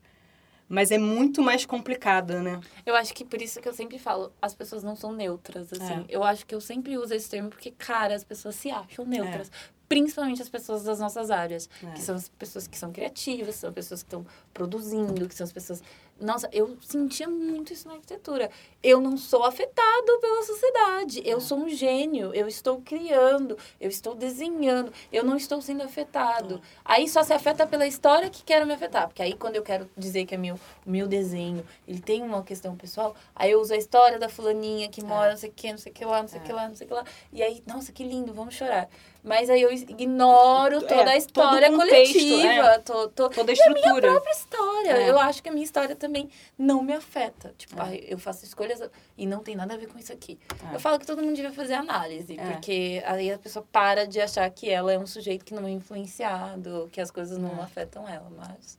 [0.75, 2.59] Mas é muito mais complicada, né?
[2.87, 6.01] Eu acho que por isso que eu sempre falo, as pessoas não são neutras, assim.
[6.01, 6.05] É.
[6.09, 9.51] Eu acho que eu sempre uso esse termo porque, cara, as pessoas se acham neutras.
[9.87, 11.91] principalmente as pessoas das nossas áreas, É.
[11.91, 14.25] que são as pessoas que são criativas, são pessoas que estão
[14.55, 15.83] produzindo, que são as pessoas.
[16.25, 18.51] Nossa, eu sentia muito isso na arquitetura.
[18.83, 21.21] Eu não sou afetado pela sociedade.
[21.21, 21.33] É.
[21.33, 22.35] Eu sou um gênio.
[22.35, 24.93] Eu estou criando, eu estou desenhando.
[25.13, 26.57] Eu não estou sendo afetado.
[26.57, 26.61] É.
[26.85, 29.09] Aí só se afeta pela história que quero me afetar.
[29.09, 32.77] Porque aí quando eu quero dizer que é meu, meu desenho, ele tem uma questão
[32.77, 35.79] pessoal, aí eu uso a história da fulaninha que mora, não sei o que, não
[35.79, 36.47] sei o que lá, não sei o É.
[36.47, 37.05] que lá, não sei o que lá.
[37.33, 38.89] E aí, nossa, que lindo, vamos chorar.
[39.25, 42.67] Mas aí eu ignoro toda É, a história contexto, coletiva.
[42.67, 42.79] é.
[42.79, 44.11] Tô, tô, Toda a estrutura.
[44.11, 44.91] própria história.
[44.91, 45.11] É.
[45.11, 46.29] Eu acho que a minha história também
[46.59, 47.55] não me afeta.
[47.57, 48.01] Tipo, É.
[48.09, 48.81] eu faço escolhas
[49.17, 50.39] e não tem nada a ver com isso aqui.
[50.73, 50.75] É.
[50.75, 52.45] Eu falo que todo mundo devia fazer análise, É.
[52.51, 55.71] porque aí a pessoa para de achar que ela é um sujeito que não é
[55.71, 57.63] influenciado, que as coisas não É.
[57.63, 58.79] afetam ela, mas...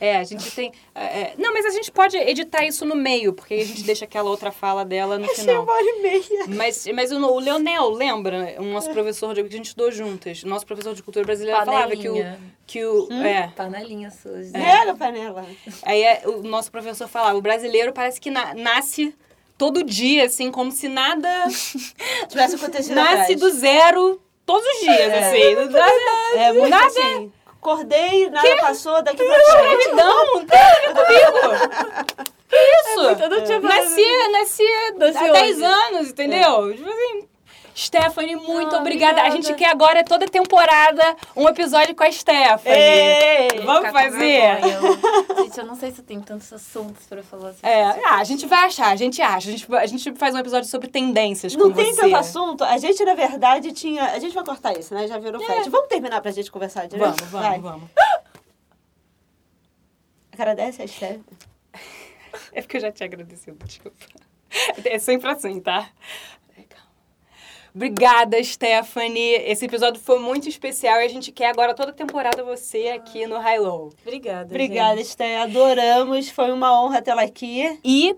[0.00, 0.72] É, a gente tem.
[0.94, 3.82] é, é, não, mas a gente pode editar isso no meio, porque aí a gente
[3.82, 5.62] deixa aquela outra fala dela no Achei final.
[5.64, 6.46] uma hora e meia.
[6.48, 8.56] Mas, mas o, o Leonel, lembra?
[8.58, 10.42] O nosso professor de, a gente estudou juntas.
[10.44, 12.12] Nosso professor de cultura brasileira falava que o.
[12.14, 12.40] Panelinha.
[12.66, 14.50] Que o é, Panelinha suja.
[14.52, 15.44] Pega, panela.
[15.82, 19.14] aí é, o nosso professor falava: o brasileiro parece que na- nasce
[19.58, 21.28] todo dia, assim, como se nada.
[22.28, 23.40] Tivesse acontecido nasce atrás.
[23.40, 25.18] do zero todos os dias, É.
[25.28, 25.54] assim.
[25.70, 25.90] Nada,
[26.36, 27.32] É muito Nada- assim.
[27.60, 29.88] Acordei, nada passou, daqui pra frente.
[29.92, 32.26] Não, não tem a ver comigo.
[32.48, 33.00] Que isso?
[33.24, 34.62] Eu não tinha Nasci, nasci
[34.96, 35.64] Nasci há 10 hoje.
[35.64, 36.72] anos, entendeu?
[36.76, 37.28] Tipo assim.
[37.78, 39.20] Stephanie, muito Ah, obrigada.
[39.20, 39.42] A obrigada.
[39.48, 42.74] gente quer agora, toda temporada, um episódio com a Stephanie.
[42.78, 43.60] Ei!
[43.60, 44.18] Vamos Ficar com fazer?
[44.18, 45.36] vergonha.
[45.44, 47.50] Gente, eu não sei se eu tenho tantos assuntos pra falar.
[47.50, 47.58] assim.
[47.62, 49.48] É, ah, a gente vai achar, a gente acha.
[49.48, 52.00] A gente, a gente faz um episódio sobre tendências Não com tem você.
[52.00, 52.64] tanto assunto.
[52.64, 54.04] A gente, na verdade, tinha.
[54.04, 55.06] A gente vai cortar isso, né?
[55.06, 55.66] Já virou flash.
[55.68, 57.04] Vamos terminar pra gente conversar direito?
[57.14, 57.58] Vamos, vamos, Vai.
[57.60, 57.90] vamos.
[60.32, 61.20] Agradece a Steph.
[62.52, 63.96] É porque eu já te agradecido, desculpa.
[64.84, 65.88] É sempre assim, tá?
[67.76, 69.34] Obrigada, Stephanie.
[69.44, 73.36] Esse episódio foi muito especial e a gente quer agora toda temporada você aqui no
[73.38, 73.92] High Low.
[74.00, 74.46] Obrigada.
[74.46, 75.08] Obrigada, gente.
[75.08, 75.42] Steph.
[75.42, 76.30] Adoramos.
[76.30, 77.78] Foi uma honra tê-la aqui.
[77.84, 78.16] E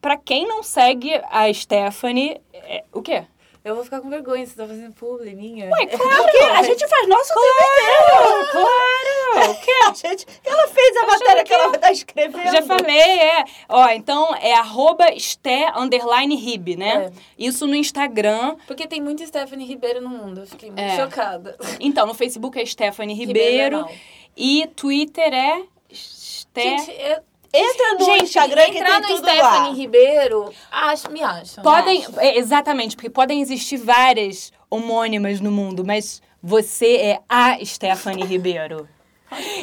[0.00, 3.22] pra quem não segue a Stephanie, é- o quê?
[3.62, 5.68] Eu vou ficar com vergonha, você tá fazendo publi minha.
[5.70, 9.50] Ué, claro Porque a gente faz nosso Claro, claro.
[9.52, 9.70] O quê?
[9.86, 12.50] A gente, ela fez a matéria que ela tá escrevendo.
[12.52, 13.44] Já falei, é.
[13.68, 17.06] Ó, então é arroba Sté underline Rib, né?
[17.06, 17.12] É.
[17.38, 18.56] Isso no Instagram.
[18.66, 20.40] Porque tem muita Stephanie Ribeiro no mundo.
[20.40, 20.96] Eu fiquei muito É.
[20.96, 21.56] chocada.
[21.78, 23.80] Então, no Facebook é Stephanie Ribeiro.
[23.82, 23.90] não.
[24.36, 25.62] E Twitter é
[25.92, 26.78] Sté.
[26.78, 27.18] Gente, eu,
[27.52, 29.72] Entra no Gente, Instagram que entrar tem no tudo Stephanie lá.
[29.72, 31.64] Ribeiro, acho, me acham.
[31.64, 32.20] Podem, acho.
[32.20, 38.88] é, exatamente, porque podem existir várias homônimas no mundo, mas você é a Stephanie Ribeiro.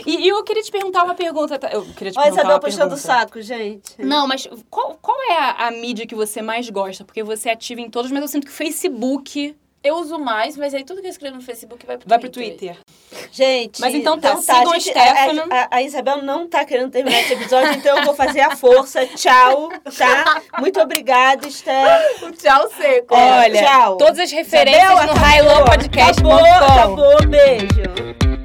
[0.06, 1.60] E, e eu queria te perguntar uma pergunta.
[1.60, 1.70] tá?
[1.70, 4.02] Eu queria te Olha, perguntar Isabel uma puxando o saco, gente.
[4.02, 7.04] Não, mas qual, qual é a, a mídia que você mais gosta?
[7.04, 10.58] Porque você é ativa em todos, mas eu sinto que o Facebook eu uso mais,
[10.58, 12.10] mas aí tudo que eu escrevo no Facebook vai pro Twitter.
[12.10, 12.78] Vai pro Twitter.
[13.32, 16.92] Gente, mas então, tá, tá sigam a, gente, a, a, a, Isabel não tá querendo
[16.92, 19.06] terminar esse episódio, então eu vou fazer a força.
[19.08, 20.42] Tchau, tá?
[20.60, 22.24] Muito obrigada, Esther.
[22.24, 23.14] O tchau seco.
[23.14, 23.98] É, Olha, tchau.
[23.98, 26.22] todas as referências Isabel, no High Low Podcast.
[26.22, 27.28] Acabou, acabou.
[27.28, 28.37] Beijo.